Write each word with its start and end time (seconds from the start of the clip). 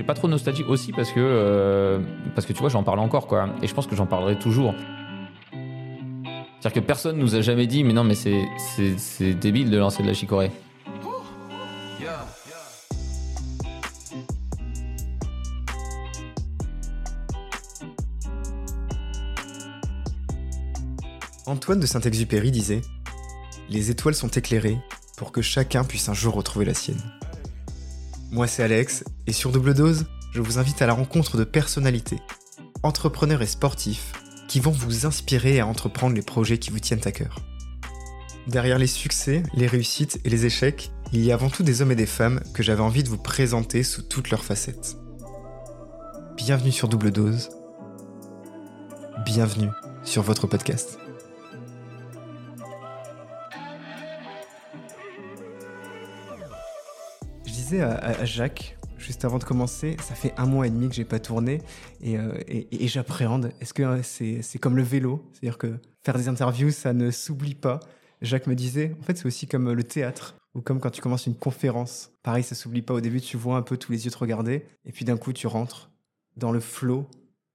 J'ai 0.00 0.06
pas 0.06 0.14
trop 0.14 0.28
de 0.28 0.32
nostalgie 0.32 0.64
aussi 0.64 0.92
parce 0.92 1.12
que, 1.12 1.20
euh, 1.20 1.98
parce 2.34 2.46
que 2.46 2.54
tu 2.54 2.60
vois, 2.60 2.70
j'en 2.70 2.82
parle 2.82 3.00
encore, 3.00 3.26
quoi. 3.26 3.50
Et 3.60 3.66
je 3.66 3.74
pense 3.74 3.86
que 3.86 3.94
j'en 3.94 4.06
parlerai 4.06 4.38
toujours. 4.38 4.74
C'est-à-dire 5.52 6.72
que 6.72 6.80
personne 6.80 7.18
nous 7.18 7.34
a 7.34 7.42
jamais 7.42 7.66
dit, 7.66 7.84
mais 7.84 7.92
non, 7.92 8.02
mais 8.02 8.14
c'est, 8.14 8.46
c'est, 8.56 8.98
c'est 8.98 9.34
débile 9.34 9.68
de 9.68 9.76
lancer 9.76 10.02
de 10.02 10.08
la 10.08 10.14
chicorée. 10.14 10.50
Antoine 21.44 21.78
de 21.78 21.84
Saint-Exupéry 21.84 22.50
disait 22.50 22.80
Les 23.68 23.90
étoiles 23.90 24.14
sont 24.14 24.28
éclairées 24.28 24.78
pour 25.18 25.30
que 25.30 25.42
chacun 25.42 25.84
puisse 25.84 26.08
un 26.08 26.14
jour 26.14 26.32
retrouver 26.32 26.64
la 26.64 26.72
sienne. 26.72 27.02
Moi, 28.32 28.46
c'est 28.46 28.62
Alex, 28.62 29.02
et 29.26 29.32
sur 29.32 29.50
Double 29.50 29.74
Dose, 29.74 30.06
je 30.30 30.40
vous 30.40 30.58
invite 30.60 30.80
à 30.82 30.86
la 30.86 30.92
rencontre 30.92 31.36
de 31.36 31.42
personnalités, 31.42 32.20
entrepreneurs 32.84 33.42
et 33.42 33.46
sportifs, 33.46 34.12
qui 34.46 34.60
vont 34.60 34.70
vous 34.70 35.04
inspirer 35.04 35.58
à 35.58 35.66
entreprendre 35.66 36.14
les 36.14 36.22
projets 36.22 36.58
qui 36.58 36.70
vous 36.70 36.78
tiennent 36.78 37.06
à 37.06 37.10
cœur. 37.10 37.40
Derrière 38.46 38.78
les 38.78 38.86
succès, 38.86 39.42
les 39.52 39.66
réussites 39.66 40.20
et 40.24 40.30
les 40.30 40.46
échecs, 40.46 40.92
il 41.12 41.24
y 41.24 41.32
a 41.32 41.34
avant 41.34 41.50
tout 41.50 41.64
des 41.64 41.82
hommes 41.82 41.90
et 41.90 41.96
des 41.96 42.06
femmes 42.06 42.40
que 42.54 42.62
j'avais 42.62 42.82
envie 42.82 43.02
de 43.02 43.08
vous 43.08 43.18
présenter 43.18 43.82
sous 43.82 44.02
toutes 44.02 44.30
leurs 44.30 44.44
facettes. 44.44 44.96
Bienvenue 46.36 46.72
sur 46.72 46.86
Double 46.86 47.10
Dose. 47.10 47.50
Bienvenue 49.24 49.70
sur 50.04 50.22
votre 50.22 50.46
podcast. 50.46 51.00
Disais 57.70 57.82
à, 57.82 57.92
à- 57.94 58.24
Jacques, 58.24 58.76
juste 58.98 59.24
avant 59.24 59.38
de 59.38 59.44
commencer, 59.44 59.96
ça 60.02 60.14
fait 60.14 60.34
un 60.36 60.46
mois 60.46 60.66
et 60.66 60.70
demi 60.70 60.88
que 60.88 60.94
j'ai 60.94 61.04
pas 61.04 61.20
tourné 61.20 61.62
et, 62.02 62.18
euh, 62.18 62.32
j'appréhende. 62.72 63.52
Est-ce 63.60 63.72
que 63.74 63.82
euh, 63.82 64.02
c'est 64.02 64.58
comme 64.58 64.76
le 64.76 64.82
vélo? 64.82 65.24
C'est-à-dire 65.32 65.58
que 65.58 65.78
faire 66.02 66.16
des 66.16 66.28
interviews, 66.28 66.70
ça 66.70 66.92
ne 66.92 67.10
s'oublie 67.10 67.54
pas. 67.54 67.80
Jacques 68.22 68.46
me 68.46 68.54
disait, 68.54 68.94
en 69.00 69.02
fait, 69.04 69.16
c'est 69.16 69.26
aussi 69.26 69.46
comme 69.46 69.72
le 69.72 69.84
théâtre 69.84 70.34
ou 70.54 70.60
comme 70.60 70.80
quand 70.80 70.90
tu 70.90 71.00
commences 71.00 71.26
une 71.26 71.36
conférence. 71.36 72.10
Pareil, 72.22 72.42
ça 72.42 72.54
s'oublie 72.54 72.82
pas. 72.82 72.94
Au 72.94 73.00
début, 73.00 73.20
tu 73.20 73.36
vois 73.36 73.56
un 73.56 73.62
peu 73.62 73.76
tous 73.76 73.92
les 73.92 74.04
yeux 74.04 74.10
te 74.10 74.18
regarder 74.18 74.66
et 74.84 74.92
puis 74.92 75.04
d'un 75.04 75.16
coup, 75.16 75.32
tu 75.32 75.46
rentres 75.46 75.90
dans 76.36 76.52
le 76.52 76.60
flot 76.60 77.08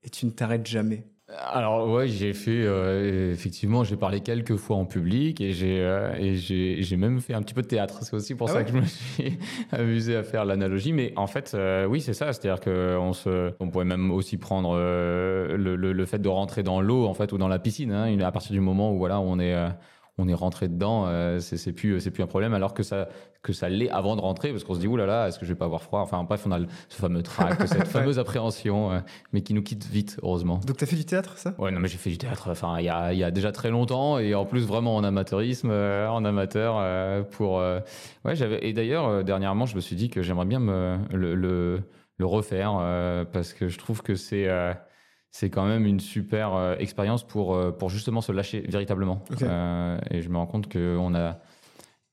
et 0.04 0.09
tu 0.09 0.26
ne 0.26 0.32
t'arrêtes 0.32 0.66
jamais. 0.66 1.06
Alors 1.53 1.89
ouais, 1.89 2.08
j'ai 2.08 2.33
fait 2.33 2.64
euh, 2.64 3.31
effectivement, 3.31 3.83
j'ai 3.83 3.95
parlé 3.97 4.22
quelques 4.22 4.55
fois 4.55 4.75
en 4.78 4.86
public 4.86 5.42
et 5.42 5.52
j'ai 5.52 5.80
euh, 5.81 6.14
et 6.17 6.36
j'ai 6.36 6.81
j'ai 6.81 6.97
même 6.97 7.19
fait 7.19 7.33
un 7.33 7.42
petit 7.42 7.53
peu 7.53 7.61
de 7.61 7.67
théâtre. 7.67 8.00
C'est 8.03 8.16
aussi 8.16 8.36
pour 8.36 8.50
Ah 8.50 8.53
ça 8.53 8.58
ouais 8.59 8.66
que 8.66 8.72
je 8.72 8.75
me 8.77 8.86
suis 8.86 9.38
amusé 9.72 10.16
à 10.16 10.23
faire 10.23 10.45
l'analogie. 10.45 10.94
Mais 10.94 11.14
en 11.16 11.27
fait, 11.27 11.52
euh, 11.53 11.86
oui, 11.86 12.02
c'est 12.02 12.14
ça. 12.14 12.31
C'est-à-dire 12.33 12.59
que 12.59 12.97
on 13.00 13.14
se, 13.14 13.52
on 13.59 13.69
pourrait 13.69 13.86
même 13.86 14.11
aussi 14.11 14.38
prendre 14.38 14.75
euh, 14.77 15.58
le, 15.58 15.75
le, 15.75 15.94
le 15.94 16.05
fait 16.05 16.19
de 16.19 16.30
rentrer 16.30 16.64
dans 16.64 16.81
l'eau 16.81 17.05
en 17.05 17.14
fait 17.14 17.31
ou 17.31 17.38
dans 17.38 17.47
la 17.47 17.59
piscine. 17.59 17.92
Hein, 17.92 18.20
à 18.20 18.31
partir 18.31 18.52
du 18.53 18.59
moment 18.61 18.92
où 18.94 18.97
voilà, 18.97 19.20
on 19.20 19.39
est 19.39 19.53
euh, 19.53 19.70
on 20.17 20.27
est 20.30 20.33
rentré 20.33 20.67
dedans, 20.69 21.05
euh, 21.08 21.39
c'est 21.39 21.73
plus 21.73 21.99
c'est 21.99 22.11
plus 22.11 22.23
un 22.23 22.27
problème. 22.27 22.53
Alors 22.53 22.73
que 22.73 22.83
ça 22.83 23.09
que 23.44 23.53
ça 23.53 23.69
l'est 23.69 23.89
avant 23.89 24.16
de 24.16 24.21
rentrer 24.21 24.52
parce 24.52 24.63
qu'on 24.63 24.73
se 24.73 24.80
dit 24.80 24.88
ouh 24.88 24.97
là 24.97 25.05
là, 25.05 25.27
est-ce 25.27 25.38
que 25.38 25.45
je 25.45 25.52
vais 25.52 25.58
pas 25.58 25.66
avoir 25.66 25.81
froid? 25.83 25.99
Enfin 25.99 26.23
bref, 26.23 26.44
on 26.47 26.52
a 26.52 26.58
le- 26.59 26.67
ce 26.89 26.95
fameux 26.99 27.21
trac, 27.21 27.59
cette 27.67 27.88
fameuse 27.88 28.17
appréhension, 28.17 28.91
euh, 28.91 28.99
mais 29.33 29.41
qui 29.41 29.53
nous 29.53 29.61
quitte 29.61 29.86
vite, 29.86 30.17
heureusement. 30.23 30.59
Donc, 30.66 30.77
t'as 30.77 30.86
fait 30.86 30.95
du 30.95 31.05
théâtre, 31.05 31.38
ça? 31.38 31.53
Ouais, 31.59 31.69
non, 31.69 31.80
mais 31.80 31.88
j'ai 31.88 31.97
fait 31.97 32.09
du 32.09 32.17
théâtre, 32.17 32.47
enfin, 32.49 32.77
il 32.80 32.86
y 32.86 32.89
a, 32.89 33.13
il 33.13 33.19
y 33.19 33.23
a 33.23 33.30
déjà 33.30 33.52
très 33.52 33.69
longtemps, 33.69 34.17
et 34.17 34.33
en 34.33 34.45
plus 34.45 34.66
vraiment 34.66 34.95
en 34.95 35.03
amateurisme, 35.03 35.69
euh, 35.69 36.08
en 36.09 36.25
amateur, 36.25 36.77
euh, 36.80 37.21
pour... 37.21 37.58
Ouais, 37.58 38.36
j'avais... 38.36 38.66
Et 38.66 38.73
d'ailleurs, 38.73 39.23
dernièrement, 39.23 39.66
je 39.67 39.75
me 39.75 39.81
suis 39.81 39.95
dit 39.95 40.09
que 40.09 40.23
j'aimerais 40.23 40.45
bien 40.45 40.59
me, 40.59 40.97
le, 41.13 41.36
le, 41.36 41.81
le 42.17 42.25
refaire, 42.25 42.71
parce 43.31 43.53
que 43.53 43.67
je 43.67 43.77
trouve 43.77 44.02
que 44.02 44.16
c'est... 44.16 44.47
c'est 45.38 45.50
quand 45.50 45.66
même 45.66 45.86
une 45.86 46.00
super 46.00 46.55
euh, 46.55 46.75
expérience 46.80 47.28
pour, 47.28 47.55
euh, 47.55 47.69
pour 47.69 47.89
justement 47.89 48.22
se 48.22 48.31
lâcher 48.31 48.61
véritablement. 48.70 49.21
Euh, 49.42 49.98
et 50.10 50.21
je 50.21 50.30
me 50.30 50.37
rends 50.37 50.45
compte 50.45 50.71
qu'on 50.71 51.14
a... 51.14 51.39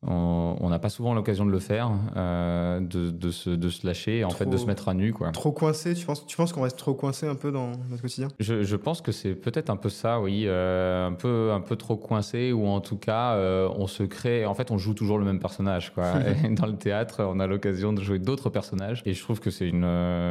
On 0.04 0.68
n'a 0.68 0.78
pas 0.80 0.88
souvent 0.88 1.14
l'occasion 1.14 1.46
de 1.46 1.50
le 1.52 1.60
faire, 1.60 1.90
euh, 2.16 2.80
de, 2.80 3.10
de, 3.10 3.30
se, 3.30 3.50
de 3.50 3.68
se 3.68 3.86
lâcher, 3.86 4.18
et 4.18 4.24
en 4.24 4.30
fait, 4.30 4.46
de 4.46 4.56
se 4.56 4.66
mettre 4.66 4.88
à 4.88 4.94
nu, 4.94 5.12
quoi. 5.12 5.30
Trop 5.30 5.52
coincé 5.52 5.94
Tu 5.94 6.04
penses, 6.04 6.26
tu 6.26 6.36
penses 6.36 6.52
qu'on 6.52 6.62
reste 6.62 6.76
trop 6.78 6.94
coincé 6.94 7.26
un 7.28 7.36
peu 7.36 7.52
dans 7.52 7.70
notre 7.88 8.02
quotidien? 8.02 8.28
Je, 8.40 8.62
je 8.64 8.76
pense 8.76 9.00
que 9.00 9.12
c'est 9.12 9.34
peut-être 9.34 9.70
un 9.70 9.76
peu 9.76 9.88
ça, 9.88 10.20
oui, 10.20 10.44
euh, 10.46 11.06
un 11.06 11.12
peu 11.12 11.52
un 11.52 11.60
peu 11.60 11.76
trop 11.76 11.96
coincé 11.96 12.52
ou 12.52 12.66
en 12.66 12.80
tout 12.80 12.96
cas 12.96 13.34
euh, 13.34 13.68
on 13.76 13.86
se 13.86 14.02
crée. 14.02 14.44
En 14.44 14.54
fait, 14.54 14.70
on 14.72 14.78
joue 14.78 14.94
toujours 14.94 15.18
le 15.18 15.24
même 15.24 15.38
personnage, 15.38 15.92
quoi. 15.94 16.14
Dans 16.50 16.66
le 16.66 16.76
théâtre, 16.76 17.22
on 17.24 17.38
a 17.38 17.46
l'occasion 17.46 17.92
de 17.92 18.02
jouer 18.02 18.18
d'autres 18.18 18.50
personnages 18.50 19.02
et 19.06 19.14
je 19.14 19.22
trouve 19.22 19.38
que 19.40 19.50
c'est 19.50 19.68
une 19.68 19.82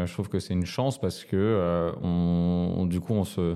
je 0.05 0.11
trouve 0.13 0.27
que 0.27 0.39
c'est 0.39 0.53
une 0.53 0.65
chance 0.65 0.99
parce 0.99 1.23
que 1.23 1.91
on, 2.03 2.73
on- 2.77 2.85
du 2.85 2.99
coup 2.99 3.13
on 3.13 3.23
se 3.23 3.55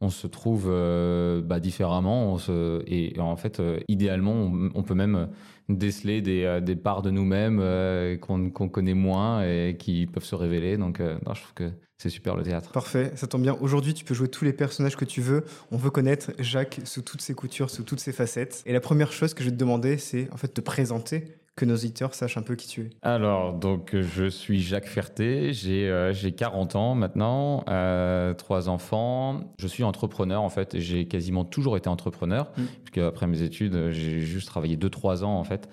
on 0.00 0.10
se 0.10 0.26
trouve 0.26 0.66
euh, 0.68 1.42
bah, 1.42 1.60
différemment 1.60 2.38
et 2.86 3.14
en 3.18 3.36
fait 3.36 3.60
euh, 3.60 3.78
idéalement 3.88 4.50
on, 4.74 4.82
peut 4.82 4.94
même 4.94 5.28
déceler 5.68 6.22
des, 6.22 6.44
euh, 6.44 6.74
parts 6.76 7.02
de 7.02 7.10
nous-mêmes 7.10 8.18
qu'on 8.20 8.50
connaît 8.50 8.94
moins 8.94 9.42
et 9.42 9.76
qui 9.78 10.06
peuvent 10.06 10.24
se 10.24 10.34
révéler 10.34 10.76
donc 10.76 11.00
je 11.00 11.40
trouve 11.40 11.54
que 11.54 11.70
c'est 11.98 12.08
super 12.08 12.34
le 12.34 12.42
théâtre 12.42 12.72
Parfait, 12.72 13.12
ça 13.14 13.26
tombe 13.26 13.42
bien. 13.42 13.58
Aujourd'hui, 13.60 13.92
tu 13.92 14.06
peux 14.06 14.14
jouer 14.14 14.28
tous 14.28 14.46
les 14.46 14.54
personnages 14.54 14.96
que 14.96 15.04
tu 15.04 15.20
veux. 15.20 15.44
On 15.70 15.76
veut 15.76 15.90
connaître 15.90 16.32
Jacques 16.38 16.80
sous 16.84 17.02
toutes 17.02 17.20
ses 17.20 17.34
coutures, 17.34 17.68
sous 17.68 17.82
toutes 17.82 18.00
ses 18.00 18.12
facettes. 18.12 18.62
Et 18.64 18.72
la 18.72 18.80
première 18.80 19.12
chose 19.12 19.34
que 19.34 19.44
je 19.44 19.50
vais 19.50 19.54
te 19.54 19.60
demander, 19.60 19.98
c'est 19.98 20.32
en 20.32 20.38
fait 20.38 20.46
de 20.46 20.52
te 20.54 20.62
présenter, 20.62 21.26
que 21.60 21.66
nos 21.66 21.74
auditeurs 21.74 22.14
sachent 22.14 22.38
un 22.38 22.42
peu 22.42 22.56
qui 22.56 22.66
tu 22.68 22.80
es. 22.80 22.90
Alors, 23.02 23.52
donc, 23.52 23.94
je 23.94 24.24
suis 24.30 24.62
Jacques 24.62 24.86
Ferté, 24.86 25.52
j'ai 25.52 25.88
euh, 25.90 26.14
j'ai 26.14 26.32
40 26.32 26.74
ans 26.74 26.94
maintenant, 26.94 27.64
euh, 27.68 28.32
trois 28.32 28.70
enfants. 28.70 29.40
Je 29.58 29.66
suis 29.66 29.84
entrepreneur, 29.84 30.40
en 30.42 30.48
fait, 30.48 30.78
j'ai 30.78 31.06
quasiment 31.06 31.44
toujours 31.44 31.76
été 31.76 31.88
entrepreneur, 31.90 32.50
Mm. 32.56 32.62
puisque 32.84 32.98
après 33.06 33.26
mes 33.26 33.42
études, 33.42 33.90
j'ai 33.90 34.20
juste 34.20 34.48
travaillé 34.48 34.76
2-3 34.76 35.22
ans, 35.22 35.38
en 35.38 35.44
fait, 35.44 35.68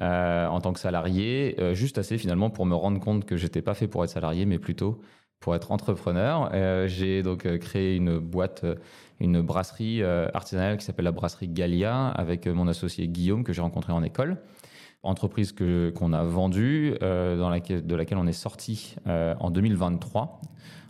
euh, 0.00 0.46
en 0.46 0.60
tant 0.60 0.72
que 0.72 0.80
salarié, 0.80 1.54
euh, 1.60 1.74
juste 1.74 1.98
assez 1.98 2.16
finalement 2.16 2.48
pour 2.48 2.64
me 2.64 2.74
rendre 2.74 2.98
compte 2.98 3.26
que 3.26 3.36
j'étais 3.36 3.62
pas 3.62 3.74
fait 3.74 3.88
pour 3.88 4.04
être 4.04 4.10
salarié, 4.10 4.46
mais 4.46 4.58
plutôt 4.58 5.00
pour 5.40 5.54
être 5.54 5.70
entrepreneur. 5.70 6.48
Euh, 6.54 6.88
j'ai 6.88 7.22
donc 7.22 7.46
créé 7.58 7.96
une 7.96 8.18
boîte, 8.18 8.64
une 9.20 9.42
brasserie 9.42 10.02
euh, 10.02 10.28
artisanale 10.32 10.78
qui 10.78 10.84
s'appelle 10.86 11.04
la 11.04 11.12
brasserie 11.12 11.48
Galia, 11.48 12.08
avec 12.08 12.46
mon 12.46 12.68
associé 12.68 13.06
Guillaume, 13.06 13.44
que 13.44 13.52
j'ai 13.52 13.60
rencontré 13.60 13.92
en 13.92 14.02
école 14.02 14.38
entreprise 15.06 15.52
que 15.52 15.90
qu'on 15.90 16.12
a 16.12 16.22
vendue, 16.22 16.96
euh, 17.02 17.36
dans 17.36 17.48
laquelle, 17.48 17.86
de 17.86 17.94
laquelle 17.94 18.18
on 18.18 18.26
est 18.26 18.32
sorti 18.32 18.96
euh, 19.06 19.34
en 19.40 19.50
2023, 19.50 20.40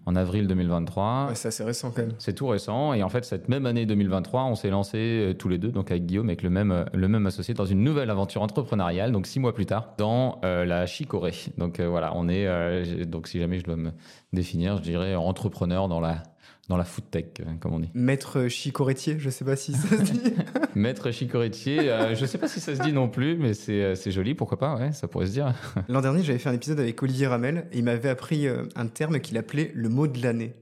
en 0.07 0.17
avril 0.17 0.47
2023. 0.47 1.27
Ouais, 1.29 1.35
c'est 1.35 1.49
assez 1.49 1.65
récent 1.65 1.91
quand 1.91 2.03
même. 2.03 2.13
C'est 2.19 2.35
tout 2.35 2.47
récent 2.47 2.93
et 2.95 3.03
en 3.03 3.09
fait 3.09 3.25
cette 3.25 3.49
même 3.49 3.67
année 3.67 3.87
2023, 3.87 4.45
on 4.45 4.55
s'est 4.55 4.71
lancé 4.71 4.99
euh, 4.99 5.35
tous 5.35 5.49
les 5.49 5.59
deux, 5.59 5.71
donc 5.71 5.91
avec 5.91 6.07
Guillaume, 6.07 6.29
avec 6.29 6.43
le 6.43 6.51
même 6.51 6.87
le 6.93 7.09
même 7.09 7.27
associé, 7.27 7.55
dans 7.55 7.67
une 7.67 7.83
nouvelle 7.83 8.11
aventure 8.11 8.43
entrepreneuriale, 8.43 9.13
donc 9.13 9.27
six 9.27 9.41
mois 9.41 9.55
plus 9.55 9.67
tard, 9.67 9.95
dans 9.99 10.41
la 10.43 10.87
chicorée. 10.87 11.35
Donc 11.59 11.81
voilà, 11.81 12.13
on 12.15 12.29
est 12.29 13.05
donc 13.07 13.29
si 13.29 13.39
jamais 13.39 13.59
je 13.59 13.65
dois 13.65 13.77
me 13.77 13.91
définir, 14.33 14.77
je 14.79 14.83
dirais 14.83 15.15
entrepreneur 15.15 15.89
dans 15.89 16.01
la 16.01 16.23
dans 16.69 16.77
la 16.77 16.85
food 16.85 17.05
tech, 17.11 17.27
euh, 17.41 17.45
comme 17.61 17.75
on 17.75 17.79
dit. 17.79 17.91
Maître 17.95 18.49
chicoretier, 18.49 19.19
je 19.19 19.31
sais 19.31 19.45
pas 19.45 19.57
si 19.57 19.73
ça 19.73 19.89
se 19.89 20.03
dit. 20.03 20.21
Maître 20.75 21.11
chicoretier, 21.11 21.91
euh, 21.91 22.15
je 22.15 22.27
sais 22.27 22.39
pas 22.39 22.49
si 22.49 22.61
ça 22.61 22.75
se 22.75 22.83
dit 22.83 22.93
non 22.93 23.09
plus, 23.09 23.37
mais 23.37 23.55
c'est 23.55 23.83
euh, 23.83 23.95
c'est 23.95 24.11
joli, 24.11 24.35
pourquoi 24.35 24.59
pas, 24.59 24.77
ouais, 24.77 24.93
ça 24.93 25.09
pourrait 25.09 25.27
se 25.27 25.33
dire. 25.33 25.55
L'an 25.89 26.01
dernier, 26.01 26.23
j'avais 26.23 26.39
fait 26.39 26.49
un 26.49 26.55
épisode 26.55 26.81
avec 26.81 27.03
Olivier 27.03 27.29
Ramel 27.29 27.69
et 27.73 27.79
il 27.79 27.85
m'avait 27.85 28.09
appris 28.09 28.47
euh, 28.47 28.65
un 28.75 28.87
terme 28.87 29.21
qu'il 29.21 29.39
appelait 29.39 29.71
le 29.75 29.89
mot 29.89 30.07
de 30.07 30.21
l'année. 30.23 30.55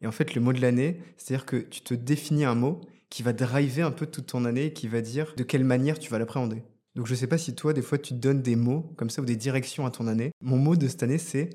Et 0.00 0.06
en 0.06 0.12
fait, 0.12 0.34
le 0.34 0.40
mot 0.40 0.52
de 0.52 0.60
l'année, 0.60 1.00
c'est-à-dire 1.16 1.44
que 1.44 1.56
tu 1.56 1.80
te 1.80 1.92
définis 1.92 2.44
un 2.44 2.54
mot 2.54 2.80
qui 3.10 3.22
va 3.22 3.32
driver 3.32 3.82
un 3.82 3.90
peu 3.90 4.06
toute 4.06 4.26
ton 4.26 4.44
année 4.44 4.66
et 4.66 4.72
qui 4.72 4.86
va 4.86 5.00
dire 5.00 5.34
de 5.36 5.42
quelle 5.42 5.64
manière 5.64 5.98
tu 5.98 6.10
vas 6.10 6.18
l'appréhender. 6.18 6.62
Donc 6.94 7.06
je 7.06 7.14
sais 7.14 7.26
pas 7.26 7.38
si 7.38 7.54
toi, 7.54 7.72
des 7.72 7.82
fois, 7.82 7.98
tu 7.98 8.14
te 8.14 8.18
donnes 8.18 8.42
des 8.42 8.56
mots 8.56 8.92
comme 8.96 9.10
ça 9.10 9.22
ou 9.22 9.24
des 9.24 9.36
directions 9.36 9.86
à 9.86 9.90
ton 9.90 10.06
année. 10.06 10.30
Mon 10.40 10.56
mot 10.56 10.76
de 10.76 10.86
cette 10.88 11.02
année, 11.02 11.18
c'est 11.18 11.50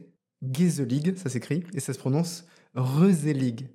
Gezelig, 0.52 1.18
ça 1.18 1.30
s'écrit, 1.30 1.64
et 1.74 1.80
ça 1.80 1.94
se 1.94 2.00
prononce 2.00 2.46
Rezelig. 2.76 3.68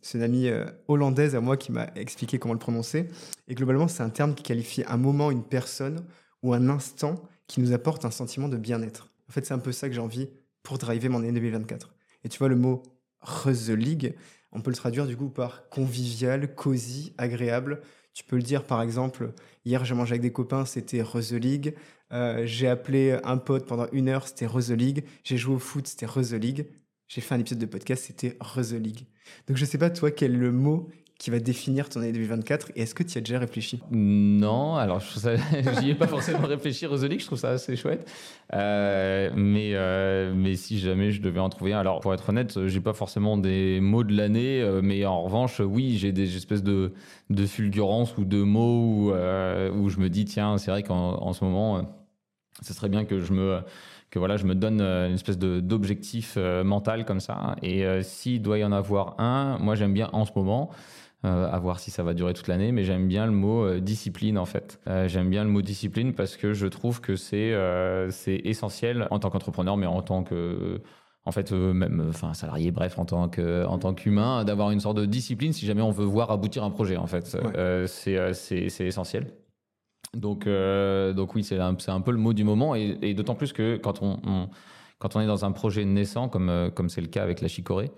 C'est 0.00 0.18
une 0.18 0.24
amie 0.24 0.48
euh, 0.48 0.66
hollandaise 0.88 1.36
à 1.36 1.40
moi 1.40 1.56
qui 1.56 1.70
m'a 1.70 1.86
expliqué 1.94 2.38
comment 2.38 2.54
le 2.54 2.58
prononcer. 2.58 3.08
Et 3.46 3.54
globalement, 3.54 3.86
c'est 3.86 4.02
un 4.02 4.10
terme 4.10 4.34
qui 4.34 4.42
qualifie 4.42 4.82
un 4.88 4.96
moment, 4.96 5.30
une 5.30 5.44
personne 5.44 6.04
ou 6.42 6.52
un 6.52 6.68
instant 6.68 7.14
qui 7.46 7.60
nous 7.60 7.72
apporte 7.72 8.04
un 8.04 8.10
sentiment 8.10 8.48
de 8.48 8.56
bien-être. 8.56 9.12
En 9.28 9.32
fait, 9.32 9.46
c'est 9.46 9.54
un 9.54 9.60
peu 9.60 9.70
ça 9.70 9.88
que 9.88 9.94
j'ai 9.94 10.00
envie 10.00 10.28
pour 10.62 10.78
driver 10.78 11.08
mon 11.08 11.18
année 11.18 11.32
2024. 11.32 11.94
Et 12.24 12.28
tu 12.28 12.38
vois, 12.38 12.48
le 12.48 12.56
mot 12.56 12.82
Rezelig, 13.20 14.14
on 14.50 14.60
peut 14.60 14.70
le 14.70 14.76
traduire 14.76 15.06
du 15.06 15.16
coup 15.16 15.28
par 15.28 15.68
convivial, 15.68 16.54
cosy, 16.54 17.14
agréable. 17.18 17.80
Tu 18.12 18.24
peux 18.24 18.36
le 18.36 18.42
dire 18.42 18.64
par 18.64 18.82
exemple, 18.82 19.32
hier 19.64 19.84
j'ai 19.84 19.94
mangé 19.94 20.12
avec 20.12 20.22
des 20.22 20.32
copains, 20.32 20.64
c'était 20.66 21.02
Rezelig. 21.02 21.74
Euh, 22.12 22.42
j'ai 22.44 22.68
appelé 22.68 23.18
un 23.24 23.38
pote 23.38 23.66
pendant 23.66 23.86
une 23.92 24.08
heure, 24.08 24.26
c'était 24.26 24.46
Rezelig. 24.46 25.04
J'ai 25.24 25.38
joué 25.38 25.54
au 25.54 25.58
foot, 25.58 25.86
c'était 25.86 26.06
Rezelig. 26.06 26.66
J'ai 27.14 27.20
fait 27.20 27.34
un 27.34 27.40
épisode 27.40 27.58
de 27.58 27.66
podcast, 27.66 28.04
c'était 28.06 28.38
Rezelig. 28.40 29.04
Donc 29.46 29.58
je 29.58 29.66
sais 29.66 29.76
pas 29.76 29.90
toi 29.90 30.10
quel 30.10 30.32
est 30.32 30.38
le 30.38 30.50
mot 30.50 30.88
qui 31.18 31.28
va 31.28 31.40
définir 31.40 31.90
ton 31.90 32.00
année 32.00 32.12
2024 32.12 32.70
Et 32.74 32.80
est-ce 32.80 32.94
que 32.94 33.02
tu 33.02 33.16
y 33.16 33.18
as 33.18 33.20
déjà 33.20 33.38
réfléchi? 33.38 33.82
Non, 33.90 34.76
alors 34.76 34.98
je 35.00 35.82
n'y 35.82 35.90
ai 35.90 35.94
pas 35.94 36.06
forcément 36.06 36.46
réfléchi, 36.46 36.86
Roselyne, 36.86 37.20
je 37.20 37.26
trouve 37.26 37.38
ça 37.38 37.50
assez 37.50 37.76
chouette. 37.76 38.10
Euh, 38.54 39.30
mais, 39.36 39.72
euh, 39.74 40.32
mais 40.34 40.56
si 40.56 40.78
jamais 40.78 41.10
je 41.10 41.20
devais 41.20 41.38
en 41.38 41.50
trouver 41.50 41.74
un, 41.74 41.80
alors 41.80 42.00
pour 42.00 42.14
être 42.14 42.30
honnête, 42.30 42.66
j'ai 42.66 42.80
pas 42.80 42.94
forcément 42.94 43.36
des 43.36 43.80
mots 43.82 44.04
de 44.04 44.16
l'année, 44.16 44.62
euh, 44.62 44.80
mais 44.82 45.04
en 45.04 45.22
revanche, 45.22 45.60
oui, 45.60 45.98
j'ai 45.98 46.12
des 46.12 46.34
espèces 46.34 46.62
de, 46.62 46.94
de 47.28 47.44
fulgurances 47.44 48.16
ou 48.16 48.24
de 48.24 48.42
mots 48.42 48.78
où, 48.80 49.10
où 49.10 49.88
je 49.90 49.98
me 49.98 50.08
dis, 50.08 50.24
tiens, 50.24 50.56
c'est 50.56 50.70
vrai 50.70 50.82
qu'en 50.82 51.34
ce 51.34 51.44
moment, 51.44 51.92
ce 52.62 52.72
serait 52.72 52.88
bien 52.88 53.04
que 53.04 53.20
je 53.20 53.34
me 53.34 53.60
que 54.12 54.20
voilà, 54.20 54.36
je 54.36 54.44
me 54.44 54.54
donne 54.54 54.80
une 54.80 55.14
espèce 55.14 55.38
d'objectif 55.38 56.36
mental 56.36 57.04
comme 57.04 57.18
ça. 57.18 57.56
Et 57.62 57.84
s'il 58.02 58.42
doit 58.42 58.58
y 58.58 58.64
en 58.64 58.70
avoir 58.70 59.18
un, 59.18 59.58
moi 59.58 59.74
j'aime 59.74 59.92
bien 59.92 60.10
en 60.12 60.24
ce 60.24 60.30
moment, 60.36 60.70
euh, 61.24 61.48
à 61.48 61.56
voir 61.60 61.78
si 61.78 61.92
ça 61.92 62.02
va 62.02 62.14
durer 62.14 62.34
toute 62.34 62.48
l'année, 62.48 62.72
mais 62.72 62.82
j'aime 62.82 63.06
bien 63.06 63.26
le 63.26 63.32
mot 63.32 63.64
euh, 63.64 63.78
discipline 63.78 64.36
en 64.36 64.44
fait. 64.44 64.80
Euh, 64.88 65.06
j'aime 65.06 65.30
bien 65.30 65.44
le 65.44 65.50
mot 65.50 65.62
discipline 65.62 66.14
parce 66.14 66.36
que 66.36 66.52
je 66.52 66.66
trouve 66.66 67.00
que 67.00 67.14
c'est 67.14 67.54
c'est 68.10 68.40
essentiel 68.44 69.06
en 69.12 69.20
tant 69.20 69.30
qu'entrepreneur, 69.30 69.76
mais 69.76 69.86
en 69.86 70.02
tant 70.02 70.24
que 70.24 70.80
en 71.24 71.30
fait 71.30 71.52
même 71.52 72.06
enfin 72.08 72.34
salarié 72.34 72.72
bref 72.72 72.98
en 72.98 73.04
tant 73.04 73.28
que 73.28 73.64
en 73.66 73.78
tant 73.78 73.94
qu'humain 73.94 74.42
d'avoir 74.42 74.72
une 74.72 74.80
sorte 74.80 74.96
de 74.96 75.06
discipline 75.06 75.52
si 75.52 75.64
jamais 75.64 75.82
on 75.82 75.92
veut 75.92 76.04
voir 76.04 76.32
aboutir 76.32 76.64
un 76.64 76.70
projet 76.70 76.96
en 76.96 77.06
fait 77.06 77.38
c'est 77.86 78.32
c'est 78.32 78.84
essentiel 78.84 79.28
donc 80.16 80.46
donc 80.46 81.34
oui 81.34 81.44
c'est 81.44 81.58
un, 81.58 81.76
un 81.86 82.00
peu 82.00 82.10
le 82.10 82.18
mot 82.18 82.32
du 82.32 82.44
moment. 82.44 82.74
Et, 82.74 83.14
d'autant 83.14 83.34
plus 83.34 83.52
que 83.52 83.76
quand 83.76 84.02
on, 84.02 84.18
on, 84.26 84.48
quand 84.98 85.16
on 85.16 85.20
est 85.20 85.26
dans 85.26 85.44
un 85.44 85.52
projet 85.52 85.84
naissant 85.84 86.28
comme 86.28 86.70
comme 86.74 86.88
c'est 86.88 87.00
le 87.00 87.08
cas 87.08 87.22
avec 87.22 87.40
la 87.40 87.48
chicorée 87.48 87.90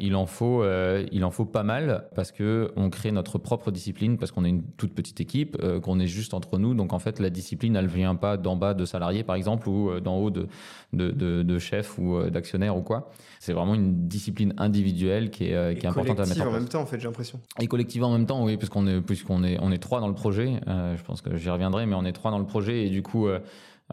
il 0.00 0.16
en 0.16 0.26
faut, 0.26 0.62
euh, 0.62 1.06
il 1.12 1.24
en 1.24 1.30
faut 1.30 1.44
pas 1.44 1.62
mal 1.62 2.08
parce 2.14 2.32
que 2.32 2.72
on 2.76 2.90
crée 2.90 3.12
notre 3.12 3.38
propre 3.38 3.70
discipline 3.70 4.18
parce 4.18 4.32
qu'on 4.32 4.44
est 4.44 4.48
une 4.48 4.62
toute 4.76 4.94
petite 4.94 5.20
équipe, 5.20 5.56
euh, 5.62 5.80
qu'on 5.80 6.00
est 6.00 6.06
juste 6.06 6.34
entre 6.34 6.58
nous. 6.58 6.74
Donc 6.74 6.92
en 6.92 6.98
fait, 6.98 7.20
la 7.20 7.30
discipline, 7.30 7.76
elle 7.76 7.86
vient 7.86 8.14
pas 8.14 8.36
d'en 8.36 8.56
bas 8.56 8.74
de 8.74 8.84
salariés 8.84 9.22
par 9.22 9.36
exemple 9.36 9.68
ou 9.68 9.90
euh, 9.90 10.00
d'en 10.00 10.16
haut 10.16 10.30
de, 10.30 10.48
de, 10.92 11.10
de, 11.42 11.58
chefs 11.58 11.98
ou 11.98 12.22
d'actionnaires 12.30 12.76
ou 12.76 12.82
quoi. 12.82 13.10
C'est 13.38 13.52
vraiment 13.52 13.74
une 13.74 14.08
discipline 14.08 14.54
individuelle 14.58 15.30
qui 15.30 15.44
est, 15.44 15.78
qui 15.78 15.86
est 15.86 15.88
importante 15.88 16.20
à 16.20 16.26
mettre 16.26 16.40
en 16.40 16.44
place. 16.44 16.48
en 16.48 16.52
même 16.52 16.68
temps, 16.68 16.82
en 16.82 16.86
fait, 16.86 16.98
j'ai 16.98 17.06
l'impression. 17.06 17.40
Et 17.60 17.66
collective 17.66 18.02
en 18.04 18.12
même 18.12 18.26
temps, 18.26 18.44
oui, 18.44 18.56
puisqu'on 18.56 18.86
est, 18.86 19.00
puisqu'on 19.00 19.44
est, 19.44 19.58
on 19.60 19.70
est 19.70 19.78
trois 19.78 20.00
dans 20.00 20.08
le 20.08 20.14
projet. 20.14 20.60
je 20.66 21.02
pense 21.02 21.20
que 21.20 21.36
j'y 21.36 21.50
reviendrai, 21.50 21.86
mais 21.86 21.94
on 21.94 22.04
est 22.04 22.12
trois 22.12 22.30
dans 22.30 22.38
le 22.38 22.46
projet 22.46 22.86
et 22.86 22.90
du 22.90 23.02
coup. 23.02 23.28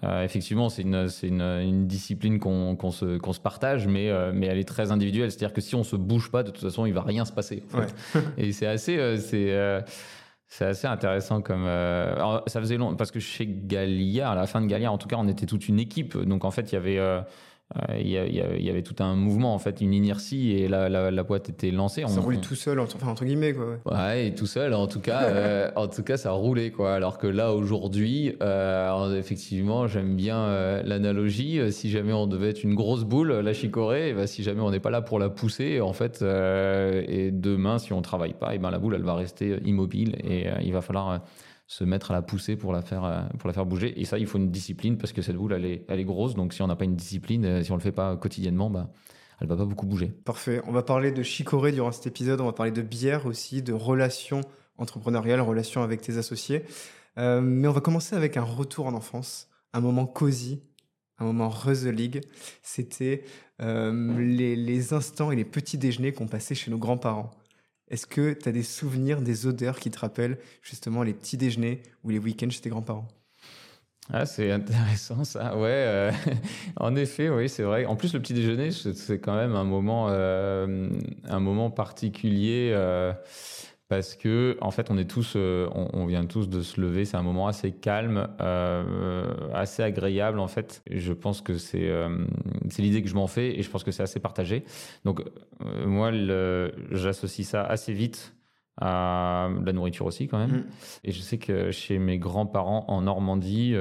Euh, 0.04 0.24
effectivement, 0.24 0.70
c'est 0.70 0.84
une, 0.84 1.08
une, 1.24 1.42
une, 1.42 1.88
discipline 1.88 2.40
qu'on 2.40 2.92
se, 2.92 3.18
se, 3.20 3.40
partage, 3.40 3.88
mais, 3.88 4.10
euh, 4.10 4.32
mais 4.34 4.48
elle 4.48 4.60
est 4.60 4.68
très 4.68 4.92
individuelle. 4.92 5.32
C'est-à-dire 5.32 5.54
que 5.54 5.62
si 5.62 5.76
on 5.76 5.84
se 5.84 5.96
bouge 5.96 6.30
pas, 6.30 6.44
de 6.44 6.52
toute 6.52 6.64
façon, 6.64 6.86
il 6.86 6.94
va 6.94 7.02
rien 7.02 7.26
se 7.26 7.32
passer. 7.32 7.64
Et 8.38 8.52
c'est 8.52 8.68
assez, 8.68 8.98
euh, 8.98 9.18
c'est, 9.18 9.86
c'est 10.48 10.66
assez 10.66 10.88
intéressant 10.88 11.42
comme. 11.42 11.66
ça 11.66 12.60
faisait 12.60 12.78
long 12.78 12.96
parce 12.96 13.12
que 13.12 13.20
chez 13.20 13.48
Galliard, 13.48 14.34
à 14.34 14.36
la 14.36 14.48
fin 14.48 14.62
de 14.62 14.68
Galliard, 14.68 14.94
en 14.94 14.98
tout 14.98 15.08
cas, 15.08 15.18
on 15.20 15.28
était 15.28 15.46
toute 15.46 15.68
une 15.68 15.80
équipe. 15.80 16.18
Donc 16.18 16.46
en 16.46 16.52
fait, 16.52 16.72
il 16.72 16.76
y 16.76 16.78
avait 16.78 17.00
euh, 17.76 17.98
il 18.00 18.08
y, 18.08 18.70
avait 18.70 18.82
tout 18.82 18.96
un 19.00 19.16
mouvement, 19.16 19.54
en 19.54 19.60
fait, 19.60 19.82
une 19.82 19.94
inertie, 19.94 20.54
et 20.54 20.70
la, 20.70 20.88
la, 20.88 21.24
boîte 21.24 21.50
était 21.50 21.70
lancée. 21.70 22.06
Ça 22.08 22.22
roulait 22.22 22.38
tout 22.38 22.56
seul, 22.56 22.80
enfin, 22.80 23.08
entre 23.08 23.26
guillemets, 23.26 23.54
quoi. 23.54 23.78
Ouais, 23.86 24.28
et 24.28 24.34
tout 24.34 24.46
seul, 24.46 24.74
en 24.74 24.88
tout 24.88 25.02
cas, 25.02 25.24
euh, 25.24 25.70
en 25.76 25.88
tout 25.88 26.02
cas, 26.02 26.16
ça 26.16 26.32
roulait, 26.32 26.72
quoi. 26.72 26.94
Alors 26.94 27.18
que 27.18 27.28
là, 27.28 27.54
aujourd'hui, 27.54 28.38
euh, 28.42 29.20
effectivement, 29.20 29.86
j'aime 29.86 30.16
bien 30.16 30.82
l'analogie. 30.84 31.60
Si 31.74 31.90
jamais 31.90 32.14
on 32.14 32.26
devait 32.26 32.52
être 32.52 32.64
une 32.64 32.74
grosse 32.74 33.04
boule, 33.04 33.34
la 33.34 33.54
chicorée, 33.54 34.14
bah, 34.14 34.28
si 34.28 34.44
jamais 34.44 34.62
on 34.62 34.72
n'est 34.72 34.80
pas 34.80 34.92
là 34.92 35.02
pour 35.02 35.20
la 35.20 35.30
pousser, 35.30 35.82
en 35.82 35.94
fait, 35.94 36.22
et 36.22 37.32
demain, 37.32 37.80
si 37.80 37.92
on 37.92 38.02
travaille 38.02 38.34
pas, 38.34 38.56
et 38.56 38.60
ben 38.60 38.72
la 38.72 38.80
boule, 38.80 38.96
elle 38.96 39.04
va 39.04 39.16
rester 39.16 39.60
immobile, 39.66 40.16
et 40.24 40.48
il 40.64 40.72
va 40.72 40.82
falloir 40.82 41.22
se 41.68 41.84
mettre 41.84 42.12
à 42.12 42.14
la 42.14 42.22
pousser 42.22 42.56
pour 42.56 42.72
la 42.72 42.82
faire, 42.82 43.04
euh, 43.04 43.22
pour 43.38 43.48
la 43.48 43.54
faire 43.54 43.66
bouger. 43.66 44.00
Et 44.00 44.06
ça, 44.06 44.18
il 44.18 44.26
faut 44.26 44.38
une 44.38 44.50
discipline 44.50 44.98
parce 44.98 45.12
que 45.12 45.22
cette 45.22 45.36
boule, 45.36 45.54
elle 45.54 45.66
est, 45.66 45.86
elle 45.90 46.00
est 46.00 46.06
grosse. 46.06 46.34
Donc, 46.34 46.54
si 46.54 46.62
on 46.62 46.68
n'a 46.68 46.78
pas 46.78 46.86
une 46.86 46.96
discipline, 46.96 47.46
euh, 47.46 47.64
si 47.64 47.72
on 47.72 47.76
le 47.76 47.82
fait 47.82 47.92
pas 47.92 48.16
quotidiennement, 48.16 48.70
bah, 48.70 48.90
elle 49.42 49.48
va 49.48 49.58
pas 49.58 49.66
beaucoup 49.66 49.86
bouger. 49.86 50.08
Parfait. 50.08 50.62
On 50.66 50.72
va 50.72 50.82
parler 50.82 51.12
de 51.12 51.22
chicorée 51.24 51.74
durant 51.74 51.92
cet 51.92 52.08
épisode. 52.08 52.40
On 52.40 52.46
va 52.46 52.54
parler 52.54 52.72
de 52.72 52.82
bière 52.82 53.26
aussi, 53.26 53.62
de 53.62 53.74
relations 53.74 54.42
entrepreneuriales, 54.78 55.42
relations 55.42 55.84
avec 55.84 56.02
tes 56.02 56.18
associés. 56.18 56.64
Euh, 57.18 57.42
mais 57.42 57.68
on 57.68 57.74
va 57.74 57.82
commencer 57.82 58.16
avec 58.16 58.38
un 58.38 58.44
retour 58.44 58.88
en 58.88 58.94
enfance, 58.94 59.50
un 59.74 59.82
moment 59.82 60.06
cosy, 60.06 60.64
un 61.20 61.26
moment 61.26 61.52
League. 61.92 62.22
C'était 62.64 63.24
les, 63.60 64.56
les, 64.56 64.94
instants 64.94 65.32
et 65.32 65.36
les 65.36 65.46
petits 65.46 65.80
déjeuners 65.80 66.14
qu'on 66.14 66.28
passait 66.28 66.56
chez 66.56 66.72
nos 66.72 66.78
grands-parents. 66.78 67.32
Est-ce 67.90 68.06
que 68.06 68.34
tu 68.34 68.50
as 68.50 68.52
des 68.52 68.64
souvenirs, 68.64 69.22
des 69.22 69.48
odeurs 69.48 69.80
qui 69.80 69.90
te 69.90 70.00
rappellent 70.00 70.38
justement 70.62 71.04
les 71.04 71.14
petits 71.14 71.38
déjeuners 71.38 71.82
ou 72.04 72.10
les 72.10 72.20
week-ends 72.20 72.50
chez 72.50 72.62
tes 72.62 72.70
grands-parents? 72.70 73.08
Ah, 74.12 74.26
c'est 74.26 74.52
intéressant 74.52 75.26
ça, 75.26 75.58
ouais. 75.58 75.68
Euh, 75.70 76.12
en 76.78 76.96
effet, 76.96 77.30
oui, 77.30 77.50
c'est 77.50 77.64
vrai. 77.64 77.86
En 77.86 77.98
plus, 77.98 78.14
le 78.14 78.22
petit 78.22 78.34
déjeuner, 78.34 78.72
c'est 78.72 79.20
quand 79.20 79.36
même 79.36 79.56
un 79.56 79.66
moment, 79.66 80.08
euh, 80.10 80.90
un 81.26 81.40
moment 81.40 81.70
particulier. 81.70 82.72
Euh, 82.74 83.12
parce 83.90 84.16
que 84.16 84.58
en 84.62 84.72
fait 84.72 84.92
on 84.92 84.98
est 84.98 85.10
tous 85.10 85.34
euh, 85.36 85.70
on, 85.74 86.06
vient 86.06 86.26
tous 86.26 86.50
de 86.50 86.62
se 86.62 86.80
lever 86.80 87.06
c'est 87.06 87.18
un 87.18 87.24
moment 87.24 87.48
assez 87.48 87.72
calme 87.72 88.28
euh, 88.42 89.24
assez 89.54 89.82
agréable 89.82 90.40
en 90.40 90.48
fait 90.48 90.82
je 90.90 91.14
pense 91.14 91.42
que 91.42 91.58
c'est 91.58 91.90
euh, 91.90 92.26
c'est 92.70 92.82
l'idée 92.82 93.02
que 93.02 93.10
je 93.10 93.16
m'en 93.16 93.28
fais 93.28 93.58
et 93.58 93.64
je 93.64 93.70
pense 93.70 93.84
que 93.84 93.92
c'est 93.92 94.04
assez 94.04 94.20
partagé 94.20 94.66
donc 95.06 95.24
moi 95.86 96.12
j'associe 96.92 97.48
ça 97.48 97.64
assez 97.64 97.94
vite 97.94 98.34
à 98.80 99.50
la 99.66 99.74
nourriture 99.74 100.06
aussi 100.06 100.28
quand 100.28 100.38
même. 100.38 100.58
Mm. 100.58 100.66
Et 101.06 101.12
je 101.12 101.20
sais 101.20 101.40
que 101.40 101.72
chez 101.72 101.98
mes 101.98 102.20
grands-parents 102.20 102.86
en 102.90 103.02
Normandie, 103.02 103.76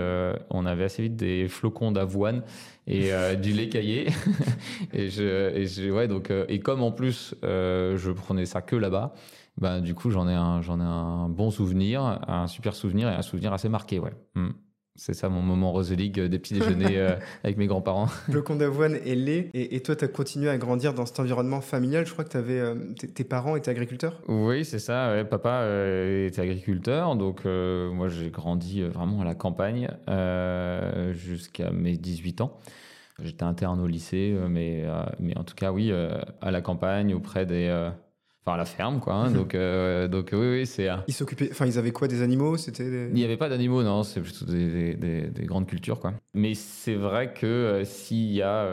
on 0.48 0.64
avait 0.64 0.84
assez 0.84 1.02
vite 1.02 1.16
des 1.16 1.48
flocons 1.48 1.92
d'avoine 1.92 2.42
et 2.86 3.10
du 3.42 3.52
lait 3.52 3.68
caillé. 3.68 4.06
et 4.94 5.10
je, 5.10 5.54
et 5.54 5.66
je, 5.66 5.90
ouais 5.90 6.08
donc 6.08 6.32
et 6.48 6.60
comme 6.60 6.82
en 6.82 6.92
plus 6.92 7.34
je 7.42 8.10
prenais 8.10 8.46
ça 8.46 8.62
que 8.62 8.74
là-bas, 8.74 9.12
bah, 9.58 9.80
du 9.80 9.94
coup, 9.94 10.10
j'en 10.10 10.28
ai, 10.28 10.34
un, 10.34 10.60
j'en 10.60 10.80
ai 10.80 10.84
un 10.84 11.28
bon 11.28 11.50
souvenir, 11.50 12.20
un 12.28 12.46
super 12.46 12.74
souvenir 12.74 13.08
et 13.08 13.14
un 13.14 13.22
souvenir 13.22 13.52
assez 13.52 13.68
marqué. 13.68 13.98
Ouais. 13.98 14.12
Hmm. 14.34 14.50
C'est 14.96 15.12
ça 15.12 15.28
mon 15.28 15.42
moment 15.42 15.72
Rose 15.72 15.92
League 15.92 16.18
des 16.18 16.38
petits 16.38 16.54
déjeuners 16.54 16.86
euh, 16.98 17.16
avec 17.44 17.58
mes 17.58 17.66
grands-parents. 17.66 18.08
Le 18.32 18.40
con 18.40 18.56
d'avoine 18.56 18.98
et 19.04 19.14
lait. 19.14 19.50
Et, 19.52 19.80
toi, 19.80 19.94
tu 19.94 20.04
as 20.04 20.08
continué 20.08 20.48
à 20.48 20.56
grandir 20.56 20.94
dans 20.94 21.04
cet 21.04 21.20
environnement 21.20 21.60
familial. 21.60 22.06
Je 22.06 22.12
crois 22.12 22.24
que 22.24 22.36
avais, 22.36 22.58
euh, 22.58 22.74
tes 22.94 23.24
parents 23.24 23.56
étaient 23.56 23.70
agriculteurs 23.70 24.22
Oui, 24.26 24.64
c'est 24.64 24.78
ça. 24.78 25.24
papa 25.28 25.60
euh, 25.62 26.26
était 26.26 26.40
agriculteur. 26.40 27.14
Donc, 27.16 27.44
moi, 27.44 28.08
j'ai 28.08 28.30
grandi 28.30 28.82
vraiment 28.82 29.20
à 29.20 29.24
la 29.24 29.34
campagne 29.34 29.88
jusqu'à 31.12 31.70
mes 31.70 31.96
18 31.96 32.40
ans. 32.40 32.58
J'étais 33.22 33.44
interne 33.44 33.80
au 33.80 33.86
lycée, 33.86 34.36
mais, 34.48 34.84
mais 35.20 35.36
en 35.38 35.44
tout 35.44 35.54
cas, 35.54 35.72
oui, 35.72 35.92
à 35.92 36.50
la 36.50 36.60
campagne, 36.60 37.14
auprès 37.14 37.46
des 37.46 37.90
Enfin, 38.46 38.56
la 38.56 38.64
ferme, 38.64 39.00
quoi. 39.00 39.14
Hein, 39.14 39.32
donc, 39.32 39.56
euh, 39.56 40.06
donc 40.06 40.28
oui, 40.32 40.38
oui, 40.38 40.66
c'est. 40.66 40.88
Ils 41.08 41.14
s'occupaient. 41.14 41.48
Enfin, 41.50 41.66
ils 41.66 41.78
avaient 41.78 41.90
quoi 41.90 42.06
Des 42.06 42.22
animaux? 42.22 42.56
C'était. 42.56 43.08
Il 43.08 43.14
n'y 43.14 43.24
avait 43.24 43.36
pas 43.36 43.48
d'animaux, 43.48 43.82
non. 43.82 44.04
C'est 44.04 44.20
plutôt 44.20 44.44
des, 44.44 44.94
des, 44.94 45.22
des, 45.22 45.44
grandes 45.46 45.66
cultures, 45.66 45.98
quoi. 45.98 46.12
Mais 46.32 46.54
c'est 46.54 46.94
vrai 46.94 47.34
que 47.34 47.44
euh, 47.44 47.84
s'il 47.84 48.30
y 48.30 48.42
a 48.42 48.64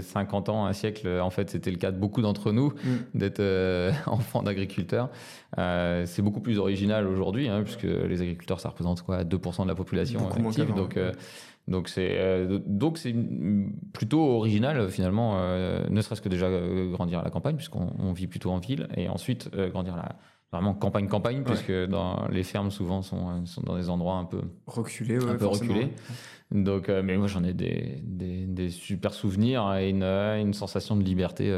50 0.00 0.48
euh, 0.48 0.52
ans, 0.52 0.66
un 0.66 0.72
siècle, 0.72 1.08
en 1.20 1.30
fait, 1.30 1.50
c'était 1.50 1.72
le 1.72 1.78
cas 1.78 1.90
de 1.90 1.98
beaucoup 1.98 2.22
d'entre 2.22 2.52
nous 2.52 2.68
mm. 2.68 3.18
d'être 3.18 3.42
enfants 4.06 4.44
d'agriculteurs. 4.44 5.10
c'est 5.56 6.22
beaucoup 6.22 6.40
plus 6.40 6.60
original 6.60 7.08
aujourd'hui, 7.08 7.48
hein, 7.48 7.62
puisque 7.64 7.82
les 7.82 8.22
agriculteurs, 8.22 8.60
ça 8.60 8.68
représente 8.68 9.02
quoi? 9.02 9.24
2% 9.24 9.64
de 9.64 9.68
la 9.68 9.74
population 9.74 10.28
active. 10.28 10.74
Donc, 10.76 10.96
donc 11.68 11.88
c'est 11.88 12.16
euh, 12.18 12.58
donc 12.66 12.96
c'est 12.96 13.14
plutôt 13.92 14.20
original 14.20 14.88
finalement, 14.88 15.34
euh, 15.36 15.86
ne 15.90 16.00
serait-ce 16.00 16.22
que 16.22 16.30
déjà 16.30 16.46
euh, 16.46 16.90
grandir 16.90 17.18
à 17.18 17.22
la 17.22 17.30
campagne 17.30 17.56
puisqu'on 17.56 18.12
vit 18.12 18.26
plutôt 18.26 18.50
en 18.50 18.58
ville 18.58 18.88
et 18.96 19.08
ensuite 19.08 19.50
grandir 19.54 19.96
la 19.96 20.16
vraiment 20.50 20.72
campagne 20.72 21.08
campagne 21.08 21.42
puisque 21.44 21.70
dans 21.70 22.26
les 22.28 22.42
fermes 22.42 22.70
souvent 22.70 23.02
sont, 23.02 23.44
sont 23.44 23.60
dans 23.60 23.76
des 23.76 23.90
endroits 23.90 24.16
un 24.16 24.24
peu 24.24 24.40
reculés, 24.66 25.16
un 25.16 25.34
peu 25.34 25.46
reculés. 25.46 25.90
Donc 26.50 26.88
mais 26.88 27.18
moi 27.18 27.26
j'en 27.26 27.44
ai 27.44 27.52
des, 27.52 28.00
des, 28.02 28.46
des, 28.46 28.70
super 28.70 29.12
souvenirs 29.12 29.74
et 29.74 29.90
une, 29.90 30.04
une 30.04 30.54
sensation 30.54 30.96
de 30.96 31.02
liberté 31.02 31.54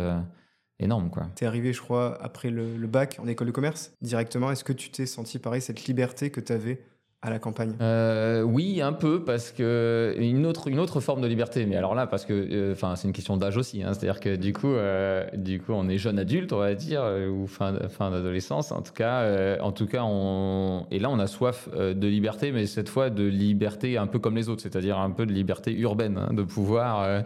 énorme 0.81 1.11
quoi. 1.11 1.29
T'es 1.37 1.47
arrivé 1.47 1.73
je 1.73 1.81
crois 1.81 2.21
après 2.21 2.51
le, 2.51 2.77
le 2.77 2.87
bac 2.89 3.21
en 3.23 3.29
école 3.29 3.47
de 3.47 3.53
commerce 3.53 3.93
directement. 4.03 4.51
Est-ce 4.51 4.65
que 4.65 4.73
tu 4.73 4.91
t'es 4.91 5.07
senti 5.07 5.39
pareil 5.39 5.63
cette 5.63 5.87
liberté 5.87 6.31
que 6.31 6.41
tu 6.41 6.53
avais 6.53 6.83
à 7.23 7.29
la 7.29 7.39
campagne 7.39 7.75
euh, 7.83 8.43
Oui, 8.43 8.81
un 8.81 8.95
peu, 8.95 9.23
parce 9.25 9.51
que 9.51 10.15
une 10.19 10.47
autre, 10.47 10.69
une 10.69 10.79
autre 10.79 11.01
forme 11.01 11.21
de 11.21 11.27
liberté. 11.27 11.67
Mais 11.67 11.77
alors 11.77 11.95
là, 11.95 12.07
parce 12.07 12.25
que 12.25 12.33
euh, 12.33 12.73
enfin, 12.73 12.97
c'est 12.97 13.09
une 13.09 13.13
question 13.13 13.37
d'âge 13.37 13.59
aussi. 13.59 13.83
Hein, 13.83 13.93
C'est-à-dire 13.93 14.21
que 14.21 14.37
du 14.37 14.55
coup, 14.55 14.73
euh, 14.73 15.27
du 15.35 15.61
coup, 15.61 15.73
on 15.73 15.89
est 15.89 15.99
jeune 15.99 16.19
adulte, 16.19 16.53
on 16.53 16.59
va 16.59 16.75
dire, 16.75 17.05
ou 17.31 17.47
fin, 17.47 17.75
fin 17.89 18.11
d'adolescence. 18.11 18.73
En 18.73 18.81
tout 18.81 18.95
cas, 18.95 19.59
en 19.61 19.73
tout 19.73 19.87
cas, 19.87 20.03
on 20.03 20.87
et 20.91 20.99
là, 20.99 21.11
on 21.11 21.19
a 21.19 21.27
soif 21.27 21.69
de 21.75 22.07
liberté, 22.07 22.53
mais 22.53 22.67
cette 22.67 22.89
fois 22.89 23.11
de 23.11 23.25
liberté 23.25 23.99
un 23.99 24.07
peu 24.07 24.19
comme 24.19 24.37
les 24.37 24.49
autres, 24.49 24.63
c'est-à-dire 24.63 24.99
un 24.99 25.11
peu 25.11 25.27
de 25.27 25.33
liberté 25.33 25.73
urbaine, 25.73 26.19
hein, 26.19 26.33
de 26.33 26.43
pouvoir 26.43 27.23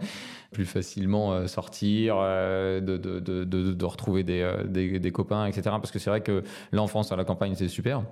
plus 0.55 0.65
facilement 0.65 1.47
sortir, 1.47 2.15
de, 2.15 2.79
de, 2.79 3.19
de, 3.19 3.43
de, 3.43 3.85
retrouver 3.85 4.23
des, 4.23 4.49
des, 4.65 4.99
des, 4.99 5.11
copains, 5.11 5.45
etc. 5.45 5.63
Parce 5.63 5.91
que 5.91 5.99
c'est 5.99 6.09
vrai 6.09 6.21
que 6.21 6.43
l'enfance 6.71 7.11
à 7.11 7.15
la 7.15 7.25
campagne, 7.25 7.55
c'est 7.55 7.67
super. 7.67 8.01
Mm. 8.01 8.05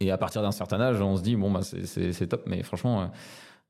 Et 0.00 0.10
à 0.10 0.18
partir 0.18 0.42
d'un 0.42 0.52
certain 0.52 0.80
âge, 0.80 1.00
on 1.00 1.16
se 1.16 1.22
dit, 1.22 1.36
bon, 1.36 1.50
bah, 1.50 1.60
c'est 1.62 2.26
top, 2.26 2.42
mais 2.46 2.62
franchement, 2.62 3.10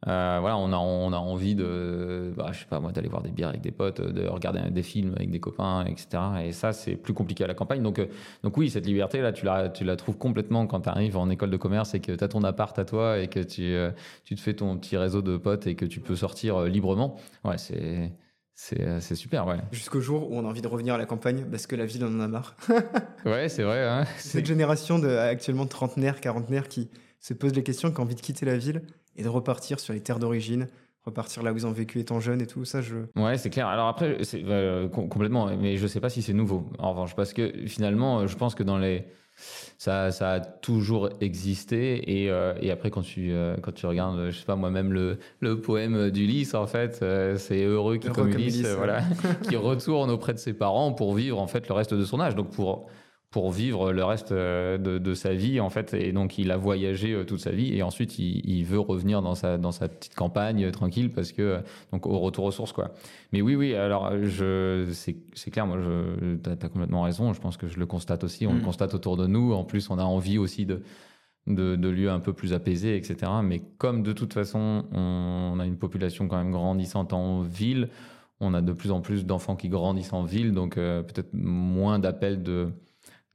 euh, 0.08 0.38
voilà, 0.40 0.56
on 0.58 0.72
a, 0.72 0.76
on 0.76 1.12
a 1.12 1.16
envie 1.16 1.54
de, 1.54 2.32
bah, 2.36 2.48
je 2.52 2.60
sais 2.60 2.66
pas 2.66 2.80
moi, 2.80 2.90
d'aller 2.90 3.08
voir 3.08 3.22
des 3.22 3.30
bières 3.30 3.50
avec 3.50 3.60
des 3.60 3.70
potes, 3.70 4.00
de 4.00 4.26
regarder 4.26 4.60
des 4.70 4.82
films 4.82 5.14
avec 5.14 5.30
des 5.30 5.38
copains, 5.38 5.84
etc. 5.84 6.22
Et 6.44 6.52
ça, 6.52 6.72
c'est 6.72 6.96
plus 6.96 7.14
compliqué 7.14 7.44
à 7.44 7.46
la 7.46 7.54
campagne. 7.54 7.82
Donc, 7.82 8.00
euh, 8.00 8.06
donc 8.42 8.56
oui, 8.56 8.68
cette 8.68 8.86
liberté 8.86 9.20
là, 9.20 9.32
tu 9.32 9.44
la, 9.44 9.68
tu 9.68 9.84
la 9.84 9.94
trouves 9.94 10.18
complètement 10.18 10.66
quand 10.66 10.80
tu 10.82 10.88
arrives 10.88 11.16
en 11.16 11.30
école 11.30 11.50
de 11.50 11.56
commerce 11.56 11.94
et 11.94 12.00
que 12.00 12.12
tu 12.12 12.24
as 12.24 12.28
ton 12.28 12.42
appart 12.42 12.76
à 12.78 12.84
toi 12.84 13.18
et 13.20 13.28
que 13.28 13.40
tu, 13.40 13.62
euh, 13.62 13.90
tu 14.24 14.34
te 14.34 14.40
fais 14.40 14.54
ton 14.54 14.76
petit 14.76 14.96
réseau 14.96 15.22
de 15.22 15.36
potes 15.36 15.68
et 15.68 15.76
que 15.76 15.84
tu 15.84 16.00
peux 16.00 16.16
sortir 16.16 16.62
librement. 16.62 17.16
Ouais, 17.44 17.58
c'est 17.58 18.12
c'est 18.54 19.16
super, 19.16 19.46
ouais. 19.46 19.56
Jusqu'au 19.72 20.00
jour 20.00 20.30
où 20.30 20.36
on 20.36 20.44
a 20.44 20.48
envie 20.48 20.62
de 20.62 20.68
revenir 20.68 20.94
à 20.94 20.98
la 20.98 21.06
campagne 21.06 21.46
parce 21.50 21.66
que 21.66 21.74
la 21.74 21.84
ville 21.84 22.04
en 22.04 22.20
a 22.20 22.28
marre. 22.28 22.54
ouais, 23.26 23.48
c'est 23.48 23.64
vrai. 23.64 23.88
Hein. 23.88 24.04
Cette 24.18 24.46
génération 24.46 25.00
de 25.00 25.08
actuellement 25.08 25.66
trentenaires, 25.66 26.20
quarantenaires 26.20 26.68
qui 26.68 26.88
se 27.18 27.34
pose 27.34 27.54
les 27.54 27.64
questions, 27.64 27.90
qui 27.90 27.98
ont 27.98 28.04
envie 28.04 28.14
de 28.14 28.20
quitter 28.20 28.46
la 28.46 28.56
ville 28.56 28.82
et 29.16 29.22
de 29.22 29.28
repartir 29.28 29.80
sur 29.80 29.92
les 29.92 30.00
terres 30.00 30.18
d'origine, 30.18 30.68
repartir 31.04 31.42
là 31.42 31.52
où 31.52 31.56
ils 31.56 31.66
ont 31.66 31.72
vécu 31.72 31.98
étant 32.00 32.20
jeunes 32.20 32.40
et 32.40 32.46
tout 32.46 32.64
ça. 32.64 32.80
Je... 32.80 32.96
Ouais, 33.16 33.38
c'est 33.38 33.50
clair. 33.50 33.66
Alors 33.66 33.88
après, 33.88 34.24
c'est 34.24 34.42
euh, 34.44 34.88
complètement, 34.88 35.54
mais 35.56 35.76
je 35.76 35.86
sais 35.86 36.00
pas 36.00 36.10
si 36.10 36.22
c'est 36.22 36.32
nouveau 36.32 36.70
en 36.78 36.90
revanche, 36.90 37.14
parce 37.14 37.32
que 37.32 37.52
finalement, 37.66 38.26
je 38.26 38.36
pense 38.36 38.54
que 38.54 38.62
dans 38.62 38.78
les 38.78 39.06
ça, 39.78 40.12
ça 40.12 40.32
a 40.32 40.40
toujours 40.40 41.08
existé 41.20 42.22
et, 42.22 42.30
euh, 42.30 42.52
et 42.60 42.70
après 42.70 42.90
quand 42.90 43.00
tu 43.00 43.32
euh, 43.32 43.56
quand 43.62 43.72
tu 43.72 43.86
regardes 43.86 44.30
je 44.30 44.38
sais 44.38 44.44
pas 44.44 44.56
moi-même 44.56 44.92
le, 44.92 45.18
le 45.40 45.58
poème 45.58 46.10
d'Ulysse 46.10 46.54
en 46.54 46.66
fait 46.66 47.02
c'est 47.38 47.64
heureux 47.64 47.96
qui 47.96 48.08
comme 48.10 48.28
Ulysse, 48.28 48.66
voilà 48.76 49.00
qui 49.48 49.56
retourne 49.56 50.10
auprès 50.10 50.34
de 50.34 50.38
ses 50.38 50.52
parents 50.52 50.92
pour 50.92 51.14
vivre 51.14 51.40
en 51.40 51.46
fait 51.46 51.66
le 51.66 51.74
reste 51.74 51.94
de 51.94 52.04
son 52.04 52.20
âge 52.20 52.36
donc 52.36 52.50
pour 52.50 52.86
pour 53.32 53.50
vivre 53.50 53.92
le 53.92 54.04
reste 54.04 54.30
euh, 54.30 54.76
de, 54.76 55.14
sa 55.14 55.32
vie 55.32 55.58
en 55.58 55.70
fait. 55.70 55.94
Et 55.94 56.12
donc 56.12 56.38
il 56.38 56.50
a 56.50 56.58
voyagé 56.58 57.12
euh, 57.12 57.24
toute 57.24 57.40
sa 57.40 57.50
vie. 57.50 57.74
Et 57.74 57.82
ensuite 57.82 58.18
il, 58.18 58.62
veut 58.64 58.78
revenir 58.78 59.22
dans 59.22 59.34
sa 59.34 59.58
dans 59.58 59.72
sa 59.72 59.88
petite 59.88 60.14
campagne 60.14 60.66
euh, 60.66 60.70
tranquille 60.70 61.10
parce 61.10 61.32
que 61.32 61.60
donc 61.92 62.06
au 62.06 62.18
retour 62.18 62.44
aux 62.44 62.50
sources 62.52 62.72
quoi. 62.72 62.92
Mais 63.32 63.40
oui 63.40 63.56
oui 63.56 63.74
alors 63.74 64.12
je 64.22 64.86
c'est 64.92 65.16
c'est 65.32 65.50
clair 65.50 65.66
moi 65.66 65.78
je 65.80 66.36
t'as 66.36 66.52
as 66.52 66.68
complètement 66.68 67.02
raison. 67.02 67.32
Je 67.32 67.40
pense 67.40 67.56
que 67.56 67.66
je 67.66 67.78
le 67.78 67.86
constate 67.86 68.22
aussi. 68.22 68.46
On 68.46 68.52
le 68.52 68.60
mm. 68.60 68.64
constate 68.64 68.94
autour 68.94 69.16
de 69.16 69.26
nous. 69.26 69.54
En 69.54 69.64
plus 69.64 69.88
on 69.88 69.98
a 69.98 70.04
envie 70.04 70.38
aussi 70.38 70.66
de 70.66 70.82
de, 71.48 71.74
de, 71.74 71.88
lieux 71.88 72.10
un 72.10 72.20
peu 72.20 72.32
plus 72.32 72.52
apaisés, 72.52 72.96
etc. 72.96 73.32
Mais 73.42 73.62
comme 73.76 74.04
de 74.04 74.12
toute 74.12 74.32
façon, 74.32 74.84
on 74.92 75.58
a 75.58 75.66
une 75.66 75.76
population 75.76 76.28
quand 76.28 76.36
même 76.36 76.52
grandissante 76.52 77.12
en 77.12 77.40
ville, 77.40 77.88
on 78.38 78.54
a 78.54 78.60
de 78.60 78.72
plus 78.72 78.92
en 78.92 79.00
plus 79.00 79.26
d'enfants 79.26 79.56
qui 79.56 79.68
grandissent 79.68 80.12
en 80.12 80.22
ville, 80.22 80.52
donc 80.52 80.76
peut-être 80.76 81.34
moins 81.34 81.98
d'appels 81.98 82.44
de, 82.44 82.70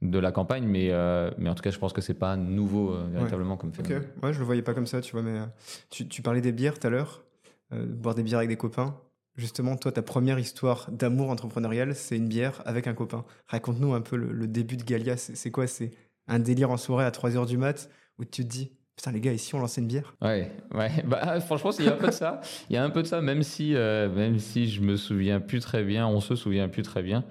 de 0.02 0.18
la 0.18 0.30
campagne, 0.30 0.64
mais, 0.64 0.88
euh, 0.90 1.30
mais 1.38 1.50
en 1.50 1.54
tout 1.54 1.62
cas, 1.62 1.70
je 1.70 1.78
pense 1.78 1.92
que 1.92 2.00
c'est 2.00 2.14
pas 2.14 2.36
nouveau 2.36 2.92
euh, 2.92 3.08
véritablement 3.10 3.56
comme 3.56 3.72
phénomène. 3.72 4.08
Ok, 4.16 4.22
ouais, 4.22 4.32
je 4.32 4.38
le 4.38 4.44
voyais 4.44 4.62
pas 4.62 4.74
comme 4.74 4.86
ça, 4.86 5.00
tu 5.00 5.12
vois, 5.12 5.22
mais 5.22 5.38
euh, 5.38 5.46
tu, 5.90 6.22
parlais 6.22 6.40
des 6.40 6.52
bières 6.52 6.78
tout 6.78 6.86
à 6.86 6.90
l'heure, 6.90 7.24
boire 7.70 8.14
des 8.14 8.22
bières 8.22 8.38
avec 8.38 8.48
des 8.48 8.56
copains. 8.56 8.96
Justement, 9.36 9.76
toi, 9.76 9.92
ta 9.92 10.02
première 10.02 10.38
histoire 10.38 10.90
d'amour 10.90 11.30
entrepreneurial, 11.30 11.94
c'est 11.94 12.16
une 12.16 12.28
bière 12.28 12.62
avec 12.64 12.86
un 12.86 12.94
copain. 12.94 13.24
Raconte-nous 13.46 13.94
un 13.94 14.00
peu 14.00 14.16
le, 14.16 14.32
le 14.32 14.46
début 14.48 14.76
de 14.76 14.82
Galia. 14.82 15.16
C'est 15.16 15.50
quoi? 15.50 15.66
C'est 15.66 15.92
un 16.26 16.40
délire 16.40 16.70
en 16.70 16.76
soirée 16.76 17.04
à 17.04 17.10
3h 17.10 17.46
du 17.46 17.56
mat 17.56 17.88
où 18.18 18.24
tu 18.24 18.42
te 18.42 18.48
dis 18.48 18.72
Putain, 18.98 19.12
les 19.12 19.20
gars, 19.20 19.32
ici, 19.32 19.54
on 19.54 19.60
lançait 19.60 19.80
une 19.80 19.86
bière? 19.86 20.16
Ouais, 20.20 20.50
ouais. 20.74 20.90
Bah, 21.06 21.38
franchement, 21.38 21.70
il 21.78 21.84
y 21.84 21.88
a 21.88 21.92
un 21.92 21.96
peu 21.96 22.08
de 22.08 22.12
ça. 22.12 22.40
Il 22.68 22.74
y 22.74 22.76
a 22.76 22.82
un 22.82 22.90
peu 22.90 23.02
de 23.02 23.06
ça, 23.06 23.20
même 23.20 23.44
si, 23.44 23.76
euh, 23.76 24.12
même 24.12 24.40
si 24.40 24.68
je 24.68 24.80
me 24.80 24.96
souviens 24.96 25.38
plus 25.38 25.60
très 25.60 25.84
bien, 25.84 26.08
on 26.08 26.18
se 26.18 26.34
souvient 26.34 26.68
plus 26.68 26.82
très 26.82 27.00
bien 27.00 27.22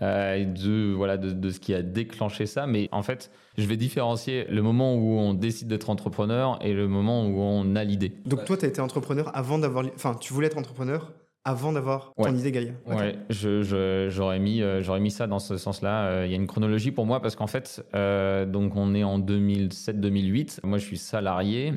euh, 0.00 0.44
de, 0.44 0.92
voilà, 0.94 1.16
de, 1.16 1.32
de, 1.32 1.50
ce 1.50 1.58
qui 1.58 1.74
a 1.74 1.82
déclenché 1.82 2.46
ça. 2.46 2.68
Mais 2.68 2.88
en 2.92 3.02
fait, 3.02 3.32
je 3.56 3.66
vais 3.66 3.76
différencier 3.76 4.46
le 4.48 4.62
moment 4.62 4.94
où 4.94 5.18
on 5.18 5.34
décide 5.34 5.66
d'être 5.66 5.90
entrepreneur 5.90 6.56
et 6.64 6.72
le 6.72 6.86
moment 6.86 7.26
où 7.26 7.40
on 7.40 7.74
a 7.74 7.82
l'idée. 7.82 8.12
Donc, 8.24 8.44
toi, 8.44 8.56
tu 8.56 8.66
as 8.66 8.68
été 8.68 8.80
entrepreneur 8.80 9.36
avant 9.36 9.58
d'avoir. 9.58 9.86
Enfin, 9.96 10.14
tu 10.14 10.32
voulais 10.32 10.46
être 10.46 10.58
entrepreneur 10.58 11.12
avant 11.44 11.72
d'avoir 11.72 12.12
ton 12.14 12.34
idée 12.36 12.52
Gaïa. 12.52 12.72
Ouais, 12.86 13.16
j'aurais 13.30 14.38
mis, 14.38 14.62
euh, 14.62 14.82
j'aurais 14.82 15.00
mis 15.00 15.10
ça 15.10 15.26
dans 15.26 15.38
ce 15.38 15.56
sens-là. 15.56 16.06
Euh, 16.06 16.26
il 16.26 16.30
y 16.30 16.34
a 16.34 16.36
une 16.36 16.46
chronologie 16.46 16.90
pour 16.90 17.06
moi 17.06 17.20
parce 17.20 17.36
qu'en 17.36 17.46
fait, 17.46 17.84
euh, 17.94 18.44
donc 18.44 18.76
on 18.76 18.94
est 18.94 19.04
en 19.04 19.18
2007-2008. 19.18 20.60
Moi, 20.64 20.78
je 20.78 20.84
suis 20.84 20.98
salarié 20.98 21.72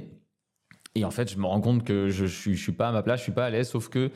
et 0.96 1.06
en 1.06 1.12
fait, 1.12 1.32
je 1.32 1.38
me 1.38 1.46
rends 1.46 1.62
compte 1.62 1.84
que 1.86 2.10
je, 2.10 2.26
je, 2.26 2.36
suis, 2.36 2.56
je 2.56 2.62
suis 2.62 2.72
pas 2.74 2.90
à 2.90 2.92
ma 2.92 3.02
place, 3.02 3.20
je 3.20 3.24
suis 3.24 3.32
pas 3.32 3.46
à 3.46 3.50
l'aise, 3.50 3.70
sauf 3.70 3.88
que 3.88 4.12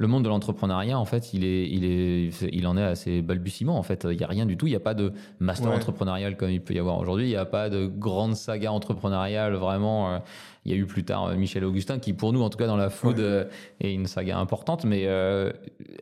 le 0.00 0.06
monde 0.06 0.22
de 0.22 0.28
l'entrepreneuriat, 0.28 0.96
en 0.96 1.04
fait, 1.04 1.34
il, 1.34 1.44
est, 1.44 1.68
il, 1.68 1.84
est, 1.84 2.30
il 2.52 2.66
en 2.68 2.76
est 2.76 2.84
assez 2.84 3.20
balbutiement. 3.20 3.76
En 3.76 3.82
fait, 3.82 4.06
il 4.08 4.16
n'y 4.16 4.22
a 4.22 4.28
rien 4.28 4.46
du 4.46 4.56
tout. 4.56 4.68
Il 4.68 4.70
n'y 4.70 4.76
a 4.76 4.80
pas 4.80 4.94
de 4.94 5.12
master 5.40 5.72
entrepreneurial 5.72 6.36
comme 6.36 6.50
il 6.50 6.60
peut 6.60 6.72
y 6.72 6.78
avoir 6.78 7.00
aujourd'hui. 7.00 7.26
Il 7.26 7.30
n'y 7.30 7.36
a 7.36 7.44
pas 7.44 7.68
de 7.68 7.86
grande 7.86 8.36
saga 8.36 8.70
entrepreneuriale 8.70 9.54
vraiment. 9.54 10.12
Euh, 10.12 10.18
il 10.64 10.72
y 10.72 10.74
a 10.74 10.78
eu 10.78 10.86
plus 10.86 11.04
tard 11.04 11.26
euh, 11.26 11.36
Michel 11.36 11.64
Augustin, 11.64 11.98
qui 11.98 12.12
pour 12.12 12.32
nous, 12.32 12.42
en 12.42 12.48
tout 12.48 12.58
cas 12.58 12.68
dans 12.68 12.76
la 12.76 12.90
food, 12.90 13.18
euh, 13.18 13.46
est 13.80 13.92
une 13.92 14.06
saga 14.06 14.38
importante. 14.38 14.84
Mais 14.84 15.08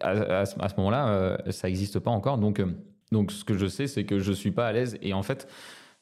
à, 0.02 0.44
ce 0.44 0.76
moment-là, 0.76 1.38
ça 1.48 1.68
n'existe 1.68 1.98
pas 1.98 2.10
encore. 2.10 2.36
Donc, 2.36 2.62
donc, 3.12 3.32
ce 3.32 3.44
que 3.44 3.56
je 3.56 3.66
sais, 3.66 3.86
c'est 3.86 4.04
que 4.04 4.18
je 4.18 4.32
suis 4.32 4.50
pas 4.50 4.66
à 4.66 4.72
l'aise. 4.72 4.98
Et 5.00 5.14
en 5.14 5.22
fait, 5.22 5.48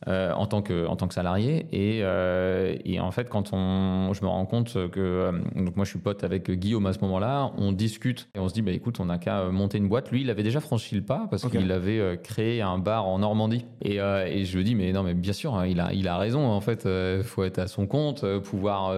euh, 0.06 0.32
en, 0.32 0.46
tant 0.46 0.60
que, 0.60 0.86
en 0.86 0.96
tant 0.96 1.08
que 1.08 1.14
salarié. 1.14 1.66
Et, 1.72 2.00
euh, 2.02 2.76
et, 2.84 3.00
en 3.00 3.10
fait, 3.10 3.30
quand 3.30 3.54
on, 3.54 4.12
je 4.12 4.22
me 4.22 4.28
rends 4.28 4.44
compte 4.44 4.74
que. 4.90 5.00
Euh, 5.00 5.32
donc, 5.56 5.76
moi, 5.76 5.86
je 5.86 5.90
suis 5.90 5.98
pote 5.98 6.24
avec 6.24 6.50
Guillaume 6.50 6.84
à 6.84 6.92
ce 6.92 6.98
moment-là. 7.00 7.52
On 7.56 7.72
discute 7.72 8.28
et 8.34 8.38
on 8.38 8.48
se 8.48 8.52
dit, 8.52 8.60
bah, 8.60 8.72
écoute, 8.72 9.00
on 9.00 9.06
n'a 9.06 9.16
qu'à 9.16 9.44
monter 9.44 9.78
une 9.78 9.88
boîte. 9.88 10.10
Lui, 10.10 10.20
il 10.20 10.28
avait 10.28 10.42
déjà 10.42 10.60
franchi 10.60 10.94
le 10.94 11.00
pas 11.00 11.26
parce 11.30 11.48
qu'il 11.48 11.72
avait 11.72 12.20
créé 12.22 12.60
un 12.60 12.76
bar 12.76 13.06
en 13.06 13.20
Normandie. 13.20 13.64
Et, 13.80 13.96
et, 13.96 14.44
je 14.44 14.58
lui 14.58 14.64
dis, 14.64 14.74
mais 14.74 14.92
non, 14.92 15.04
mais 15.04 15.14
bien 15.14 15.32
sûr, 15.32 15.54
hein, 15.54 15.66
il, 15.66 15.80
a, 15.80 15.90
il 15.94 16.06
a 16.06 16.18
raison. 16.18 16.44
En 16.44 16.60
fait, 16.60 16.86
il 16.86 17.24
faut 17.24 17.44
être 17.44 17.58
à 17.58 17.66
son 17.66 17.86
compte, 17.86 18.26
pouvoir. 18.40 18.94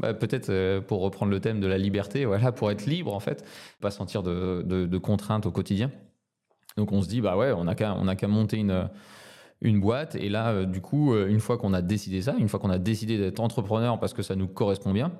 Bah, 0.00 0.14
peut-être, 0.14 0.80
pour 0.80 1.00
reprendre 1.02 1.30
le 1.30 1.38
thème 1.38 1.60
de 1.60 1.68
la 1.68 1.78
liberté, 1.78 2.24
voilà, 2.24 2.50
pour 2.50 2.72
être 2.72 2.86
libre, 2.86 3.14
en 3.14 3.20
fait, 3.20 3.44
pas 3.80 3.92
sentir 3.92 4.24
de, 4.24 4.62
de, 4.66 4.86
de 4.86 4.98
contraintes 4.98 5.46
au 5.46 5.52
quotidien. 5.52 5.92
Donc, 6.76 6.90
on 6.90 7.02
se 7.02 7.08
dit, 7.08 7.20
bah 7.20 7.36
ouais, 7.36 7.52
on 7.52 7.62
n'a 7.62 7.76
qu'à 7.76 8.26
monter 8.26 8.56
une 8.56 8.88
une 9.60 9.80
boîte. 9.80 10.14
Et 10.16 10.28
là, 10.28 10.50
euh, 10.50 10.66
du 10.66 10.80
coup, 10.80 11.14
euh, 11.14 11.28
une 11.28 11.40
fois 11.40 11.58
qu'on 11.58 11.72
a 11.72 11.82
décidé 11.82 12.22
ça, 12.22 12.34
une 12.38 12.48
fois 12.48 12.60
qu'on 12.60 12.70
a 12.70 12.78
décidé 12.78 13.18
d'être 13.18 13.40
entrepreneur 13.40 13.98
parce 13.98 14.14
que 14.14 14.22
ça 14.22 14.36
nous 14.36 14.46
correspond 14.46 14.92
bien, 14.92 15.12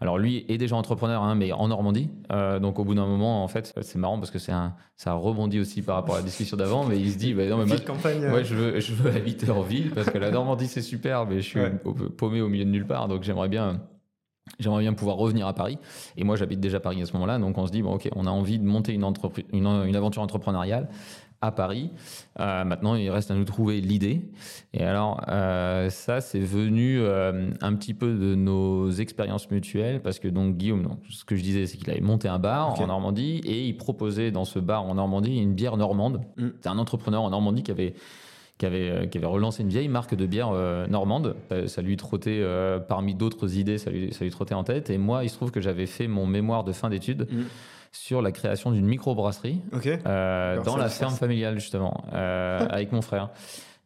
alors 0.00 0.18
lui 0.18 0.44
est 0.48 0.58
déjà 0.58 0.74
entrepreneur, 0.74 1.22
hein, 1.22 1.34
mais 1.34 1.52
en 1.52 1.68
Normandie. 1.68 2.10
Euh, 2.32 2.58
donc 2.58 2.78
au 2.78 2.84
bout 2.84 2.94
d'un 2.94 3.06
moment, 3.06 3.44
en 3.44 3.48
fait, 3.48 3.72
c'est 3.80 3.98
marrant 3.98 4.18
parce 4.18 4.30
que 4.30 4.38
c'est 4.38 4.52
un, 4.52 4.74
ça 4.96 5.12
rebondit 5.12 5.60
aussi 5.60 5.82
par 5.82 5.94
rapport 5.96 6.16
à 6.16 6.18
la 6.18 6.24
discussion 6.24 6.56
d'avant, 6.56 6.84
mais 6.84 6.98
il 6.98 7.12
se 7.12 7.18
dit, 7.18 7.34
bah, 7.34 7.46
non, 7.46 7.64
mais 7.64 7.78
campagne, 7.78 8.24
ouais, 8.32 8.44
je 8.44 8.54
veux, 8.54 8.80
je 8.80 8.94
veux 8.94 9.14
habiter 9.14 9.50
en 9.50 9.62
ville 9.62 9.90
parce 9.90 10.10
que 10.10 10.18
la 10.18 10.30
Normandie 10.30 10.66
c'est 10.66 10.82
super, 10.82 11.26
mais 11.26 11.36
je 11.36 11.48
suis 11.48 11.60
paumé 12.16 12.40
au 12.40 12.48
milieu 12.48 12.64
de 12.64 12.70
nulle 12.70 12.86
part, 12.86 13.08
donc 13.08 13.22
j'aimerais 13.22 13.48
bien. 13.48 13.80
J'aimerais 14.58 14.82
bien 14.82 14.92
pouvoir 14.92 15.16
revenir 15.16 15.46
à 15.46 15.54
Paris. 15.54 15.78
Et 16.16 16.24
moi, 16.24 16.34
j'habite 16.34 16.58
déjà 16.58 16.80
Paris 16.80 17.00
à 17.00 17.06
ce 17.06 17.12
moment-là. 17.12 17.38
Donc, 17.38 17.56
on 17.58 17.66
se 17.66 17.70
dit, 17.70 17.80
bon, 17.80 17.94
OK, 17.94 18.08
on 18.16 18.26
a 18.26 18.30
envie 18.30 18.58
de 18.58 18.64
monter 18.64 18.92
une, 18.92 19.04
une, 19.52 19.66
une 19.66 19.96
aventure 19.96 20.20
entrepreneuriale 20.20 20.88
à 21.42 21.50
Paris. 21.50 21.90
Euh, 22.40 22.64
maintenant, 22.64 22.94
il 22.94 23.10
reste 23.10 23.30
à 23.30 23.34
nous 23.34 23.44
trouver 23.44 23.80
l'idée. 23.80 24.22
Et 24.72 24.84
alors, 24.84 25.20
euh, 25.28 25.90
ça, 25.90 26.20
c'est 26.20 26.40
venu 26.40 27.00
euh, 27.00 27.50
un 27.60 27.74
petit 27.74 27.92
peu 27.92 28.14
de 28.14 28.34
nos 28.34 28.90
expériences 28.90 29.50
mutuelles, 29.50 30.00
parce 30.00 30.20
que 30.20 30.28
donc 30.28 30.56
Guillaume, 30.56 30.96
ce 31.10 31.24
que 31.24 31.36
je 31.36 31.42
disais, 31.42 31.66
c'est 31.66 31.76
qu'il 31.76 31.90
avait 31.90 32.00
monté 32.00 32.28
un 32.28 32.38
bar 32.38 32.80
en 32.80 32.86
Normandie 32.86 33.42
et 33.44 33.66
il 33.66 33.76
proposait 33.76 34.30
dans 34.30 34.44
ce 34.44 34.60
bar 34.60 34.84
en 34.84 34.94
Normandie 34.94 35.36
une 35.36 35.54
bière 35.54 35.76
normande. 35.76 36.22
Mm. 36.36 36.48
C'est 36.60 36.68
un 36.68 36.78
entrepreneur 36.78 37.22
en 37.22 37.30
Normandie 37.30 37.62
qui 37.62 37.72
avait 37.72 37.94
qui 38.58 38.66
avait, 38.66 39.08
qui 39.08 39.18
avait 39.18 39.26
relancé 39.26 39.64
une 39.64 39.70
vieille 39.70 39.88
marque 39.88 40.14
de 40.14 40.24
bière 40.24 40.52
normande. 40.88 41.34
Ça 41.66 41.82
lui 41.82 41.96
trottait, 41.96 42.44
parmi 42.86 43.16
d'autres 43.16 43.56
idées, 43.56 43.76
ça 43.76 43.90
lui, 43.90 44.12
ça 44.12 44.24
lui 44.24 44.30
trottait 44.30 44.54
en 44.54 44.62
tête. 44.62 44.88
Et 44.88 44.98
moi, 44.98 45.24
il 45.24 45.30
se 45.30 45.34
trouve 45.34 45.50
que 45.50 45.60
j'avais 45.60 45.86
fait 45.86 46.06
mon 46.06 46.26
mémoire 46.26 46.62
de 46.62 46.70
fin 46.70 46.88
d'études. 46.88 47.26
Mm 47.28 47.42
sur 47.92 48.22
la 48.22 48.32
création 48.32 48.72
d'une 48.72 48.86
microbrasserie 48.86 49.60
euh, 49.86 50.62
dans 50.62 50.76
la 50.76 50.88
ferme 50.88 51.14
familiale 51.14 51.58
justement 51.58 52.04
euh, 52.12 52.66
avec 52.68 52.90
mon 52.92 53.02
frère. 53.02 53.30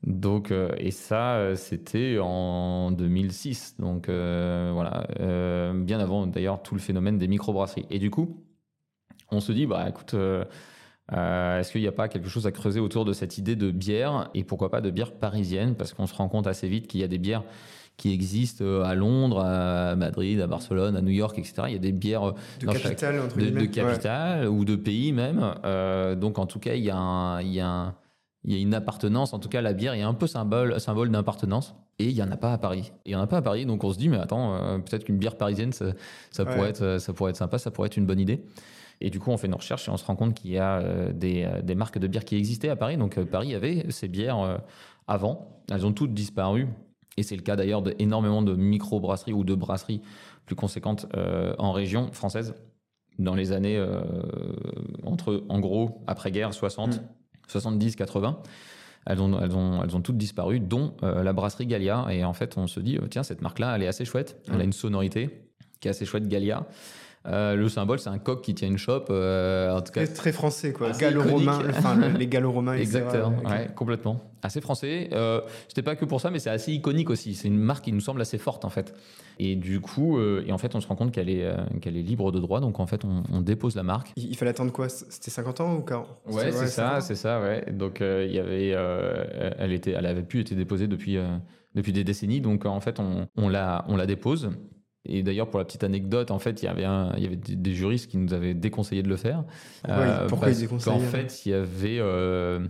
Donc 0.05 0.53
euh, 0.53 0.71
et 0.79 0.93
ça 0.93 1.57
c'était 1.57 2.19
en 2.21 2.93
2006 2.93 3.77
donc 3.79 4.09
voilà. 4.09 5.07
Bien 5.75 5.99
avant 5.99 6.27
d'ailleurs 6.27 6.63
tout 6.63 6.75
le 6.75 6.81
phénomène 6.81 7.19
des 7.19 7.29
microbrasseries. 7.29 7.87
Et 7.91 7.99
du 7.99 8.11
coup 8.11 8.43
on 9.33 9.41
se 9.41 9.51
dit 9.51 9.67
bah 9.67 9.87
écoute 9.89 10.15
est-ce 11.13 11.73
qu'il 11.73 11.81
n'y 11.81 11.89
a 11.89 11.93
pas 11.93 12.09
quelque 12.09 12.29
chose 12.29 12.47
à 12.47 12.53
creuser 12.53 12.79
autour 12.79 13.05
de 13.05 13.13
cette 13.13 13.39
idée 13.39 13.57
de 13.57 13.73
bière 13.73 14.31
et 14.35 14.45
pourquoi 14.45 14.71
pas 14.71 14.81
de 14.81 14.91
bière 14.91 15.13
parisienne? 15.13 15.75
Parce 15.75 15.93
qu'on 15.95 16.07
se 16.07 16.15
rend 16.15 16.29
compte 16.29 16.47
assez 16.47 16.69
vite 16.69 16.87
qu'il 16.87 17.01
y 17.01 17.05
a 17.05 17.09
des 17.09 17.19
bières 17.19 17.43
qui 17.97 18.13
existent 18.13 18.65
euh, 18.65 18.83
à 18.83 18.95
Londres, 18.95 19.41
à 19.41 19.97
Madrid, 19.97 20.41
à 20.41 20.47
Barcelone, 20.47 20.97
à 20.97 21.01
New 21.01 21.13
York, 21.13 21.39
etc. 21.39 21.63
Il 21.69 21.73
y 21.73 21.77
a 21.77 21.81
des 21.81 21.93
bières 21.93 22.29
euh, 22.29 22.33
de 22.61 22.67
capitale, 22.67 23.21
de, 23.37 23.65
capitale 23.67 24.49
ou 24.49 24.65
de 24.65 24.77
pays 24.77 25.13
même. 25.13 25.55
Euh, 25.65 26.15
donc 26.15 26.39
en 26.39 26.47
tout 26.47 26.59
cas, 26.59 26.75
il 26.75 26.85
y 26.85 26.91
a, 26.91 26.97
un, 26.97 27.41
il 27.41 27.53
y 27.53 27.61
a 27.61 27.69
un, 27.69 27.95
il 28.45 28.55
y 28.55 28.59
a 28.59 28.61
une 28.61 28.75
appartenance, 28.75 29.33
en 29.33 29.39
tout 29.39 29.49
cas 29.49 29.61
la 29.61 29.73
bière 29.73 29.95
est 29.95 30.03
un 30.03 30.15
peu 30.15 30.27
symbole, 30.27 30.79
symbole 30.79 31.11
d'appartenance. 31.11 31.75
Et 31.99 32.05
il 32.11 32.15
n'y 32.15 32.23
en 32.23 32.31
a 32.31 32.37
pas 32.37 32.53
à 32.53 32.59
Paris. 32.59 32.93
Il 33.07 33.11
n'y 33.11 33.17
en 33.17 33.23
a 33.23 33.27
pas 33.27 33.39
à 33.39 33.43
Paris, 33.43 33.65
donc 33.65 33.83
on 33.83 33.91
se 33.91 33.99
dit, 33.99 34.11
mais 34.11 34.19
attends, 34.19 34.81
peut-être 34.85 35.05
qu'une 35.05 35.17
bière 35.17 35.37
parisienne, 35.37 35.73
ça, 35.73 35.87
ça 36.31 36.45
pourrait 36.45 36.69
être, 36.69 36.99
ça 37.01 37.15
pourrait 37.15 37.31
être 37.31 37.39
sympa, 37.39 37.57
ça 37.57 37.71
pourrait 37.71 37.87
être 37.87 37.97
une 37.97 38.05
bonne 38.05 38.21
idée. 38.21 38.45
Et 39.01 39.09
du 39.09 39.19
coup, 39.19 39.31
on 39.31 39.39
fait 39.39 39.49
nos 39.49 39.57
recherches 39.57 39.89
et 39.89 39.91
on 39.91 39.97
se 39.97 40.05
rend 40.05 40.15
compte 40.15 40.35
qu'il 40.35 40.51
y 40.51 40.59
a 40.59 41.11
des, 41.15 41.49
des, 41.63 41.75
marques 41.75 41.99
de 41.99 42.07
bière 42.07 42.27
qui 42.27 42.37
existaient 42.37 42.69
à 42.69 42.77
Paris. 42.77 42.99
Donc 42.99 43.19
Paris 43.25 43.55
avait 43.55 43.87
ces 43.89 44.09
bières 44.09 44.61
avant. 45.09 45.63
Elles 45.71 45.87
ont 45.87 45.93
toutes 45.93 46.13
disparu. 46.13 46.69
Et 47.17 47.23
c'est 47.23 47.37
le 47.37 47.43
cas 47.43 47.57
d'ailleurs 47.57 47.83
d'énormément 47.83 48.43
de 48.43 48.55
micro-brasseries 48.55 49.33
ou 49.33 49.45
de 49.45 49.55
brasseries 49.55 50.03
plus 50.45 50.57
conséquentes 50.57 51.07
en 51.59 51.73
région 51.73 52.13
française 52.13 52.55
dans 53.19 53.35
les 53.35 53.53
années 53.53 53.83
entre, 55.03 55.43
en 55.49 55.59
gros, 55.59 56.03
après-guerre, 56.07 56.53
60, 56.53 57.01
70, 57.49 57.97
80 57.97 58.43
elles 59.07 59.21
ont, 59.21 59.41
elles 59.41 59.55
ont, 59.55 59.83
elles 59.83 59.97
ont 59.97 60.01
toutes 60.01 60.19
disparu, 60.19 60.59
dont 60.59 60.95
euh, 61.03 61.23
la 61.23 61.33
brasserie 61.33 61.67
Gallia. 61.67 62.07
Et 62.11 62.25
en 62.25 62.33
fait, 62.33 62.59
on 62.59 62.67
se 62.67 62.81
dit, 62.81 62.97
euh, 62.97 63.07
tiens, 63.09 63.23
cette 63.23 63.41
marque-là, 63.41 63.77
elle 63.77 63.83
est 63.85 63.87
assez 63.87 64.05
chouette. 64.05 64.37
Elle 64.53 64.61
a 64.61 64.65
une 64.65 64.73
sonorité 64.73 65.31
qui 65.81 65.89
est 65.89 65.93
assez 65.93 66.05
chouette, 66.05 66.27
Gallia. 66.27 66.67
Euh, 67.27 67.57
le 67.57 67.69
symbole, 67.69 67.99
c'est 67.99 68.09
un 68.09 68.19
coq 68.19 68.43
qui 68.43 68.55
tient 68.55 68.69
une 68.69 68.79
chope. 68.79 69.11
en 69.11 69.81
tout 69.81 69.93
cas, 69.93 70.07
très 70.07 70.33
français, 70.33 70.73
quoi. 70.73 70.93
Gallo-romain, 70.93 71.61
enfin, 71.71 71.97
les 72.19 72.27
gallo-romains, 72.27 72.75
Exactement, 72.75 73.35
ouais, 73.45 73.69
complètement. 73.75 74.21
Assez 74.43 74.61
français. 74.61 75.09
Euh, 75.13 75.41
C'était 75.67 75.83
pas 75.83 75.97
que 75.97 76.05
pour 76.05 76.21
ça, 76.21 76.31
mais 76.31 76.39
c'est 76.39 76.51
assez 76.51 76.73
iconique 76.73 77.11
aussi. 77.11 77.35
C'est 77.35 77.49
une 77.49 77.59
marque 77.59 77.85
qui 77.85 77.93
nous 77.93 78.01
semble 78.01 78.21
assez 78.21 78.39
forte, 78.39 78.65
en 78.65 78.71
fait. 78.71 78.95
Et 79.39 79.57
du 79.57 79.81
coup, 79.81 80.21
et 80.21 80.53
en 80.53 80.59
fait, 80.59 80.75
on 80.75 80.81
se 80.81 80.87
rend 80.87 80.95
compte 80.95 81.13
qu'elle 81.13 81.29
est, 81.29 81.47
qu'elle 81.81 81.97
est 81.97 82.03
libre 82.03 82.31
de 82.31 82.39
droit. 82.39 82.61
Donc, 82.61 82.79
en 82.79 82.87
fait, 82.87 83.03
on, 83.05 83.41
dépose 83.41 83.77
la 83.77 83.83
marque. 83.83 84.13
Il, 84.17 84.37
fallait 84.37 84.51
attendre 84.53 84.73
quoi? 84.73 84.89
C'était 84.89 85.31
50 85.31 85.61
ans 85.61 85.75
ou 85.77 85.83
40 85.83 86.07
Ouais, 86.31 86.53
c'est 86.53 86.69
ça, 86.69 87.01
c'est 87.01 87.17
ça, 87.17 87.41
ouais. 87.41 87.65
Donc, 87.73 87.99
il 88.01 88.33
y 88.33 88.39
avait, 88.39 88.69
elle, 89.59 89.73
était, 89.73 89.93
elle 89.93 90.07
avait 90.07 90.23
pu 90.23 90.41
être 90.41 90.55
déposée 90.55 90.87
depuis, 90.87 91.19
depuis 91.75 91.93
des 91.93 92.05
décennies. 92.05 92.41
Donc, 92.41 92.67
en 92.67 92.81
fait, 92.81 93.01
on, 93.01 93.27
on, 93.37 93.49
la, 93.49 93.85
on 93.89 93.97
la 93.97 94.07
dépose. 94.07 94.51
Et 95.09 95.23
d'ailleurs, 95.23 95.49
pour 95.49 95.59
la 95.59 95.65
petite 95.65 95.85
anecdote, 95.85 96.31
en 96.31 96.39
fait, 96.39 96.63
il 96.63 96.67
y 96.67 96.69
avait, 96.69 96.87
il 97.17 97.23
y 97.23 97.27
avait 97.27 97.37
des, 97.37 97.75
juristes 97.75 98.11
qui 98.11 98.19
nous 98.19 98.35
avaient 98.35 98.55
déconseillé 98.55 99.03
de 99.03 99.09
le 99.09 99.17
faire. 99.17 99.45
Euh, 99.89 100.27
pourquoi 100.29 100.51
ils 100.51 100.59
déconseillaient 100.59 100.97
En 100.97 101.01
fait, 101.01 101.45
il 101.45 101.53
y 101.53 101.55
avait 101.55 101.99
euh, 101.99 102.61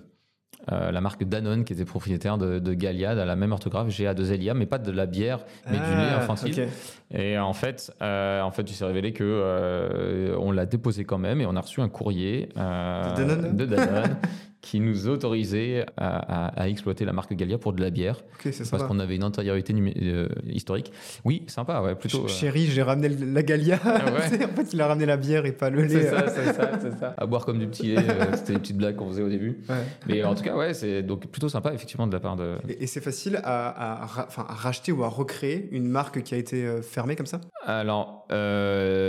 euh, 0.72 0.90
la 0.90 1.00
marque 1.00 1.24
Danone 1.24 1.64
qui 1.64 1.72
était 1.72 1.84
propriétaire 1.84 2.38
de, 2.38 2.58
de 2.58 2.74
Galiad 2.74 3.18
à 3.18 3.24
la 3.24 3.36
même 3.36 3.52
orthographe, 3.52 3.88
GA2LIA, 3.88 4.54
mais 4.54 4.66
pas 4.66 4.78
de 4.78 4.90
la 4.90 5.06
bière, 5.06 5.44
mais 5.66 5.78
du 5.78 5.82
lait 5.82 6.08
ah, 6.10 6.18
infantile. 6.22 6.68
Et 7.12 7.38
en 7.38 7.52
fait, 7.52 7.92
en 8.00 8.50
fait, 8.50 8.70
il 8.70 8.74
s'est 8.74 8.86
révélé 8.86 9.12
que 9.12 10.34
on 10.38 10.52
l'a 10.52 10.66
déposé 10.66 11.04
quand 11.04 11.18
même 11.18 11.40
et 11.40 11.46
on 11.46 11.56
a 11.56 11.60
reçu 11.60 11.80
un 11.80 11.88
courrier 11.88 12.48
de 12.54 13.16
Danone, 13.16 13.56
de 13.56 13.66
Danone 13.66 14.16
qui 14.66 14.80
nous 14.80 15.06
autorisait 15.06 15.86
à, 15.96 16.68
exploiter 16.68 17.04
la 17.04 17.12
marque 17.12 17.32
Gallia 17.34 17.56
pour 17.56 17.72
de 17.72 17.80
la 17.80 17.90
bière. 17.90 18.24
parce 18.42 18.82
qu'on 18.82 18.98
avait 18.98 19.14
une 19.14 19.22
antériorité 19.22 19.72
euh, 20.02 20.26
historique. 20.48 20.92
Oui, 21.24 21.44
sympa, 21.46 21.80
ouais, 21.82 21.94
plutôt. 21.94 22.26
Ch 22.26 22.40
Chérie, 22.40 22.66
j'ai 22.66 22.82
ramené 22.82 23.08
la 23.08 23.44
Gallia. 23.44 23.78
Ah 23.84 24.00
en 24.12 24.56
fait, 24.56 24.72
il 24.72 24.80
a 24.80 24.88
ramené 24.88 25.06
la 25.06 25.16
bière 25.16 25.46
et 25.46 25.52
pas 25.52 25.70
le 25.70 25.82
lait. 25.82 26.02
C'est 26.02 26.10
ça, 26.10 26.28
c'est 26.28 26.52
ça, 26.52 26.70
c'est 26.80 26.98
ça. 26.98 27.14
À 27.16 27.26
boire 27.26 27.46
comme 27.46 27.60
du 27.60 27.68
petit 27.68 27.94
lait, 27.94 27.98
euh, 27.98 28.24
c'était 28.34 28.54
les 28.54 28.58
petites 28.58 28.76
blagues 28.76 28.96
qu'on 28.96 29.08
faisait 29.08 29.22
au 29.22 29.28
début. 29.28 29.60
Mais 30.08 30.24
en 30.24 30.34
tout 30.34 30.42
cas, 30.42 30.56
ouais, 30.56 30.74
c'est 30.74 31.04
donc 31.04 31.28
plutôt 31.28 31.48
sympa, 31.48 31.72
effectivement, 31.72 32.08
de 32.08 32.12
la 32.12 32.20
part 32.20 32.34
de. 32.34 32.56
Et, 32.80 32.88
c'est 32.88 33.00
facile 33.00 33.40
à, 33.44 34.04
racheter 34.36 34.90
ou 34.90 35.04
à 35.04 35.08
recréer 35.08 35.68
une 35.70 35.86
marque 35.86 36.24
qui 36.24 36.34
a 36.34 36.38
été 36.38 36.64
euh, 36.64 36.82
fermée 36.82 37.14
comme 37.14 37.26
ça? 37.26 37.40
Alors, 37.64 38.26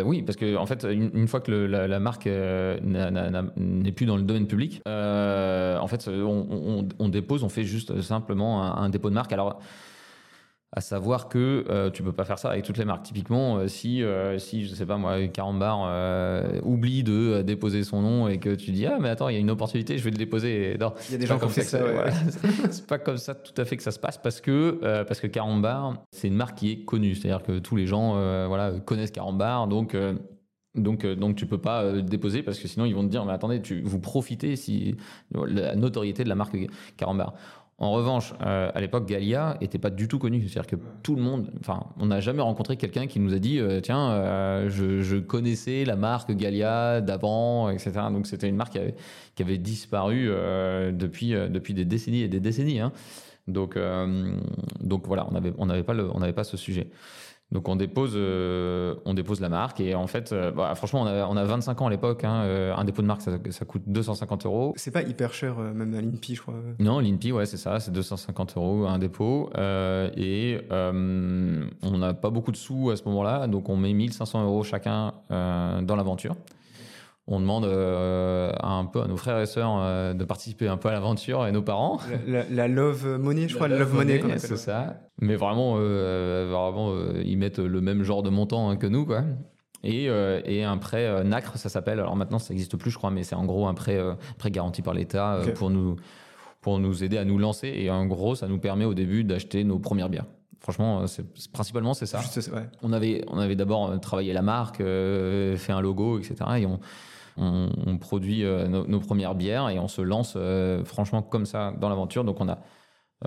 oui, 0.05 0.21
parce 0.21 0.35
que 0.35 0.55
en 0.55 0.67
fait, 0.67 0.83
une, 0.83 1.27
fois 1.27 1.39
que 1.39 1.51
la, 1.51 1.99
marque 1.99 2.27
n'est 2.27 3.91
plus 3.91 4.05
dans 4.05 4.17
le 4.17 4.23
domaine 4.23 4.45
public, 4.45 4.81
euh, 4.87 5.46
en 5.79 5.87
fait, 5.87 6.07
on, 6.07 7.09
dépose, 7.09 7.43
on 7.43 7.49
fait 7.49 7.63
juste 7.63 8.01
simplement 8.01 8.63
un, 8.63 8.89
dépôt 8.89 9.09
de 9.09 9.15
marque. 9.15 9.31
Alors, 9.33 9.59
à 10.73 10.81
savoir 10.81 11.29
que 11.29 11.65
euh, 11.69 11.89
tu 11.89 12.03
peux 12.03 12.11
pas 12.11 12.25
faire 12.25 12.37
ça 12.37 12.51
avec 12.51 12.65
toutes 12.65 12.77
les 12.77 12.85
marques. 12.85 13.03
Typiquement, 13.03 13.57
euh, 13.57 13.67
si, 13.67 14.03
si 14.37 14.65
je 14.65 14.75
sais 14.75 14.85
pas 14.85 14.97
moi, 14.97 15.27
Carambar 15.27 16.61
oublie 16.63 17.03
de 17.03 17.41
déposer 17.41 17.83
son 17.83 18.01
nom 18.01 18.27
et 18.27 18.37
que 18.37 18.53
tu 18.53 18.71
dis 18.71 18.85
ah 18.85 18.97
mais 18.99 19.09
attends, 19.09 19.29
il 19.29 19.33
y 19.33 19.37
a 19.37 19.39
une 19.39 19.49
opportunité, 19.49 19.97
je 19.97 20.03
vais 20.03 20.11
le 20.11 20.17
déposer. 20.17 20.75
il 20.75 21.11
y 21.11 21.15
a 21.15 21.17
des 21.17 21.25
gens 21.25 21.39
comme 21.39 21.49
ça. 21.49 21.61
c'est 22.69 22.87
pas 22.87 22.99
comme 22.99 23.17
ça 23.17 23.33
tout 23.33 23.59
à 23.59 23.65
fait 23.65 23.77
que 23.77 23.83
ça 23.83 23.91
se 23.91 23.99
passe 23.99 24.17
parce 24.17 24.41
que 24.41 25.03
parce 25.03 25.19
que 25.19 25.27
Carambar, 25.27 26.03
c'est 26.11 26.27
une 26.27 26.35
marque 26.35 26.57
qui 26.57 26.71
est 26.71 26.83
connue, 26.83 27.15
c'est-à-dire 27.15 27.43
que 27.43 27.59
tous 27.59 27.75
les 27.75 27.87
gens 27.87 28.13
voilà 28.47 28.71
connaissent 28.85 29.11
Carambar, 29.11 29.67
donc 29.67 29.95
donc, 30.77 31.05
euh, 31.05 31.15
donc 31.15 31.35
tu 31.35 31.45
peux 31.45 31.57
pas 31.57 31.83
euh, 31.83 32.01
déposer 32.01 32.43
parce 32.43 32.59
que 32.59 32.67
sinon 32.67 32.85
ils 32.85 32.95
vont 32.95 33.03
te 33.03 33.09
dire 33.09 33.25
mais 33.25 33.33
attendez 33.33 33.61
tu 33.61 33.81
vous 33.81 33.99
profitez 33.99 34.55
si 34.55 34.95
la 35.33 35.75
notoriété 35.75 36.23
de 36.23 36.29
la 36.29 36.35
marque 36.35 36.57
Carambar. 36.95 37.33
En 37.79 37.91
revanche, 37.91 38.33
euh, 38.41 38.71
à 38.73 38.81
l'époque, 38.81 39.05
Galia 39.05 39.55
était 39.61 39.77
pas 39.77 39.91
du 39.91 40.07
tout 40.07 40.17
connu. 40.17 40.41
C'est-à-dire 40.47 40.65
que 40.65 40.77
tout 41.03 41.15
le 41.15 41.21
monde, 41.21 41.51
enfin, 41.59 41.83
on 41.99 42.07
n'a 42.07 42.19
jamais 42.21 42.41
rencontré 42.41 42.75
quelqu'un 42.75 43.05
qui 43.05 43.19
nous 43.19 43.35
a 43.35 43.37
dit, 43.37 43.61
tiens, 43.83 44.67
je, 44.67 45.19
connaissais 45.19 45.85
la 45.85 45.95
marque 45.95 46.31
Galia 46.31 47.01
d'avant, 47.01 47.69
etc. 47.69 47.91
Donc 48.11 48.25
c'était 48.25 48.49
une 48.49 48.55
marque 48.55 48.79
qui 49.35 49.43
avait, 49.43 49.59
disparu 49.59 50.27
depuis, 50.91 51.33
depuis 51.33 51.75
des 51.75 51.85
décennies 51.85 52.21
et 52.21 52.27
des 52.27 52.39
décennies. 52.39 52.79
Hein. 52.79 52.93
Donc, 53.47 53.77
donc 54.81 55.05
voilà, 55.05 55.27
on 55.29 55.35
on 55.35 55.83
pas, 55.83 55.93
on 55.93 56.19
n'avait 56.19 56.33
pas 56.33 56.43
ce 56.43 56.57
sujet. 56.57 56.87
Donc 57.51 57.69
on 57.69 57.77
dépose, 57.77 58.11
euh, 58.15 58.95
on 59.05 59.13
dépose 59.13 59.39
la 59.39 59.47
marque 59.47 59.79
et 59.79 59.95
en 59.95 60.07
fait, 60.07 60.33
euh, 60.33 60.51
bah, 60.51 60.75
franchement, 60.75 61.03
on 61.03 61.05
a, 61.05 61.25
on 61.27 61.37
a 61.37 61.45
25 61.45 61.81
ans 61.81 61.87
à 61.87 61.89
l'époque. 61.89 62.25
Hein, 62.25 62.43
euh, 62.43 62.75
un 62.75 62.83
dépôt 62.83 63.01
de 63.01 63.07
marque, 63.07 63.21
ça, 63.21 63.31
ça 63.51 63.63
coûte 63.63 63.83
250 63.87 64.45
euros. 64.45 64.73
C'est 64.75 64.91
pas 64.91 65.01
hyper 65.01 65.33
cher, 65.33 65.57
même 65.57 65.93
à 65.93 66.01
l'INPI, 66.01 66.35
je 66.35 66.41
crois. 66.41 66.55
Non, 66.79 66.99
l'INPI, 66.99 67.31
ouais, 67.31 67.45
c'est 67.45 67.57
ça, 67.57 67.79
c'est 67.79 67.91
250 67.91 68.57
euros 68.57 68.85
un 68.85 68.99
dépôt. 68.99 69.49
et 69.55 70.59
on 70.71 71.97
n'a 71.97 72.13
pas 72.13 72.29
beaucoup 72.29 72.51
de 72.51 72.57
sous 72.57 72.89
à 72.89 72.97
ce 72.97 73.03
moment-là, 73.05 73.47
donc 73.47 73.69
on 73.69 73.77
met 73.77 73.93
1500 73.93 74.43
euros 74.43 74.63
chacun 74.63 75.13
dans 75.29 75.95
l'aventure 75.95 76.35
on 77.29 77.41
demande 77.41 77.65
euh, 77.65 78.51
un 78.61 78.85
peu 78.85 79.01
à 79.01 79.07
nos 79.07 79.17
frères 79.17 79.39
et 79.39 79.45
sœurs 79.45 79.77
euh, 79.81 80.13
de 80.13 80.23
participer 80.23 80.69
un 80.69 80.77
peu 80.77 80.87
à 80.87 80.93
l'aventure 80.93 81.45
et 81.45 81.51
nos 81.51 81.61
parents. 81.61 81.99
La, 82.25 82.67
love 82.69 83.19
money, 83.19 83.49
je 83.49 83.55
crois, 83.55 83.67
la 83.67 83.79
love, 83.79 83.93
money, 83.93 84.21
c'est 84.37 84.55
ça. 84.55 84.95
Mais 85.19 85.35
vraiment, 85.35 85.75
euh, 85.77 86.47
vraiment 86.49 86.93
ils 87.23 87.37
mettent 87.37 87.59
le 87.59 87.81
même 87.81 88.03
genre 88.03 88.23
de 88.23 88.29
montant 88.29 88.69
hein, 88.69 88.77
que 88.77 88.87
nous, 88.87 89.05
quoi. 89.05 89.23
Et, 89.83 90.05
et 90.05 90.63
un 90.63 90.77
prêt 90.77 91.23
NACRE, 91.23 91.57
ça 91.57 91.69
s'appelle. 91.69 91.99
Alors 91.99 92.15
maintenant, 92.15 92.39
ça 92.39 92.53
n'existe 92.53 92.77
plus, 92.77 92.91
je 92.91 92.97
crois, 92.97 93.11
mais 93.11 93.23
c'est 93.23 93.35
en 93.35 93.45
gros 93.45 93.67
un 93.67 93.73
prêt, 93.73 93.99
prêt 94.37 94.49
garanti 94.49 94.81
par 94.81 94.93
l'État 94.93 95.39
pour 95.55 95.69
nous 95.69 95.97
pour 96.61 96.79
nous 96.79 97.03
aider 97.03 97.17
à 97.17 97.23
nous 97.23 97.37
lancer. 97.37 97.71
Et 97.75 97.89
en 97.91 98.05
gros, 98.05 98.35
ça 98.35 98.47
nous 98.47 98.57
permet 98.57 98.85
au 98.85 98.93
début 98.93 99.23
d'acheter 99.23 99.63
nos 99.63 99.79
premières 99.79 100.09
bières. 100.09 100.25
Franchement, 100.59 101.05
principalement 101.53 101.93
c'est 101.93 102.07
ça. 102.07 102.19
On 102.81 102.91
avait, 102.91 103.23
on 103.27 103.37
avait 103.37 103.55
d'abord 103.55 103.97
travaillé 104.01 104.33
la 104.33 104.41
marque, 104.41 104.77
fait 104.77 105.71
un 105.71 105.79
logo, 105.79 106.19
etc. 106.19 106.35
Et 106.57 106.65
on, 106.65 106.79
on, 107.37 107.97
produit 107.97 108.43
euh, 108.43 108.67
nos, 108.67 108.99
premières 108.99 109.35
bières 109.35 109.69
et 109.69 109.79
on 109.79 109.87
se 109.87 110.01
lance 110.01 110.33
euh, 110.35 110.83
franchement 110.83 111.21
comme 111.21 111.45
ça 111.45 111.73
dans 111.79 111.89
l'aventure. 111.89 112.23
Donc 112.23 112.41
on 112.41 112.49
a 112.49 112.59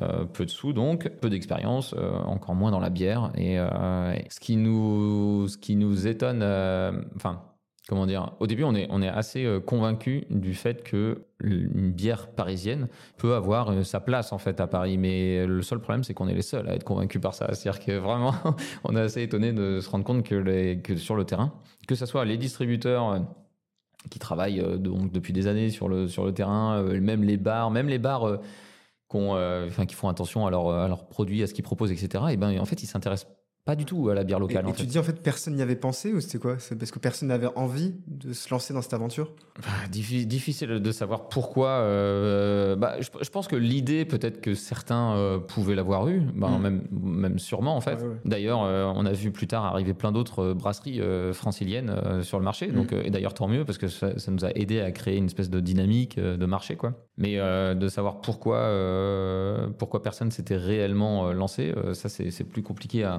euh, 0.03 0.25
peu 0.25 0.45
de 0.45 0.51
sous 0.51 0.73
donc, 0.73 1.09
peu 1.21 1.31
d'expérience, 1.31 1.95
encore 2.25 2.55
moins 2.55 2.71
dans 2.71 2.81
la 2.81 2.91
bière. 2.91 3.33
Et 3.37 3.57
ce 3.57 4.41
qui 4.41 4.57
nous, 4.57 5.49
ce 5.49 5.59
qui 5.59 5.77
nous 5.77 6.07
étonne, 6.07 6.43
enfin, 7.17 7.43
comment 7.89 8.07
dire, 8.07 8.35
au 8.39 8.47
début 8.47 8.63
on 8.63 8.75
est, 8.75 8.87
on 8.91 9.03
est 9.03 9.09
assez 9.09 9.59
convaincu 9.67 10.27
du 10.31 10.55
fait 10.55 10.85
que 10.85 11.27
une 11.43 11.91
bière 11.91 12.29
parisienne 12.29 12.89
peut 13.17 13.35
avoir 13.35 13.85
sa 13.85 13.99
place 13.99 14.33
en 14.33 14.39
fait 14.39 14.61
à 14.61 14.69
Paris. 14.69 14.97
Mais 14.97 15.45
le 15.45 15.63
seul 15.63 15.81
problème 15.81 16.05
c'est 16.05 16.15
qu'on 16.15 16.29
est 16.29 16.35
les 16.35 16.43
seuls 16.43 16.69
à 16.69 16.75
être 16.75 16.85
convaincus 16.85 17.21
par 17.21 17.35
ça. 17.35 17.53
C'est-à-dire 17.55 17.85
que 17.85 17.99
vraiment, 17.99 18.35
on 18.85 18.95
est 18.95 19.01
assez 19.01 19.23
étonné 19.23 19.53
de 19.53 19.81
se 19.81 19.91
rendre 19.91 20.05
compte 20.05 20.23
que, 20.25 20.37
les, 20.37 20.81
que 20.81 20.95
sur 20.95 21.17
le 21.17 21.25
terrain, 21.25 21.53
que 21.89 21.97
ce 21.97 22.07
soit 22.07 22.25
les 22.25 22.37
distributeurs 22.37 23.25
qui 24.09 24.19
travaillent 24.19 24.61
euh, 24.61 24.77
donc 24.77 25.13
depuis 25.13 25.33
des 25.33 25.47
années 25.47 25.71
sur 25.71 25.89
le, 25.89 26.09
terrain, 26.33 26.79
euh, 26.79 27.01
même 27.01 27.23
les 27.25 27.37
bars, 27.37 27.71
même 27.71 27.89
les 27.89 27.99
bars 27.99 28.27
euh, 28.27 29.69
qui 29.87 29.95
font 29.95 30.09
attention 30.09 30.47
à 30.47 30.51
leurs 30.51 31.09
produits, 31.09 31.43
à 31.43 31.47
ce 31.47 31.55
qu'ils 31.55 31.65
proposent, 31.65 31.93
etc. 31.93 32.25
Et 32.31 32.37
ben 32.37 32.59
en 32.61 32.65
fait, 32.65 32.83
ils 32.83 32.87
s'intéressent 32.87 33.31
pas 33.65 33.77
du 33.77 33.85
tout 33.85 34.09
à 34.09 34.15
la 34.15 34.25
bière 34.25 34.41
locale. 34.41 34.69
Et, 34.69 34.73
tu 34.73 34.87
dis 34.87 34.99
en 34.99 35.03
fait 35.03 35.23
personne 35.23 35.55
n'y 35.55 35.63
avait 35.63 35.77
pensé 35.77 36.13
ou 36.13 36.21
c'était 36.21 36.39
quoi? 36.39 36.57
C'est 36.59 36.77
parce 36.77 36.91
que 36.91 36.99
personne 36.99 37.29
n'avait 37.29 37.49
envie 37.57 37.95
de 38.07 38.33
se 38.33 38.49
lancer 38.51 38.73
dans 38.73 38.81
cette 38.81 38.95
aventure? 38.95 39.33
Bah, 39.63 39.69
Difficile 39.91 40.81
de 40.81 40.93
savoir 40.93 41.29
pourquoi. 41.29 41.69
Euh, 41.69 42.75
bah, 42.75 42.97
je, 43.01 43.31
pense 43.31 43.49
que 43.49 43.57
l'idée, 43.57 44.07
peut-être 44.07 44.41
que 44.41 44.55
certains 44.55 45.15
euh, 45.15 45.39
pouvaient 45.39 45.75
l'avoir 45.75 46.09
eu, 46.09 46.21
bah, 46.35 46.49
mm. 46.49 46.63
même, 46.63 46.83
même 46.91 47.39
sûrement 47.39 47.77
en 47.77 47.81
fait. 47.81 47.99
D'ailleurs, 48.25 48.63
euh, 48.63 48.91
on 48.95 49.05
a 49.05 49.13
vu 49.13 49.31
plus 49.31 49.47
tard 49.47 49.67
arriver 49.67 49.93
plein 49.93 50.13
d'autres 50.13 50.55
brasseries 50.55 51.01
franciliennes 51.33 52.23
sur 52.23 52.39
le 52.39 52.45
marché. 52.45 52.69
Mm. 52.69 52.75
Donc, 52.75 52.93
et 52.93 53.11
d'ailleurs, 53.11 53.35
tant 53.35 53.47
mieux 53.47 53.65
parce 53.65 53.79
que 53.79 53.89
ça, 53.89 54.19
ça, 54.19 54.31
nous 54.31 54.45
a 54.45 54.51
aidé 54.55 54.81
à 54.81 54.91
créer 54.91 55.17
une 55.17 55.27
espèce 55.27 55.51
de 55.51 55.61
dynamique 55.61 56.19
de 56.19 56.47
marché. 56.47 56.77
Quoi. 56.77 56.95
Mais 57.21 57.37
de 57.37 57.89
savoir 57.89 58.23
pourquoi, 58.23 58.73
pourquoi 59.79 60.03
personne 60.03 60.31
s'était 60.31 60.57
réellement 60.57 61.33
lancé, 61.33 61.75
ça 61.93 62.09
c'est 62.09 62.45
plus 62.45 62.63
compliqué 62.63 63.05
à 63.05 63.19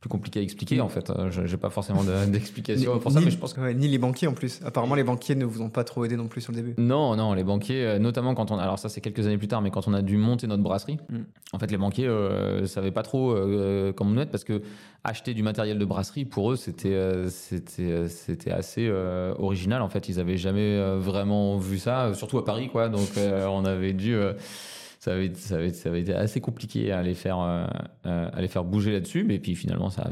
plus 0.00 0.08
compliqué 0.08 0.38
à 0.38 0.42
expliquer 0.42 0.80
en 0.80 0.88
fait. 0.88 1.12
Je 1.30 1.40
n'ai 1.40 1.56
pas 1.56 1.70
forcément 1.70 2.04
d'explication 2.28 2.98
pour 2.98 3.10
ça, 3.10 3.20
mais 3.20 3.30
je 3.30 3.38
pense 3.38 3.52
que... 3.52 3.72
ni 3.72 3.88
les 3.88 3.98
banquiers 3.98 4.28
en 4.28 4.32
plus. 4.32 4.60
Apparemment, 4.64 4.94
les 4.94 5.04
banquiers 5.04 5.34
ne 5.34 5.44
vous 5.44 5.60
ont 5.60 5.70
pas 5.70 5.84
trop 5.84 6.04
aidé 6.04 6.16
non 6.16 6.28
plus 6.28 6.40
sur 6.40 6.52
le 6.52 6.56
début. 6.56 6.74
Non, 6.78 7.16
non, 7.16 7.34
les 7.34 7.44
banquiers, 7.44 7.84
euh, 7.84 7.98
notamment 7.98 8.34
quand 8.34 8.50
on. 8.50 8.58
Alors, 8.58 8.78
ça, 8.78 8.88
c'est 8.88 9.00
quelques 9.00 9.26
années 9.26 9.38
plus 9.38 9.48
tard, 9.48 9.60
mais 9.60 9.70
quand 9.70 9.88
on 9.88 9.94
a 9.94 10.02
dû 10.02 10.16
monter 10.16 10.46
notre 10.46 10.62
brasserie, 10.62 10.98
mm. 11.10 11.18
en 11.52 11.58
fait, 11.58 11.70
les 11.70 11.78
banquiers 11.78 12.06
ne 12.06 12.10
euh, 12.10 12.66
savaient 12.66 12.92
pas 12.92 13.02
trop 13.02 13.32
euh, 13.32 13.92
comment 13.92 14.10
nous 14.10 14.16
mettre 14.16 14.30
parce 14.30 14.44
que 14.44 14.62
acheter 15.04 15.34
du 15.34 15.42
matériel 15.42 15.78
de 15.78 15.84
brasserie, 15.84 16.24
pour 16.24 16.52
eux, 16.52 16.56
c'était 16.56 17.28
c'était 17.28 18.08
c'était 18.08 18.50
assez 18.50 18.90
original. 19.38 19.82
En 19.82 19.88
fait, 19.88 20.08
ils 20.08 20.16
n'avaient 20.16 20.36
jamais 20.36 20.78
vraiment 20.98 21.56
vu 21.56 21.78
ça, 21.78 22.12
surtout 22.14 22.38
à 22.38 22.44
Paris, 22.44 22.68
quoi. 22.68 22.88
Donc, 22.88 23.08
on 23.16 23.64
avait 23.64 23.92
dû 23.92 24.16
ça 24.98 25.12
avait, 25.12 26.00
été 26.00 26.12
assez 26.12 26.40
compliqué 26.40 26.90
à 26.90 27.02
les 27.02 27.14
faire, 27.14 27.40
euh, 27.40 27.66
euh, 28.06 28.30
à 28.32 28.48
faire 28.48 28.64
bouger 28.64 28.92
là-dessus, 28.92 29.22
mais 29.22 29.38
puis 29.38 29.54
finalement, 29.54 29.90
ça, 29.90 30.10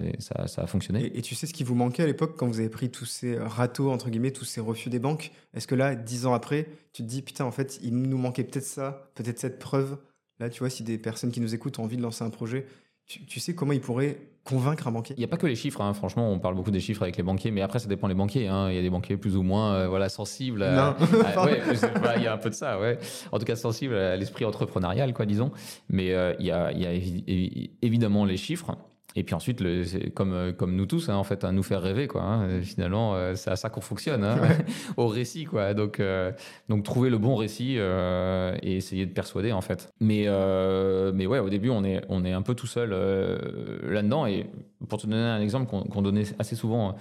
a 0.57 0.67
fonctionné. 0.67 1.17
Et, 1.17 1.23
tu 1.23 1.35
sais 1.35 1.47
ce 1.47 1.53
qui 1.53 1.65
vous 1.65 1.75
manquait 1.75 2.05
à 2.05 2.07
l'époque 2.07 2.37
quand 2.37 2.47
vous 2.47 2.61
avez 2.61 2.69
pris 2.69 2.91
tous 2.91 3.05
ces 3.05 3.37
râteaux, 3.37 3.91
entre 3.91 4.11
guillemets, 4.11 4.31
tous 4.31 4.45
ces 4.45 4.61
refus 4.61 4.89
des 4.89 5.01
banques? 5.01 5.33
Est-ce 5.55 5.67
que 5.67 5.75
là, 5.75 5.97
dix 5.97 6.27
ans 6.27 6.35
après, 6.35 6.69
tu 6.93 7.03
te 7.03 7.09
dis, 7.09 7.23
putain, 7.23 7.45
en 7.45 7.51
fait, 7.51 7.81
il 7.83 7.97
nous 7.97 8.19
manquait 8.19 8.45
peut-être 8.45 8.65
ça, 8.65 9.11
peut-être 9.15 9.41
cette 9.41 9.59
preuve? 9.59 9.99
Là, 10.39 10.51
tu 10.51 10.61
vois, 10.61 10.71
si 10.71 10.85
des 10.85 10.99
personnes 10.99 11.33
qui 11.33 11.41
nous 11.41 11.55
écoutent 11.55 11.79
ont 11.79 11.85
envie 11.85 11.97
de 11.97 12.03
lancer 12.03 12.23
un 12.23 12.31
projet, 12.31 12.67
tu, 13.07 13.41
sais 13.41 13.55
comment 13.55 13.73
ils 13.73 13.81
pourraient 13.81 14.19
convaincre 14.47 14.87
un 14.89 14.93
banquier 14.93 15.15
Il 15.17 15.21
n'y 15.21 15.25
a 15.25 15.29
pas 15.29 15.37
que 15.37 15.47
les 15.47 15.57
chiffres, 15.57 15.81
hein. 15.83 15.93
franchement, 15.93 16.31
on 16.31 16.39
parle 16.39 16.55
beaucoup 16.55 16.71
des 16.71 16.81
chiffres 16.81 17.03
avec 17.03 17.17
les 17.17 17.23
banquiers, 17.23 17.51
mais 17.51 17.61
après, 17.61 17.79
ça 17.79 17.89
dépend 17.89 18.09
des 18.09 18.15
banquiers. 18.15 18.49
Hein. 18.49 18.71
Il 18.71 18.77
y 18.77 18.79
a 18.79 18.83
des 18.83 18.91
banquiers 18.91 19.17
plus 19.17 19.37
ou 19.37 19.43
moins 19.43 19.75
euh, 19.75 19.89
voilà, 19.89 20.09
sensibles. 20.09 20.63
À, 20.63 20.97
il 22.17 22.23
y 22.23 22.27
a 22.27 22.33
un 22.33 22.39
peu 22.39 22.51
de 22.51 22.55
ça, 22.55 22.81
ouais. 22.81 22.99
En 23.33 23.39
tout 23.39 23.45
cas, 23.45 23.57
sensibles 23.57 23.95
à 23.95 24.17
l'esprit 24.17 24.45
entrepreneurial, 24.45 25.13
quoi, 25.13 25.27
disons. 25.27 25.51
Mais 25.89 26.13
euh, 26.13 26.35
il, 26.39 26.47
y 26.47 26.51
a, 26.51 26.73
il 26.73 26.81
y 26.81 26.87
a 26.87 26.93
évidemment 27.83 28.25
les 28.25 28.37
chiffres. 28.37 28.77
Et 29.19 29.25
puis 29.25 29.35
ensuite, 29.35 29.63
le, 29.63 30.11
comme, 30.11 30.35
euh, 30.35 30.53
comme 30.53 30.77
nous 30.77 30.85
tous, 30.85 31.09
hein, 31.09 31.17
en 31.17 31.25
fait, 31.25 31.43
à 31.43 31.51
nous 31.51 31.63
faire 31.63 31.81
rêver, 31.81 32.07
quoi. 32.07 32.23
Hein. 32.23 32.61
Finalement, 32.61 33.15
euh, 33.15 33.35
c'est 33.35 33.51
à 33.51 33.57
ça 33.57 33.71
qu'on 33.71 33.81
fonctionne, 33.81 34.23
hein, 34.23 34.39
au 34.99 35.07
récit, 35.09 35.45
quoi. 35.45 35.73
Donc, 35.73 36.01
euh, 36.01 36.33
donc 36.69 36.85
trouver 36.85 37.09
le 37.09 37.17
bon 37.17 37.35
récit 37.35 37.77
et 37.77 38.77
essayer 38.77 39.07
de 39.07 39.13
persuader, 39.13 39.53
en 39.53 39.63
fait. 39.63 39.91
Mais, 40.01 40.27
mais 41.15 41.27
ouais, 41.27 41.39
au 41.39 41.49
début, 41.49 41.71
on 41.71 41.83
est, 41.83 42.03
on 42.11 42.25
est 42.25 42.33
un 42.33 42.43
peu 42.43 42.55
tout 42.55 42.67
seul 42.67 42.91
là-dedans. 43.83 44.27
Et 44.27 44.47
pour 44.87 45.01
te 45.01 45.07
donner 45.07 45.23
un 45.23 45.41
exemple 45.41 45.67
qu'on 45.67 46.03
donnait 46.03 46.25
assez 46.39 46.55
souvent 46.55 46.95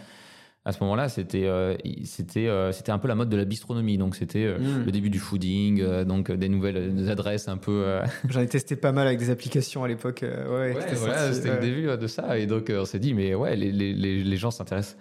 à 0.67 0.71
ce 0.71 0.79
moment-là, 0.81 1.09
c'était 1.09 1.45
euh, 1.45 1.75
c'était 2.05 2.47
euh, 2.47 2.71
c'était 2.71 2.91
un 2.91 2.97
peu 2.97 3.07
la 3.07 3.13
mode 3.13 3.29
de 3.29 3.37
la 3.37 3.45
bistronomie. 3.45 3.99
Donc 3.99 4.15
c'était 4.15 4.45
euh, 4.45 4.57
hmm. 4.57 4.85
le 4.85 4.91
début 4.91 5.11
du 5.11 5.19
fooding, 5.19 6.03
donc 6.05 6.31
des 6.31 6.49
nouvelles 6.49 7.07
adresses 7.07 7.47
un 7.47 7.57
peu. 7.57 7.99
J'en 8.29 8.41
ai 8.41 8.47
testé 8.47 8.75
pas 8.75 8.91
mal 8.91 9.05
avec 9.05 9.19
des 9.19 9.29
applications 9.29 9.83
à 9.83 9.87
l'époque. 9.87 10.23
ouais, 10.23 10.75
voilà, 10.95 11.31
c'était 11.31 11.53
le 11.53 11.61
début 11.61 11.97
de 11.97 12.07
ça. 12.07 12.39
Et 12.39 12.47
donc 12.47 12.71
on 12.75 12.85
s'est 12.85 12.99
dit, 12.99 13.13
mais 13.13 13.35
ouais, 13.35 13.55
les, 13.55 13.71
les, 13.71 13.93
les 14.23 14.37
gens 14.37 14.49
s'intéressent 14.49 14.97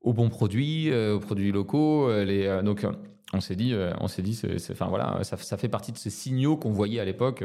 aux 0.00 0.14
bons 0.14 0.30
produits, 0.30 0.90
aux 0.92 1.20
produits 1.20 1.52
locaux. 1.52 2.10
Les, 2.22 2.62
donc 2.64 2.86
on 3.32 3.40
s'est 3.40 3.56
dit, 3.56 3.74
on 4.00 4.08
s'est 4.08 4.22
dit, 4.22 4.40
enfin 4.70 4.86
voilà, 4.86 5.18
ça, 5.22 5.36
ça, 5.36 5.56
fait 5.56 5.68
partie 5.68 5.92
de 5.92 5.98
ces 5.98 6.10
signaux 6.10 6.56
qu'on 6.56 6.70
voyait 6.70 7.00
à 7.00 7.04
l'époque 7.04 7.42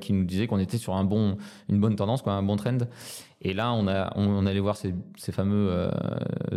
qui 0.00 0.12
nous 0.12 0.24
disaient 0.24 0.46
qu'on 0.46 0.58
était 0.58 0.78
sur 0.78 0.94
un 0.94 1.04
bon, 1.04 1.38
une 1.68 1.80
bonne 1.80 1.96
tendance, 1.96 2.22
quoi, 2.22 2.34
un 2.34 2.42
bon 2.42 2.56
trend. 2.56 2.78
Et 3.42 3.54
là, 3.54 3.72
on, 3.72 3.88
a, 3.88 4.12
on, 4.16 4.44
allait 4.44 4.60
voir 4.60 4.76
ces, 4.76 4.94
ces 5.16 5.32
fameux 5.32 5.68
euh, 5.70 5.90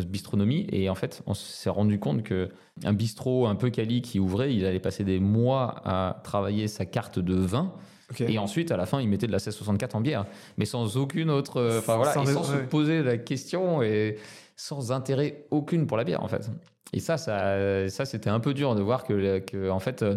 bistronomies. 0.05 0.67
Et 0.71 0.89
en 0.89 0.95
fait, 0.95 1.23
on 1.27 1.33
s'est 1.33 1.69
rendu 1.69 1.97
compte 1.97 2.23
que 2.23 2.49
un 2.83 2.91
bistrot 2.91 3.47
un 3.47 3.55
peu 3.55 3.69
quali 3.69 4.01
qui 4.01 4.19
ouvrait, 4.19 4.53
il 4.53 4.65
allait 4.65 4.81
passer 4.81 5.05
des 5.05 5.19
mois 5.19 5.81
à 5.85 6.19
travailler 6.23 6.67
sa 6.67 6.85
carte 6.85 7.19
de 7.19 7.35
vin. 7.35 7.73
Et 8.19 8.37
ensuite, 8.37 8.71
à 8.71 8.77
la 8.77 8.85
fin, 8.85 9.01
il 9.01 9.07
mettait 9.07 9.27
de 9.27 9.31
la 9.31 9.37
1664 9.37 9.95
en 9.95 10.01
bière. 10.01 10.25
Mais 10.57 10.65
sans 10.65 10.97
aucune 10.97 11.29
autre. 11.29 11.57
Euh, 11.57 11.79
enfin 11.79 11.95
voilà, 11.95 12.13
sans, 12.13 12.25
sans 12.25 12.43
se 12.43 12.57
poser 12.57 13.01
la 13.01 13.17
question 13.17 13.81
et 13.81 14.17
sans 14.57 14.91
intérêt 14.91 15.45
aucune 15.51 15.87
pour 15.87 15.95
la 15.95 16.03
bière, 16.03 16.21
en 16.21 16.27
fait. 16.27 16.49
Et 16.93 16.99
ça, 16.99 17.17
ça, 17.17 17.89
ça 17.89 18.05
c'était 18.05 18.29
un 18.29 18.39
peu 18.39 18.53
dur 18.53 18.75
de 18.75 18.81
voir 18.81 19.03
que, 19.03 19.39
que 19.39 19.69
en 19.69 19.79
fait. 19.79 20.03
Euh, 20.03 20.15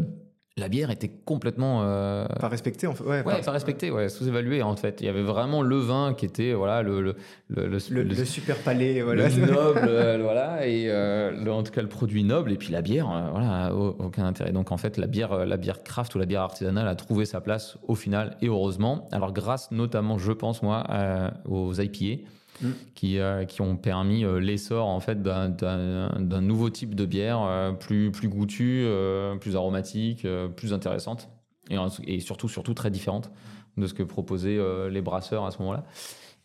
la 0.59 0.69
bière 0.71 0.91
était 0.91 1.11
complètement 1.27 1.83
euh... 1.83 2.25
pas 2.41 2.49
respectée 2.49 2.87
en 2.87 2.95
fait 2.95 3.05
ouais, 3.05 3.23
pas, 3.23 3.51
respectée 3.51 3.91
ouais 3.91 4.09
sous-évaluée 4.09 4.63
en 4.63 4.75
fait. 4.75 5.03
Il 5.03 5.07
y 5.07 5.09
avait 5.11 5.23
vraiment 5.23 5.61
le 5.61 5.77
vin 5.77 6.15
qui 6.15 6.25
était 6.25 6.55
voilà 6.55 6.81
le 6.81 7.03
le 7.03 7.15
le, 7.51 7.67
le, 7.69 8.25
super 8.25 8.57
palais 8.57 9.03
voilà. 9.03 9.29
le 9.29 9.47
noble 9.47 9.81
euh, 9.87 10.19
voilà 10.23 10.67
et 10.67 10.87
euh, 10.89 11.47
en 11.53 11.63
tout 11.63 11.73
cas 11.73 11.83
le 11.83 11.91
produit 11.91 12.25
noble 12.25 12.53
et 12.53 12.57
puis 12.57 12.73
la 12.73 12.81
bière 12.81 13.07
voilà 13.33 13.75
aucun 13.75 14.25
intérêt. 14.25 14.53
Donc 14.53 14.73
en 14.73 14.79
fait 14.79 14.97
la 14.97 15.07
bière 15.07 15.45
la 15.45 15.59
bière 15.59 15.83
craft 15.83 16.15
ou 16.15 16.19
la 16.19 16.27
bière 16.27 16.41
artisanale 16.41 16.89
a 16.89 16.95
trouvé 16.95 17.27
sa 17.27 17.43
place 17.43 17.77
au 17.87 17.95
final 17.95 18.39
et 18.41 18.47
heureusement. 18.47 19.09
Alors 19.13 19.35
grâce 19.35 19.71
notamment 19.73 20.17
je 20.17 20.33
pense 20.33 20.63
moi 20.63 20.87
aux 21.45 21.75
IPA 21.75 22.23
Mm. 22.63 22.71
qui, 22.95 23.19
euh, 23.19 23.45
qui 23.45 23.61
ont 23.61 23.77
permis 23.77 24.25
euh, 24.25 24.39
l'essor 24.39 24.87
en 24.87 25.01
fait 25.01 25.23
d'un 25.23 26.41
nouveau 26.41 26.71
type 26.71 26.95
de 26.95 27.05
bière 27.05 27.43
euh, 27.43 27.73
plus, 27.73 28.11
plus 28.11 28.29
goûtue, 28.29 28.87
plus 29.41 29.57
aromatique, 29.57 30.27
plus 30.57 30.73
intéressante 30.73 31.29
et, 31.71 31.77
et, 32.07 32.21
surtout, 32.21 32.49
surtout 32.49 32.75
très 32.75 32.91
différente 32.91 33.31
de 33.77 33.87
ce 33.87 33.95
que 33.95 34.03
proposaient 34.03 34.59
les 34.91 35.03
brasseurs 35.03 35.45
à 35.45 35.51
ce 35.51 35.59
moment-là. 35.59 35.85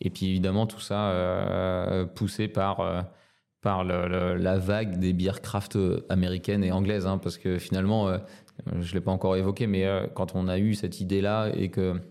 Et 0.01 0.09
puis 0.09 0.27
évidemment 0.27 0.65
tout 0.65 0.79
ça 0.79 2.07
poussé 2.15 2.47
par 2.47 3.05
par 3.61 3.83
la 3.83 4.57
vague 4.57 4.97
des 4.97 5.13
bières 5.13 5.41
craft 5.41 5.77
américaines 6.09 6.63
et 6.63 6.71
anglaises, 6.71 7.05
hein, 7.05 7.19
parce 7.19 7.37
que 7.37 7.59
finalement, 7.59 8.11
je 8.79 8.93
l'ai 8.93 9.01
pas 9.01 9.11
encore 9.11 9.35
évoqué, 9.35 9.67
mais 9.67 9.87
quand 10.15 10.35
on 10.35 10.47
a 10.47 10.57
eu 10.57 10.73
cette 10.73 10.99
idée-là 10.99 11.51
et 11.55 11.69
que 11.69 12.01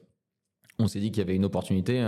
on 0.79 0.87
s'est 0.87 1.01
dit 1.01 1.11
qu'il 1.11 1.19
y 1.19 1.25
avait 1.27 1.37
une 1.37 1.45
opportunité, 1.45 2.03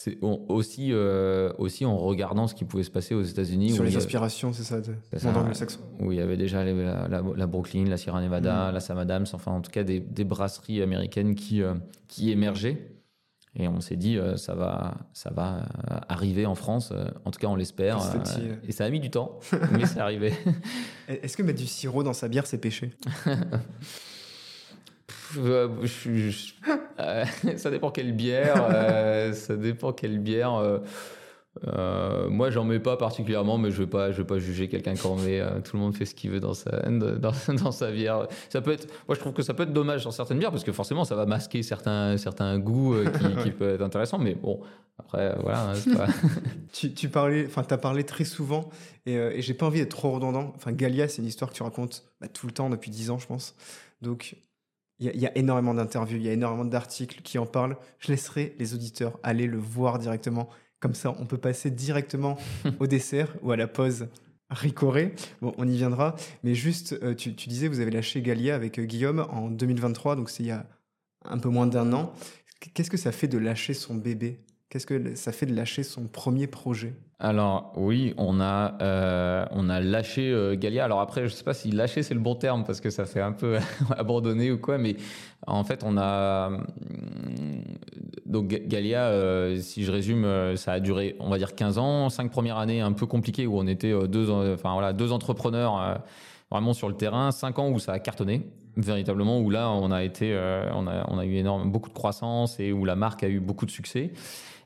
c'est 0.00 0.16
aussi, 0.22 0.90
euh, 0.92 1.52
aussi 1.58 1.84
en 1.84 1.98
regardant 1.98 2.46
ce 2.46 2.54
qui 2.54 2.64
pouvait 2.64 2.84
se 2.84 2.90
passer 2.90 3.16
aux 3.16 3.22
États-Unis. 3.24 3.72
Sur 3.72 3.82
les 3.82 3.96
aspirations, 3.96 4.52
c'est 4.52 4.62
ça, 4.62 4.80
de 4.80 4.94
anglo-saxon. 5.26 5.80
Où 5.98 6.12
il 6.12 6.18
y 6.18 6.20
avait 6.20 6.36
déjà 6.36 6.64
la, 6.64 7.08
la, 7.08 7.46
Brooklyn, 7.48 7.84
la 7.86 7.96
Sierra 7.96 8.20
Nevada, 8.20 8.70
mm. 8.70 8.74
la 8.74 8.78
Sam 8.78 8.98
Adams, 8.98 9.26
enfin 9.32 9.50
en 9.50 9.60
tout 9.60 9.72
cas 9.72 9.82
des, 9.82 9.98
des 9.98 10.22
brasseries 10.22 10.82
américaines 10.82 11.34
qui, 11.34 11.62
euh, 11.62 11.74
qui 12.06 12.30
émergeaient. 12.30 12.92
Et 13.56 13.66
on 13.66 13.80
s'est 13.80 13.96
dit, 13.96 14.18
euh, 14.18 14.36
ça, 14.36 14.54
va, 14.54 14.98
ça 15.14 15.30
va 15.30 15.66
arriver 16.08 16.46
en 16.46 16.54
France, 16.54 16.92
en 17.24 17.32
tout 17.32 17.40
cas 17.40 17.48
on 17.48 17.56
l'espère. 17.56 17.98
et 18.68 18.70
ça 18.70 18.84
a 18.84 18.90
mis 18.90 19.00
du 19.00 19.10
temps, 19.10 19.40
mais 19.72 19.84
c'est 19.84 19.98
arrivé. 19.98 20.32
Est-ce 21.08 21.36
que 21.36 21.42
mettre 21.42 21.58
du 21.58 21.66
sirop 21.66 22.04
dans 22.04 22.12
sa 22.12 22.28
bière, 22.28 22.46
c'est 22.46 22.58
péché? 22.58 22.94
euh, 25.36 25.68
euh, 27.00 27.24
ça 27.56 27.70
dépend 27.70 27.90
quelle 27.90 28.12
bière. 28.12 28.68
Euh, 28.70 29.32
ça 29.32 29.56
dépend 29.56 29.92
quelle 29.92 30.18
bière. 30.18 30.80
moi, 32.28 32.50
j'en 32.50 32.64
mets 32.64 32.78
pas 32.78 32.96
particulièrement, 32.96 33.58
mais 33.58 33.70
je 33.70 33.82
vais 33.82 33.88
pas, 33.88 34.12
je 34.12 34.18
vais 34.18 34.26
pas 34.26 34.38
juger 34.38 34.68
quelqu'un 34.68 34.94
qui 34.94 35.06
en 35.06 35.16
met. 35.16 35.42
tout 35.64 35.76
le 35.76 35.82
monde 35.82 35.94
fait 35.94 36.04
ce 36.04 36.14
qu'il 36.14 36.30
veut 36.30 36.40
dans 36.40 36.54
sa, 36.54 36.70
dans, 36.88 37.32
dans, 37.62 37.72
sa 37.72 37.90
bière. 37.90 38.26
Ça 38.48 38.60
peut 38.60 38.72
être, 38.72 38.86
moi, 39.06 39.14
je 39.14 39.20
trouve 39.20 39.32
que 39.32 39.42
ça 39.42 39.54
peut 39.54 39.64
être 39.64 39.72
dommage 39.72 40.02
sur 40.02 40.12
certaines 40.12 40.38
bières 40.38 40.50
parce 40.50 40.64
que 40.64 40.72
forcément, 40.72 41.04
ça 41.04 41.14
va 41.14 41.26
masquer 41.26 41.62
certains, 41.62 42.16
certains 42.16 42.58
goûts 42.58 42.96
qui, 43.04 43.42
qui 43.42 43.50
peuvent 43.56 43.74
être 43.74 43.82
intéressants. 43.82 44.18
Mais 44.18 44.34
bon, 44.34 44.60
après, 44.98 45.36
voilà. 45.42 45.72
Hein, 45.72 46.06
tu, 46.72 46.92
tu 46.94 47.08
parlais, 47.08 47.46
enfin, 47.46 47.64
as 47.68 47.78
parlé 47.78 48.04
très 48.04 48.24
souvent 48.24 48.68
et, 49.06 49.14
et 49.14 49.42
j'ai 49.42 49.54
pas 49.54 49.66
envie 49.66 49.80
d'être 49.80 49.90
trop 49.90 50.12
redondant. 50.12 50.52
Enfin, 50.56 50.72
Galia, 50.72 51.08
c'est 51.08 51.22
une 51.22 51.28
histoire 51.28 51.50
que 51.50 51.56
tu 51.56 51.62
racontes 51.62 52.04
bah, 52.20 52.28
tout 52.28 52.46
le 52.46 52.52
temps 52.52 52.70
depuis 52.70 52.90
10 52.90 53.10
ans, 53.10 53.18
je 53.18 53.26
pense. 53.26 53.54
Donc, 54.00 54.36
il 55.00 55.20
y, 55.20 55.26
a 55.26 55.38
énormément 55.38 55.74
d'interviews, 55.74 56.16
il 56.16 56.24
y 56.24 56.28
a 56.28 56.32
énormément 56.32 56.64
d'articles 56.64 57.22
qui 57.22 57.38
en 57.38 57.46
parlent. 57.46 57.76
Je 58.00 58.08
laisserai 58.08 58.56
les 58.58 58.74
auditeurs 58.74 59.18
aller 59.22 59.46
le 59.46 59.58
voir 59.58 60.00
directement. 60.00 60.48
Comme 60.80 60.94
ça, 60.94 61.14
on 61.18 61.26
peut 61.26 61.38
passer 61.38 61.70
directement 61.70 62.36
au 62.80 62.86
dessert 62.88 63.32
ou 63.42 63.52
à 63.52 63.56
la 63.56 63.68
pause 63.68 64.08
ricorée. 64.50 65.14
Bon, 65.40 65.54
on 65.56 65.68
y 65.68 65.76
viendra. 65.76 66.16
Mais 66.42 66.54
juste, 66.54 66.98
euh, 67.02 67.14
tu, 67.14 67.30
disais, 67.30 67.68
vous 67.68 67.78
avez 67.80 67.92
lâché 67.92 68.22
Galia 68.22 68.56
avec 68.56 68.78
euh, 68.78 68.84
Guillaume 68.84 69.26
en 69.30 69.50
2023, 69.50 70.16
donc 70.16 70.30
c'est 70.30 70.42
il 70.42 70.46
y 70.46 70.52
a 70.52 70.66
un 71.24 71.38
peu 71.38 71.48
moins 71.48 71.66
d'un 71.66 71.92
an. 71.92 72.12
Qu'est-ce 72.74 72.90
que 72.90 72.96
ça 72.96 73.12
fait 73.12 73.28
de 73.28 73.38
lâcher 73.38 73.74
son 73.74 73.94
bébé? 73.94 74.40
Qu'est-ce 74.70 74.84
que 74.84 75.14
ça 75.14 75.32
fait 75.32 75.46
de 75.46 75.54
lâcher 75.54 75.82
son 75.82 76.08
premier 76.08 76.46
projet? 76.46 76.92
Alors 77.20 77.72
oui, 77.74 78.12
on 78.18 78.38
a 78.38 78.76
euh, 78.82 79.46
on 79.50 79.70
a 79.70 79.80
lâché 79.80 80.30
euh, 80.30 80.56
Galia. 80.56 80.84
Alors 80.84 81.00
après, 81.00 81.24
je 81.26 81.28
sais 81.28 81.42
pas 81.42 81.54
si 81.54 81.70
lâcher 81.70 82.02
c'est 82.02 82.12
le 82.12 82.20
bon 82.20 82.34
terme 82.34 82.64
parce 82.64 82.82
que 82.82 82.90
ça 82.90 83.06
fait 83.06 83.22
un 83.22 83.32
peu 83.32 83.56
abandonné 83.96 84.52
ou 84.52 84.58
quoi, 84.58 84.76
mais 84.76 84.96
en 85.46 85.64
fait 85.64 85.82
on 85.84 85.96
a 85.96 86.50
mm, 86.50 86.62
donc 88.26 88.48
Galia. 88.48 89.06
Euh, 89.06 89.58
si 89.58 89.84
je 89.84 89.90
résume, 89.90 90.54
ça 90.56 90.72
a 90.72 90.80
duré, 90.80 91.16
on 91.18 91.30
va 91.30 91.38
dire 91.38 91.54
15 91.54 91.78
ans, 91.78 92.10
cinq 92.10 92.30
premières 92.30 92.58
années 92.58 92.82
un 92.82 92.92
peu 92.92 93.06
compliquées 93.06 93.46
où 93.46 93.58
on 93.58 93.66
était 93.66 93.94
deux, 94.06 94.28
enfin 94.30 94.74
voilà, 94.74 94.92
deux 94.92 95.12
entrepreneurs 95.12 96.02
vraiment 96.50 96.74
sur 96.74 96.88
le 96.88 96.94
terrain, 96.94 97.30
cinq 97.30 97.58
ans 97.58 97.70
où 97.70 97.78
ça 97.78 97.92
a 97.92 97.98
cartonné 98.00 98.42
véritablement 98.76 99.40
où 99.40 99.50
là 99.50 99.70
on 99.70 99.90
a 99.90 100.04
été, 100.04 100.38
on 100.72 100.86
a 100.86 101.04
on 101.08 101.18
a 101.18 101.24
eu 101.24 101.34
énorme 101.34 101.72
beaucoup 101.72 101.88
de 101.88 101.94
croissance 101.94 102.60
et 102.60 102.70
où 102.70 102.84
la 102.84 102.94
marque 102.94 103.24
a 103.24 103.28
eu 103.28 103.40
beaucoup 103.40 103.66
de 103.66 103.72
succès. 103.72 104.12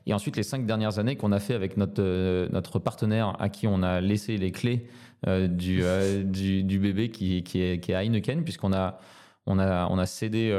Et 0.05 0.13
ensuite, 0.13 0.35
les 0.35 0.43
cinq 0.43 0.65
dernières 0.65 0.99
années 0.99 1.15
qu'on 1.15 1.31
a 1.31 1.39
fait 1.39 1.53
avec 1.53 1.77
notre, 1.77 2.01
euh, 2.01 2.47
notre 2.51 2.79
partenaire 2.79 3.35
à 3.39 3.49
qui 3.49 3.67
on 3.67 3.83
a 3.83 4.01
laissé 4.01 4.37
les 4.37 4.51
clés 4.51 4.87
euh, 5.27 5.47
du, 5.47 5.79
euh, 5.83 6.23
du, 6.25 6.63
du, 6.63 6.79
bébé 6.79 7.09
qui, 7.09 7.43
qui, 7.43 7.61
est, 7.61 7.79
qui 7.79 7.91
est 7.91 7.95
Heineken, 7.95 8.43
puisqu'on 8.43 8.73
a, 8.73 8.99
on 9.45 9.59
a, 9.59 9.87
on 9.89 9.97
a 9.97 10.05
cédé 10.05 10.51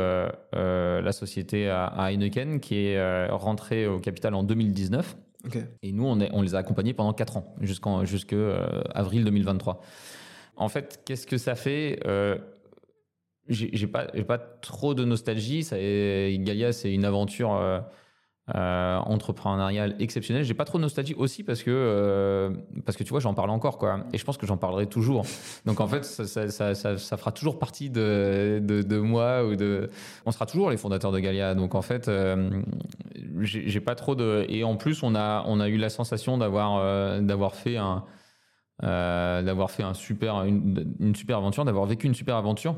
la 0.52 1.12
société 1.12 1.68
à, 1.68 2.10
Heineken, 2.10 2.60
qui 2.60 2.86
est 2.86 3.28
rentrée 3.30 3.86
au 3.86 3.98
capital 3.98 4.34
en 4.34 4.42
2019. 4.42 5.16
Et 5.82 5.92
nous, 5.92 6.06
on, 6.06 6.20
est, 6.20 6.30
on 6.32 6.40
les 6.40 6.54
a 6.54 6.58
accompagnés 6.58 6.94
pendant 6.94 7.12
4 7.12 7.36
ans, 7.36 7.54
jusqu'en 7.60 8.02
avril 8.94 9.24
2023. 9.24 9.82
En 10.56 10.68
fait, 10.68 11.02
qu'est-ce 11.04 11.26
que 11.26 11.38
ça 11.38 11.54
fait 11.54 12.00
J'ai 13.48 13.86
pas, 13.86 14.04
pas 14.06 14.38
trop 14.38 14.94
de 14.94 15.04
nostalgie. 15.04 15.64
Ça, 15.64 15.76
Galia, 15.78 16.72
c'est 16.72 16.92
une 16.92 17.04
aventure 17.06 17.84
euh, 18.54 18.98
entrepreneurial 18.98 19.96
exceptionnel. 20.00 20.44
J'ai 20.44 20.52
pas 20.52 20.66
trop 20.66 20.76
de 20.76 20.82
nostalgie 20.82 21.14
aussi 21.14 21.42
parce 21.42 21.62
que 21.62 21.70
euh, 21.70 22.50
parce 22.84 22.94
que 22.98 23.02
tu 23.02 23.08
vois 23.08 23.20
j'en 23.20 23.32
parle 23.32 23.48
encore 23.48 23.78
quoi 23.78 24.00
et 24.12 24.18
je 24.18 24.24
pense 24.24 24.36
que 24.36 24.46
j'en 24.46 24.58
parlerai 24.58 24.86
toujours. 24.86 25.24
Donc 25.64 25.80
en 25.80 25.88
fait 25.88 26.04
ça, 26.04 26.50
ça, 26.50 26.74
ça, 26.74 27.16
fera 27.16 27.32
toujours 27.32 27.58
partie 27.58 27.88
de, 27.88 28.60
de, 28.62 28.98
moi 28.98 29.46
ou 29.46 29.56
de 29.56 29.88
on 30.26 30.30
sera 30.30 30.44
toujours 30.44 30.68
les 30.68 30.76
fondateurs 30.76 31.10
de 31.10 31.20
Galia. 31.20 31.54
Donc 31.54 31.74
en 31.74 31.80
fait 31.80 32.08
euh, 32.08 32.62
j'ai 33.40 33.80
pas 33.80 33.94
trop 33.94 34.14
de 34.14 34.44
et 34.50 34.62
en 34.62 34.76
plus 34.76 35.02
on 35.02 35.14
a 35.14 35.42
on 35.46 35.58
a 35.58 35.68
eu 35.68 35.78
la 35.78 35.88
sensation 35.88 36.36
d'avoir 36.36 36.76
euh, 36.76 37.22
d'avoir 37.22 37.54
fait 37.54 37.78
un 37.78 38.04
d'avoir 38.82 39.70
fait 39.70 39.84
un 39.84 39.94
super 39.94 40.44
une 40.44 41.14
super 41.14 41.38
aventure, 41.38 41.64
d'avoir 41.64 41.86
vécu 41.86 42.06
une 42.06 42.14
super 42.14 42.36
aventure 42.36 42.76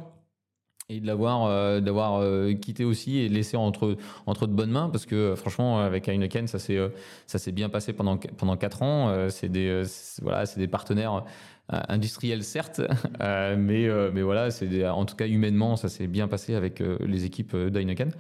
et 0.88 1.01
de 1.01 1.07
l'avoir 1.07 1.44
euh, 1.44 1.81
d'avoir 1.81 2.20
euh, 2.20 2.53
quitté 2.55 2.85
aussi 2.85 3.18
et 3.18 3.29
laissé 3.29 3.57
entre 3.57 3.96
entre 4.27 4.46
de 4.46 4.53
bonnes 4.53 4.70
mains 4.70 4.88
parce 4.88 5.05
que 5.05 5.35
franchement 5.35 5.81
avec 5.81 6.09
Heineken 6.09 6.46
ça 6.46 6.59
s'est 6.59 6.77
euh, 6.77 6.90
ça 7.27 7.38
s'est 7.38 7.53
bien 7.53 7.68
passé 7.68 7.92
pendant 7.92 8.16
pendant 8.16 8.57
quatre 8.57 8.83
ans. 8.83 9.29
C'est 9.31 9.49
des 9.49 9.83
voilà 10.22 10.46
c'est 10.46 10.61
des 10.61 10.68
partenaires 10.68 11.25
industriels 11.68 12.44
certes 12.44 12.81
mais 13.20 13.88
mais 14.12 14.22
voilà 14.22 14.51
c'est 14.51 14.87
en 14.88 15.05
tout 15.05 15.16
cas 15.16 15.27
humainement 15.27 15.77
ça 15.77 15.88
s'est 15.88 16.07
bien 16.07 16.29
passé 16.29 16.55
avec 16.55 16.81
les 16.81 17.25
équipes 17.25 17.57
d'Heineken. 17.57 18.12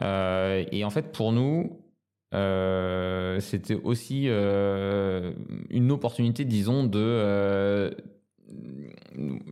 Et 0.00 0.84
en 0.84 0.90
fait 0.90 1.12
pour 1.12 1.32
nous 1.32 1.78
c'était 2.32 3.74
aussi 3.84 4.26
une 4.26 5.92
opportunité 5.92 6.44
disons 6.44 6.84
de 6.84 7.94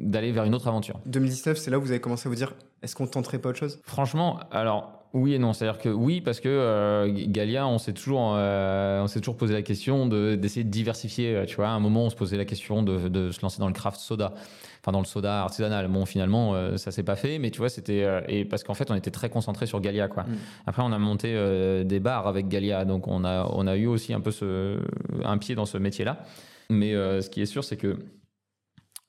d'aller 0.01 0.33
vers 0.33 0.45
une 0.45 0.55
autre 0.55 0.69
aventure. 0.69 1.01
2019, 1.07 1.59
c'est 1.59 1.71
là 1.71 1.79
où 1.79 1.83
vous 1.83 1.91
avez 1.91 2.01
commencé 2.01 2.27
à 2.27 2.31
vous 2.31 2.37
dire 2.37 2.55
est-ce 2.83 2.97
qu'on 2.97 3.07
tenterait 3.07 3.39
pas 3.39 3.51
autre 3.51 3.59
chose? 3.59 3.81
Franchement, 3.85 4.41
alors 4.51 5.01
oui 5.13 5.35
et 5.35 5.39
non. 5.39 5.53
C'est-à-dire 5.53 5.81
que 5.81 5.89
oui, 5.89 6.21
parce 6.21 6.41
que 6.41 6.49
euh, 6.49 7.13
Galia, 7.13 7.67
on 7.67 7.79
s'est 7.79 7.93
toujours, 7.93 8.35
euh, 8.37 9.03
on 9.03 9.07
s'est 9.07 9.19
toujours 9.21 9.37
posé 9.37 9.53
la 9.53 9.63
question 9.63 10.07
de, 10.07 10.35
d'essayer 10.37 10.65
de 10.65 10.71
diversifier. 10.71 11.35
Euh, 11.35 11.45
tu 11.47 11.57
vois, 11.57 11.69
à 11.69 11.73
un 11.73 11.81
moment, 11.81 12.05
on 12.05 12.11
se 12.11 12.17
posait 12.17 12.37
la 12.37 12.45
question 12.45 12.83
de, 12.83 13.09
de 13.09 13.31
se 13.31 13.43
lancer 13.43 13.59
dans 13.59 13.67
le 13.67 13.73
craft 13.73 13.99
soda, 13.99 14.33
enfin 14.81 14.93
dans 14.93 15.01
le 15.01 15.07
soda 15.07 15.43
artisanal. 15.43 15.89
Bon, 15.89 16.07
finalement, 16.07 16.55
euh, 16.55 16.77
ça 16.77 16.91
s'est 16.91 17.03
pas 17.03 17.17
fait, 17.17 17.39
mais 17.39 17.51
tu 17.51 17.59
vois, 17.59 17.69
c'était 17.69 18.07
et 18.29 18.45
parce 18.45 18.63
qu'en 18.63 18.75
fait, 18.75 18.91
on 18.91 18.95
était 18.95 19.11
très 19.11 19.31
concentré 19.31 19.67
sur 19.67 19.81
Galia, 19.81 20.09
quoi. 20.09 20.23
Mm. 20.23 20.37
Après, 20.67 20.83
on 20.83 20.93
a 20.93 20.99
monté 20.99 21.85
des 21.85 22.01
bars 22.01 22.27
avec 22.27 22.49
Galia, 22.49 22.85
donc 22.85 23.09
on 23.09 23.25
a, 23.25 23.49
on 23.53 23.67
a 23.67 23.77
eu 23.77 23.87
aussi 23.87 24.15
un 24.15 24.21
peu 24.21 24.31
ce, 24.31 24.79
un 25.25 25.39
pied 25.39 25.55
dans 25.55 25.67
ce 25.67 25.77
métier-là. 25.77 26.25
Mais 26.71 26.93
ce 26.93 27.29
qui 27.29 27.43
est 27.43 27.47
sûr, 27.47 27.65
c'est 27.65 27.77
que 27.77 27.99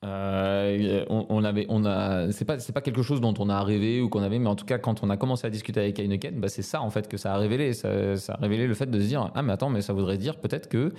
euh, 0.04 1.04
on, 1.08 1.44
avait, 1.44 1.66
on 1.68 1.84
a, 1.84 2.32
c'est 2.32 2.44
pas, 2.44 2.58
c'est 2.58 2.72
pas 2.72 2.80
quelque 2.80 3.02
chose 3.02 3.20
dont 3.20 3.34
on 3.38 3.48
a 3.48 3.62
rêvé 3.62 4.00
ou 4.00 4.08
qu'on 4.08 4.22
avait, 4.22 4.40
mais 4.40 4.48
en 4.48 4.56
tout 4.56 4.64
cas, 4.64 4.78
quand 4.78 5.04
on 5.04 5.10
a 5.10 5.16
commencé 5.16 5.46
à 5.46 5.50
discuter 5.50 5.78
avec 5.78 5.98
Heineken, 5.98 6.40
bah 6.40 6.48
c'est 6.48 6.62
ça 6.62 6.82
en 6.82 6.90
fait 6.90 7.08
que 7.08 7.16
ça 7.16 7.34
a 7.34 7.38
révélé. 7.38 7.72
Ça, 7.72 8.16
ça, 8.16 8.34
a 8.34 8.36
révélé 8.36 8.66
le 8.66 8.74
fait 8.74 8.90
de 8.90 9.00
se 9.00 9.06
dire, 9.06 9.30
ah 9.34 9.42
mais 9.42 9.52
attends, 9.52 9.70
mais 9.70 9.80
ça 9.80 9.92
voudrait 9.92 10.18
dire 10.18 10.36
peut-être 10.36 10.68
que 10.68 10.92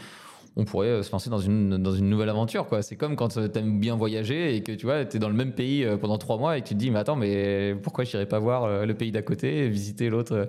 on 0.56 0.66
pourrait 0.66 0.88
euh, 0.88 1.04
se 1.04 1.12
lancer 1.12 1.30
dans 1.30 1.40
une, 1.40 1.78
dans 1.78 1.94
une 1.94 2.10
nouvelle 2.10 2.30
aventure. 2.30 2.68
quoi. 2.68 2.82
C'est 2.82 2.96
comme 2.96 3.16
quand 3.16 3.38
euh, 3.38 3.48
tu 3.48 3.62
bien 3.62 3.96
voyager 3.96 4.56
et 4.56 4.62
que 4.62 4.72
tu 4.72 4.86
vois, 4.86 5.02
es 5.02 5.20
dans 5.20 5.30
le 5.30 5.36
même 5.36 5.54
pays 5.54 5.84
euh, 5.84 5.98
pendant 5.98 6.18
trois 6.18 6.38
mois 6.38 6.58
et 6.58 6.62
que 6.62 6.68
tu 6.68 6.76
te 6.76 6.80
dis, 6.80 6.92
mais 6.92 7.00
attends, 7.00 7.16
mais 7.16 7.76
pourquoi 7.82 8.04
je 8.04 8.12
n'irais 8.12 8.28
pas 8.28 8.40
voir 8.40 8.86
le 8.86 8.94
pays 8.94 9.12
d'à 9.12 9.22
côté, 9.22 9.68
visiter 9.70 10.10
l'autre 10.10 10.48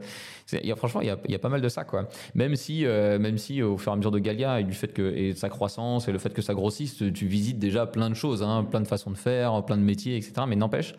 Franchement, 0.76 1.00
il 1.00 1.06
y 1.06 1.10
a, 1.10 1.18
y 1.28 1.34
a, 1.34 1.38
pas 1.38 1.48
mal 1.48 1.60
de 1.60 1.68
ça. 1.68 1.84
quoi. 1.84 2.08
Même 2.34 2.54
si, 2.54 2.84
même 2.84 3.38
si 3.38 3.62
au 3.62 3.76
fur 3.78 3.92
et 3.92 3.94
à 3.94 3.96
mesure 3.96 4.10
de 4.10 4.18
Galia 4.18 4.60
et 4.60 4.64
du 4.64 4.74
fait 4.74 4.88
que 4.88 5.14
et 5.14 5.32
de 5.32 5.38
sa 5.38 5.48
croissance 5.48 6.06
et 6.06 6.12
le 6.12 6.18
fait 6.18 6.32
que 6.32 6.42
ça 6.42 6.54
grossisse, 6.54 6.96
tu 6.96 7.26
visites 7.26 7.58
déjà 7.58 7.86
plein 7.86 8.10
de 8.10 8.14
choses, 8.14 8.42
hein, 8.42 8.64
plein 8.64 8.80
de 8.80 8.86
façons 8.86 9.10
de 9.10 9.16
faire, 9.16 9.64
plein 9.64 9.76
de 9.76 9.82
métiers, 9.82 10.16
etc. 10.16 10.42
Mais 10.46 10.56
n'empêche, 10.56 10.94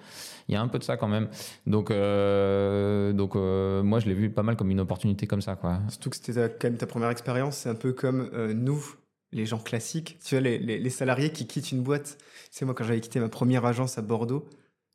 il 0.47 0.53
y 0.53 0.55
a 0.55 0.61
un 0.61 0.67
peu 0.67 0.79
de 0.79 0.83
ça 0.83 0.97
quand 0.97 1.07
même. 1.07 1.29
Donc, 1.65 1.91
euh, 1.91 3.13
donc 3.13 3.35
euh, 3.35 3.81
moi, 3.83 3.99
je 3.99 4.07
l'ai 4.07 4.13
vu 4.13 4.29
pas 4.29 4.43
mal 4.43 4.55
comme 4.55 4.71
une 4.71 4.79
opportunité 4.79 5.27
comme 5.27 5.41
ça. 5.41 5.55
Quoi. 5.55 5.79
Surtout 5.89 6.09
que 6.09 6.15
c'était 6.17 6.49
quand 6.59 6.69
même 6.69 6.77
ta 6.77 6.87
première 6.87 7.09
expérience. 7.09 7.57
C'est 7.57 7.69
un 7.69 7.75
peu 7.75 7.93
comme 7.93 8.29
euh, 8.33 8.53
nous, 8.53 8.83
les 9.31 9.45
gens 9.45 9.59
classiques. 9.59 10.19
Tu 10.23 10.35
vois, 10.35 10.41
les, 10.41 10.59
les, 10.59 10.89
salariés 10.89 11.31
qui 11.31 11.47
quittent 11.47 11.71
une 11.71 11.81
boîte. 11.81 12.17
Tu 12.19 12.59
sais, 12.59 12.65
moi, 12.65 12.75
quand 12.75 12.83
j'avais 12.83 13.01
quitté 13.01 13.19
ma 13.19 13.29
première 13.29 13.65
agence 13.65 13.97
à 13.97 14.01
Bordeaux, 14.01 14.47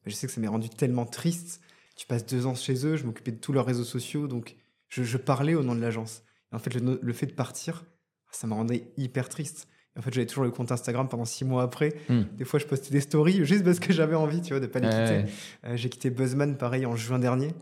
je 0.07 0.15
sais 0.15 0.27
que 0.27 0.33
ça 0.33 0.41
m'est 0.41 0.49
rendu 0.49 0.69
tellement 0.69 1.07
triste. 1.07 1.61
Tu 1.97 2.07
passes 2.07 2.25
deux 2.25 2.47
ans 2.47 2.55
chez 2.55 2.87
eux, 2.87 2.97
je 2.97 3.05
m'occupais 3.05 3.33
de 3.33 3.41
tous 3.41 3.53
leurs 3.53 3.67
réseaux 3.67 3.85
sociaux, 3.85 4.27
donc 4.27 4.57
je, 4.89 5.03
je 5.03 5.19
parlais 5.19 5.55
au 5.55 5.63
nom 5.63 5.75
de 5.75 5.81
l'agence. 5.81 6.23
En 6.53 6.59
fait, 6.59 6.73
le, 6.75 6.99
le, 7.03 7.13
fait 7.13 7.27
de 7.27 7.33
partir, 7.33 7.85
ça 8.31 8.47
me 8.47 8.55
rendait 8.55 8.91
hyper 8.97 9.29
triste. 9.29 9.69
En 9.98 10.03
fait, 10.03 10.14
j'avais 10.14 10.26
toujours 10.26 10.44
le 10.44 10.50
compte 10.50 10.70
Instagram 10.70 11.09
pendant 11.09 11.24
six 11.24 11.44
mois 11.44 11.62
après. 11.62 11.94
Hmm. 12.09 12.22
Des 12.37 12.44
fois, 12.44 12.59
je 12.59 12.66
postais 12.66 12.90
des 12.90 13.00
stories 13.00 13.40
juste 13.44 13.64
parce 13.64 13.81
que 13.81 13.92
j'avais 13.92 14.14
envie, 14.14 14.40
tu 14.40 14.53
vois, 14.53 14.61
de 14.61 14.66
pas 14.66 14.79
les 14.79 14.88
quitter. 14.88 15.33
Euh, 15.64 15.76
j'ai 15.76 15.88
quitté 15.88 16.11
Buzzman, 16.11 16.57
pareil, 16.57 16.87
en 16.87 16.96
juin 16.96 17.18
dernier. 17.18 17.53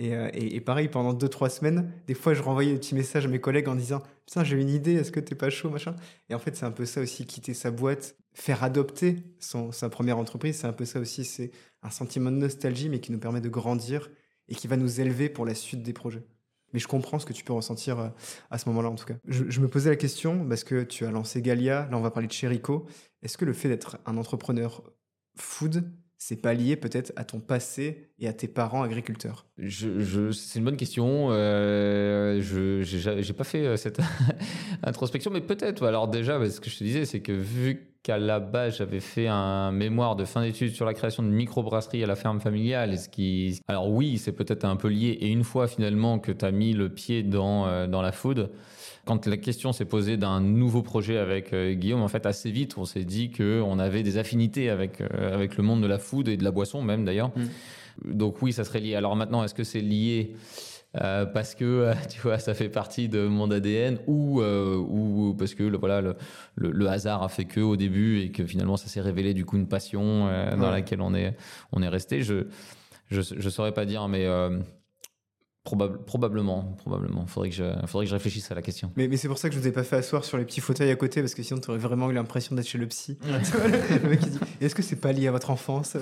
Euh, 0.00 0.28
et, 0.32 0.56
et, 0.56 0.60
pareil, 0.60 0.88
pendant 0.88 1.12
deux, 1.12 1.28
trois 1.28 1.50
semaines, 1.50 1.90
des 2.06 2.14
fois, 2.14 2.34
je 2.34 2.42
renvoyais 2.42 2.72
des 2.72 2.78
petits 2.78 2.94
messages 2.94 3.26
à 3.26 3.28
mes 3.28 3.40
collègues 3.40 3.68
en 3.68 3.76
disant 3.76 4.02
Putain, 4.26 4.44
j'ai 4.44 4.60
une 4.60 4.70
idée, 4.70 4.94
est-ce 4.94 5.12
que 5.12 5.20
t'es 5.20 5.34
pas 5.34 5.50
chaud, 5.50 5.70
machin? 5.70 5.94
Et 6.28 6.34
en 6.34 6.38
fait, 6.38 6.56
c'est 6.56 6.66
un 6.66 6.70
peu 6.70 6.84
ça 6.84 7.00
aussi, 7.00 7.26
quitter 7.26 7.54
sa 7.54 7.70
boîte, 7.70 8.16
faire 8.34 8.64
adopter 8.64 9.22
son, 9.38 9.72
sa 9.72 9.88
première 9.88 10.18
entreprise, 10.18 10.56
c'est 10.56 10.66
un 10.66 10.72
peu 10.72 10.84
ça 10.84 11.00
aussi. 11.00 11.24
C'est 11.24 11.50
un 11.82 11.90
sentiment 11.90 12.30
de 12.30 12.36
nostalgie, 12.36 12.88
mais 12.88 13.00
qui 13.00 13.12
nous 13.12 13.18
permet 13.18 13.40
de 13.40 13.48
grandir 13.48 14.10
et 14.48 14.54
qui 14.54 14.66
va 14.66 14.76
nous 14.76 15.00
élever 15.00 15.28
pour 15.28 15.46
la 15.46 15.54
suite 15.54 15.82
des 15.82 15.92
projets. 15.92 16.22
Mais 16.72 16.78
je 16.78 16.88
comprends 16.88 17.18
ce 17.18 17.26
que 17.26 17.32
tu 17.32 17.44
peux 17.44 17.52
ressentir 17.52 17.98
euh, 17.98 18.08
à 18.50 18.58
ce 18.58 18.68
moment-là, 18.68 18.90
en 18.90 18.94
tout 18.94 19.06
cas. 19.06 19.14
Je, 19.26 19.60
me 19.60 19.68
posais 19.68 19.90
la 19.90 19.96
question, 19.96 20.46
parce 20.48 20.64
que 20.64 20.82
tu 20.82 21.04
as 21.04 21.10
lancé 21.10 21.42
Galia, 21.42 21.88
là 21.90 21.96
on 21.96 22.00
va 22.00 22.10
parler 22.10 22.28
de 22.28 22.32
Cherico. 22.32 22.86
Est-ce 23.22 23.38
que 23.38 23.44
le 23.44 23.52
fait 23.52 23.68
d'être 23.68 23.98
un 24.06 24.16
entrepreneur 24.16 24.82
food, 25.36 25.90
c'est 26.18 26.36
pas 26.36 26.52
lié 26.52 26.76
peut-être 26.76 27.12
à 27.16 27.24
ton 27.24 27.40
passé 27.40 28.10
et 28.18 28.28
à 28.28 28.32
tes 28.32 28.48
parents 28.48 28.82
agriculteurs? 28.82 29.46
C'est 29.68 30.58
une 30.58 30.64
bonne 30.64 30.76
question. 30.76 31.28
Euh, 31.30 32.40
je 32.42 32.82
j'ai 32.82 33.32
pas 33.32 33.44
fait 33.44 33.64
euh, 33.64 33.76
cette 33.76 34.00
introspection, 34.82 35.30
mais 35.30 35.40
peut-être. 35.40 35.86
Alors 35.86 36.08
déjà, 36.08 36.48
ce 36.50 36.60
que 36.60 36.70
je 36.70 36.78
te 36.78 36.84
disais, 36.84 37.04
c'est 37.06 37.20
que 37.20 37.32
vu 37.32 37.94
qu'à 38.02 38.18
la 38.18 38.40
base 38.40 38.78
j'avais 38.78 39.00
fait 39.00 39.26
un 39.28 39.72
mémoire 39.72 40.16
de 40.16 40.24
fin 40.24 40.42
d'études 40.42 40.74
sur 40.74 40.86
la 40.86 40.94
création 40.94 41.22
de 41.22 41.28
microbrasserie 41.28 42.02
à 42.04 42.06
la 42.06 42.16
ferme 42.16 42.40
familiale, 42.40 42.98
ce 42.98 43.08
qui, 43.08 43.60
alors 43.68 43.90
oui, 43.90 44.18
c'est 44.18 44.32
peut-être 44.32 44.64
un 44.64 44.76
peu 44.76 44.88
lié. 44.88 45.18
Et 45.20 45.28
une 45.28 45.44
fois 45.44 45.68
finalement 45.68 46.18
que 46.18 46.32
tu 46.32 46.44
as 46.44 46.50
mis 46.50 46.72
le 46.72 46.88
pied 46.88 47.22
dans 47.22 47.66
euh, 47.66 47.86
dans 47.86 48.02
la 48.02 48.12
food 48.12 48.50
quand 49.08 49.26
la 49.26 49.38
question 49.38 49.72
s'est 49.72 49.86
posée 49.86 50.18
d'un 50.18 50.42
nouveau 50.42 50.82
projet 50.82 51.16
avec 51.16 51.54
euh, 51.54 51.72
Guillaume, 51.72 52.02
en 52.02 52.08
fait, 52.08 52.26
assez 52.26 52.50
vite, 52.50 52.76
on 52.76 52.84
s'est 52.84 53.04
dit 53.04 53.30
qu'on 53.30 53.78
avait 53.78 54.02
des 54.02 54.18
affinités 54.18 54.68
avec, 54.68 55.00
euh, 55.00 55.34
avec 55.34 55.56
le 55.56 55.64
monde 55.64 55.82
de 55.82 55.86
la 55.86 55.98
food 55.98 56.28
et 56.28 56.36
de 56.36 56.44
la 56.44 56.50
boisson 56.50 56.82
même 56.82 57.06
d'ailleurs. 57.06 57.30
Mm. 57.34 58.12
Donc 58.12 58.42
oui, 58.42 58.52
ça 58.52 58.64
serait 58.64 58.80
lié. 58.80 58.94
Alors 58.94 59.16
maintenant, 59.16 59.42
est-ce 59.42 59.54
que 59.54 59.64
c'est 59.64 59.80
lié 59.80 60.34
euh, 60.96 61.26
parce 61.26 61.54
que 61.54 61.92
tu 62.08 62.20
vois 62.20 62.38
ça 62.38 62.54
fait 62.54 62.68
partie 62.68 63.08
de 63.08 63.26
mon 63.26 63.50
ADN 63.50 63.98
ou 64.06 64.42
ou 64.42 65.34
parce 65.38 65.54
que 65.54 65.62
le, 65.62 65.76
voilà 65.78 66.00
le, 66.00 66.16
le, 66.56 66.88
hasard 66.88 67.22
a 67.22 67.28
fait 67.28 67.44
que 67.44 67.60
au 67.60 67.76
début 67.76 68.20
et 68.20 68.30
que 68.30 68.44
finalement 68.46 68.76
ça 68.76 68.88
s'est 68.88 69.00
révélé 69.00 69.34
du 69.34 69.44
coup 69.44 69.56
une 69.56 69.68
passion 69.68 70.26
dans 70.56 70.70
laquelle 70.70 71.00
on 71.00 71.14
est 71.14 71.36
on 71.72 71.82
est 71.82 71.88
resté. 71.88 72.22
Je 72.22 72.46
je 73.10 73.20
je 73.20 73.48
saurais 73.50 73.72
pas 73.72 73.84
dire 73.84 74.08
mais 74.08 74.26
probablement, 75.76 76.74
probablement. 76.78 77.26
Faudrait 77.26 77.50
que 77.50 77.54
je, 77.54 77.64
faudrait 77.86 78.06
que 78.06 78.10
je 78.10 78.14
réfléchisse 78.14 78.50
à 78.50 78.54
la 78.54 78.62
question. 78.62 78.90
Mais, 78.96 79.08
mais 79.08 79.16
c'est 79.16 79.28
pour 79.28 79.38
ça 79.38 79.48
que 79.48 79.54
je 79.54 79.60
vous 79.60 79.66
ai 79.66 79.72
pas 79.72 79.84
fait 79.84 79.96
asseoir 79.96 80.24
sur 80.24 80.38
les 80.38 80.44
petits 80.44 80.60
fauteuils 80.60 80.90
à 80.90 80.96
côté 80.96 81.20
parce 81.20 81.34
que 81.34 81.42
sinon 81.42 81.60
tu 81.60 81.70
aurais 81.70 81.78
vraiment 81.78 82.10
eu 82.10 82.14
l'impression 82.14 82.54
d'être 82.54 82.68
chez 82.68 82.78
le 82.78 82.86
psy. 82.86 83.18
est-ce 84.60 84.74
que 84.74 84.82
c'est 84.82 85.00
pas 85.00 85.12
lié 85.12 85.28
à 85.28 85.32
votre 85.32 85.50
enfance 85.50 85.90
C'est 85.90 85.98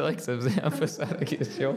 vrai 0.00 0.14
que 0.16 0.22
ça 0.22 0.36
faisait 0.36 0.62
un 0.62 0.70
peu 0.70 0.86
ça 0.86 1.06
la 1.18 1.24
question. 1.24 1.76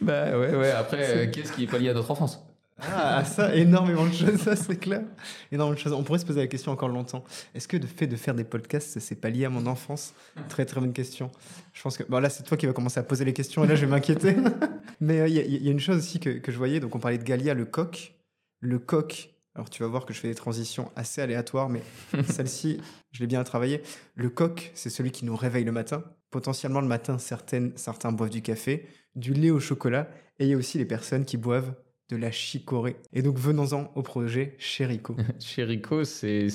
Bah 0.00 0.38
ouais, 0.38 0.54
ouais. 0.54 0.70
Après, 0.70 1.16
euh, 1.16 1.30
qu'est-ce 1.30 1.52
qui 1.52 1.64
est 1.64 1.66
pas 1.66 1.78
lié 1.78 1.90
à 1.90 1.94
notre 1.94 2.10
enfance? 2.10 2.44
Ah, 2.80 3.24
ça, 3.24 3.54
énormément 3.56 4.06
de 4.06 4.12
choses, 4.12 4.36
ça 4.36 4.54
c'est 4.54 4.76
clair. 4.76 5.02
Énormément 5.50 5.74
de 5.74 5.80
choses. 5.80 5.92
On 5.92 6.04
pourrait 6.04 6.20
se 6.20 6.26
poser 6.26 6.40
la 6.40 6.46
question 6.46 6.70
encore 6.70 6.88
longtemps. 6.88 7.24
Est-ce 7.54 7.66
que 7.66 7.76
le 7.76 7.86
fait 7.86 8.06
de 8.06 8.16
faire 8.16 8.34
des 8.34 8.44
podcasts, 8.44 8.98
c'est 9.00 9.16
pas 9.16 9.30
lié 9.30 9.46
à 9.46 9.50
mon 9.50 9.66
enfance? 9.66 10.14
Très 10.48 10.64
très 10.64 10.80
bonne 10.80 10.92
question. 10.92 11.30
Je 11.72 11.82
pense 11.82 11.96
que 11.96 12.04
bon, 12.04 12.20
là, 12.20 12.30
c'est 12.30 12.44
toi 12.44 12.56
qui 12.56 12.66
vas 12.66 12.72
commencer 12.72 13.00
à 13.00 13.02
poser 13.02 13.24
les 13.24 13.32
questions 13.32 13.64
et 13.64 13.66
là, 13.66 13.74
je 13.74 13.84
vais 13.84 13.90
m'inquiéter. 13.90 14.36
Mais 15.00 15.20
euh, 15.20 15.28
il 15.28 15.62
y, 15.64 15.68
a 15.68 15.72
une 15.72 15.80
chose 15.80 15.98
aussi 15.98 16.20
que, 16.20 16.30
que, 16.38 16.52
je 16.52 16.58
voyais. 16.58 16.78
Donc, 16.80 16.94
on 16.94 17.00
parlait 17.00 17.18
de 17.18 17.24
Galia, 17.24 17.54
le 17.54 17.64
coq. 17.64 18.14
Le 18.60 18.78
coq. 18.78 19.30
Alors, 19.54 19.70
tu 19.70 19.82
vas 19.82 19.88
voir 19.88 20.06
que 20.06 20.14
je 20.14 20.20
fais 20.20 20.28
des 20.28 20.34
transitions 20.36 20.90
assez 20.94 21.20
aléatoires, 21.20 21.68
mais 21.68 21.82
celle-ci, 22.28 22.80
je 23.10 23.20
l'ai 23.20 23.26
bien 23.26 23.42
travaillé. 23.42 23.82
Le 24.14 24.30
coq, 24.30 24.70
c'est 24.74 24.90
celui 24.90 25.10
qui 25.10 25.24
nous 25.24 25.34
réveille 25.34 25.64
le 25.64 25.72
matin. 25.72 26.04
Potentiellement, 26.30 26.80
le 26.80 26.86
matin, 26.86 27.18
certaines, 27.18 27.72
certains 27.74 28.12
boivent 28.12 28.30
du 28.30 28.42
café, 28.42 28.86
du 29.16 29.34
lait 29.34 29.50
au 29.50 29.58
chocolat. 29.58 30.08
Et 30.38 30.44
il 30.44 30.50
y 30.50 30.54
a 30.54 30.56
aussi 30.56 30.78
les 30.78 30.84
personnes 30.84 31.24
qui 31.24 31.36
boivent 31.36 31.74
de 32.08 32.16
la 32.16 32.30
chicorée. 32.30 32.96
Et 33.12 33.22
donc 33.22 33.36
venons-en 33.36 33.90
au 33.94 34.02
projet 34.02 34.54
Chérico. 34.58 35.16
Chérico, 35.40 36.04
c'est 36.04 36.48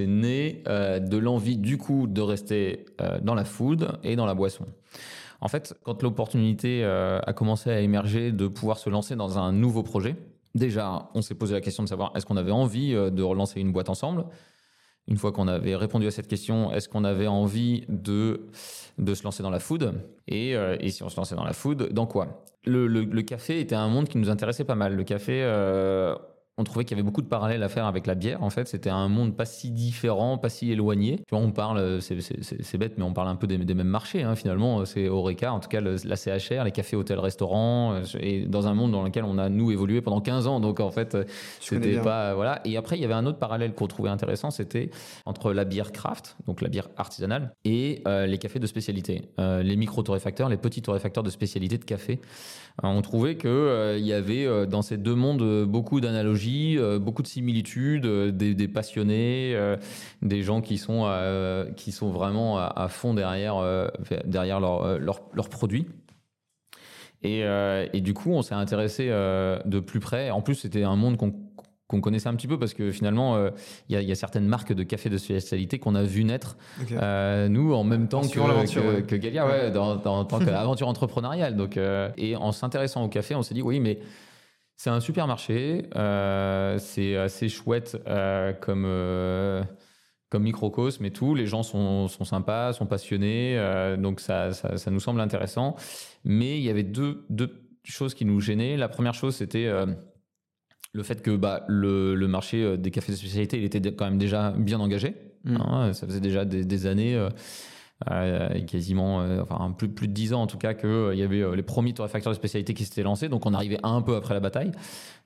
né 0.00 0.62
euh, 0.66 0.98
de 0.98 1.16
l'envie 1.16 1.56
du 1.56 1.78
coup 1.78 2.06
de 2.06 2.20
rester 2.20 2.86
euh, 3.00 3.20
dans 3.20 3.34
la 3.34 3.44
food 3.44 3.98
et 4.02 4.16
dans 4.16 4.26
la 4.26 4.34
boisson. 4.34 4.66
En 5.40 5.48
fait, 5.48 5.74
quand 5.84 6.02
l'opportunité 6.02 6.84
euh, 6.84 7.20
a 7.26 7.32
commencé 7.32 7.70
à 7.70 7.80
émerger 7.80 8.32
de 8.32 8.46
pouvoir 8.46 8.78
se 8.78 8.90
lancer 8.90 9.16
dans 9.16 9.38
un 9.38 9.52
nouveau 9.52 9.82
projet, 9.82 10.16
déjà, 10.54 11.08
on 11.14 11.22
s'est 11.22 11.34
posé 11.36 11.54
la 11.54 11.60
question 11.60 11.82
de 11.82 11.88
savoir 11.88 12.12
est-ce 12.14 12.26
qu'on 12.26 12.36
avait 12.36 12.50
envie 12.50 12.92
de 12.92 13.22
relancer 13.22 13.60
une 13.60 13.72
boîte 13.72 13.88
ensemble? 13.88 14.26
Une 15.08 15.16
fois 15.16 15.32
qu'on 15.32 15.48
avait 15.48 15.76
répondu 15.76 16.06
à 16.06 16.10
cette 16.10 16.28
question, 16.28 16.72
est-ce 16.72 16.88
qu'on 16.88 17.04
avait 17.04 17.26
envie 17.26 17.84
de, 17.88 18.46
de 18.98 19.14
se 19.14 19.24
lancer 19.24 19.42
dans 19.42 19.50
la 19.50 19.58
food? 19.60 19.94
Et, 20.28 20.50
et, 20.52 20.90
si 20.90 21.02
on 21.02 21.08
se 21.08 21.16
lançait 21.16 21.34
dans 21.34 21.44
la 21.44 21.52
food, 21.52 21.92
dans 21.92 22.06
quoi? 22.06 22.44
Le, 22.64 22.86
le, 22.86 23.22
café 23.22 23.60
était 23.60 23.74
un 23.74 23.88
monde 23.88 24.08
qui 24.08 24.18
nous 24.18 24.30
intéressait 24.30 24.64
pas 24.64 24.74
mal. 24.74 24.94
Le 24.94 25.02
café, 25.02 25.42
on 26.60 26.64
trouvait 26.64 26.84
qu'il 26.84 26.96
y 26.96 27.00
avait 27.00 27.06
beaucoup 27.06 27.22
de 27.22 27.26
parallèles 27.26 27.62
à 27.62 27.70
faire 27.70 27.86
avec 27.86 28.06
la 28.06 28.14
bière. 28.14 28.42
En 28.42 28.50
fait, 28.50 28.68
c'était 28.68 28.90
un 28.90 29.08
monde 29.08 29.34
pas 29.34 29.46
si 29.46 29.70
différent, 29.70 30.36
pas 30.36 30.50
si 30.50 30.70
éloigné. 30.70 31.16
Tu 31.16 31.34
vois, 31.34 31.38
on 31.38 31.52
parle, 31.52 32.00
c'est 32.02 32.78
bête, 32.78 32.98
mais 32.98 33.04
on 33.04 33.14
parle 33.14 33.28
un 33.28 33.36
peu 33.36 33.46
des, 33.46 33.56
mêmes 33.74 33.88
marchés. 33.88 34.22
Hein, 34.22 34.36
finalement, 34.36 34.84
c'est 34.84 35.08
Oreca, 35.08 35.52
en 35.52 35.60
tout 35.60 35.68
cas 35.68 35.80
la 35.80 36.16
CHR, 36.16 36.64
les 36.64 36.70
cafés, 36.70 36.96
hôtels, 36.96 37.18
restaurants, 37.18 37.94
euh, 37.94 38.02
et 38.20 38.42
dans 38.42 38.66
un 38.66 38.74
monde 38.74 38.92
dans 38.92 39.02
lequel 39.02 39.24
on 39.24 39.38
a 39.38 39.48
nous 39.48 39.72
évolué 39.72 40.02
pendant 40.02 40.20
15 40.20 40.46
ans. 40.46 40.60
Donc 40.60 40.80
en 40.80 40.90
fait, 40.90 41.16
c'était 41.60 41.98
pas 41.98 42.34
voilà. 42.34 42.60
Et 42.66 42.76
après, 42.76 42.96
il 42.98 43.02
y 43.02 43.04
avait 43.04 43.14
un 43.14 43.24
autre 43.24 43.38
parallèle 43.38 43.72
qu'on 43.72 43.86
trouvait 43.86 44.10
intéressant, 44.10 44.50
c'était 44.50 44.90
entre 45.24 45.52
la 45.52 45.64
bière 45.64 45.92
craft, 45.92 46.36
donc 46.46 46.60
la 46.60 46.68
bière 46.68 46.88
artisanale, 46.96 47.54
et 47.64 48.02
euh, 48.06 48.26
les 48.26 48.38
cafés 48.38 48.58
de 48.58 48.66
spécialité, 48.66 49.22
euh, 49.38 49.62
les 49.62 49.76
micro 49.76 50.02
torréfacteurs, 50.02 50.50
les 50.50 50.58
petits 50.58 50.82
torréfacteurs 50.82 51.22
de 51.22 51.30
spécialité 51.30 51.78
de 51.78 51.84
café. 51.84 52.20
on 52.82 53.00
trouvait 53.00 53.36
que 53.36 53.96
il 53.98 54.04
y 54.04 54.12
avait 54.12 54.66
dans 54.66 54.82
ces 54.82 54.96
deux 54.96 55.14
mondes 55.14 55.64
beaucoup 55.64 56.00
d'analogies 56.00 56.49
euh, 56.78 56.98
beaucoup 56.98 57.22
de 57.22 57.26
similitudes, 57.26 58.06
euh, 58.06 58.30
des, 58.30 58.68
passionnés, 58.68 59.52
euh, 59.54 59.76
des 60.22 60.42
gens 60.42 60.60
qui 60.60 60.78
sont, 60.78 61.10
qui 61.76 61.92
sont 61.92 62.10
vraiment 62.10 62.58
à, 62.58 62.88
fond 62.88 63.14
derrière, 63.14 63.56
derrière 64.24 64.60
leurs 64.60 64.98
leur, 64.98 65.48
produits. 65.48 65.86
Et, 67.22 68.00
du 68.00 68.14
coup, 68.14 68.30
on 68.32 68.42
s'est 68.42 68.54
intéressé 68.54 69.08
de 69.08 69.80
plus 69.80 70.00
près. 70.00 70.30
En 70.30 70.40
plus, 70.40 70.54
c'était 70.54 70.84
un 70.84 70.96
monde 70.96 71.16
qu'on 71.16 72.00
connaissait 72.00 72.28
un 72.28 72.34
petit 72.34 72.46
peu 72.46 72.58
parce 72.58 72.74
que 72.74 72.90
finalement, 72.90 73.50
il 73.88 74.00
y, 74.00 74.12
a 74.12 74.14
certaines 74.14 74.46
marques 74.46 74.72
de 74.72 74.82
café 74.82 75.08
de 75.10 75.18
spécialité 75.18 75.78
qu'on 75.78 75.94
a 75.94 76.02
vu 76.02 76.24
naître, 76.24 76.56
nous, 77.48 77.74
en 77.74 77.84
même 77.84 78.08
temps 78.08 78.22
que, 78.22 79.00
que, 79.00 79.16
Galia, 79.16 79.46
ouais. 79.46 79.70
dans, 79.70 80.00
en 80.04 80.24
tant 80.24 80.38
qu'aventure 80.44 80.88
entrepreneuriale. 80.88 81.56
Donc, 81.56 81.78
et 82.16 82.36
en 82.36 82.52
s'intéressant 82.52 83.04
au 83.04 83.08
café, 83.08 83.34
on 83.34 83.42
s'est 83.42 83.54
dit, 83.54 83.62
oui, 83.62 83.80
mais 83.80 83.98
c'est 84.82 84.88
un 84.88 85.00
supermarché, 85.00 85.90
euh, 85.94 86.78
c'est 86.78 87.14
assez 87.14 87.50
chouette 87.50 88.00
euh, 88.06 88.54
comme, 88.54 88.84
euh, 88.86 89.62
comme 90.30 90.44
microcosme 90.44 91.04
et 91.04 91.10
tout. 91.10 91.34
Les 91.34 91.44
gens 91.44 91.62
sont, 91.62 92.08
sont 92.08 92.24
sympas, 92.24 92.72
sont 92.72 92.86
passionnés, 92.86 93.62
donc 93.98 94.20
ça, 94.20 94.54
ça, 94.54 94.90
nous 94.90 95.00
semble 95.00 95.20
intéressant. 95.20 95.76
Mais 96.24 96.56
il 96.56 96.64
y 96.64 96.70
avait 96.70 96.82
deux, 96.82 97.26
deux 97.28 97.62
choses 97.84 98.14
qui 98.14 98.24
nous 98.24 98.40
gênaient. 98.40 98.78
La 98.78 98.88
première 98.88 99.12
chose, 99.12 99.36
c'était 99.36 99.70
le 100.94 101.02
fait 101.02 101.20
que 101.20 101.36
bah, 101.36 101.66
le, 101.68 102.14
le, 102.14 102.26
marché 102.26 102.78
des 102.78 102.90
cafés 102.90 103.12
de 103.12 103.18
spécialité, 103.18 103.58
il 103.58 103.64
était 103.64 103.82
quand 103.94 104.06
même 104.06 104.16
déjà 104.16 104.52
bien 104.52 104.80
engagé. 104.80 105.14
Mmh. 105.44 105.56
Hein. 105.56 105.92
ça 105.92 106.06
faisait 106.06 106.20
déjà 106.20 106.46
des, 106.46 106.64
des 106.64 106.86
années 106.86 107.28
euh, 108.10 108.60
quasiment, 108.64 109.20
euh, 109.20 109.42
enfin 109.42 109.72
plus, 109.72 109.88
de 109.88 110.12
10 110.12 110.32
ans 110.32 110.42
en 110.42 110.46
tout 110.46 110.56
cas, 110.56 110.72
qu'il 110.72 110.88
euh, 110.88 111.14
y 111.14 111.22
avait 111.22 111.44
les 111.54 111.62
premiers 111.62 111.92
torréfacteurs 111.92 112.32
de 112.32 112.36
spécialité 112.36 112.72
qui 112.72 112.84
s'étaient 112.84 113.02
lancés. 113.02 113.28
Donc 113.28 113.44
on 113.44 113.52
arrivait 113.52 113.80
un 113.82 114.00
peu 114.00 114.16
après 114.16 114.32
la 114.32 114.40
bataille, 114.40 114.72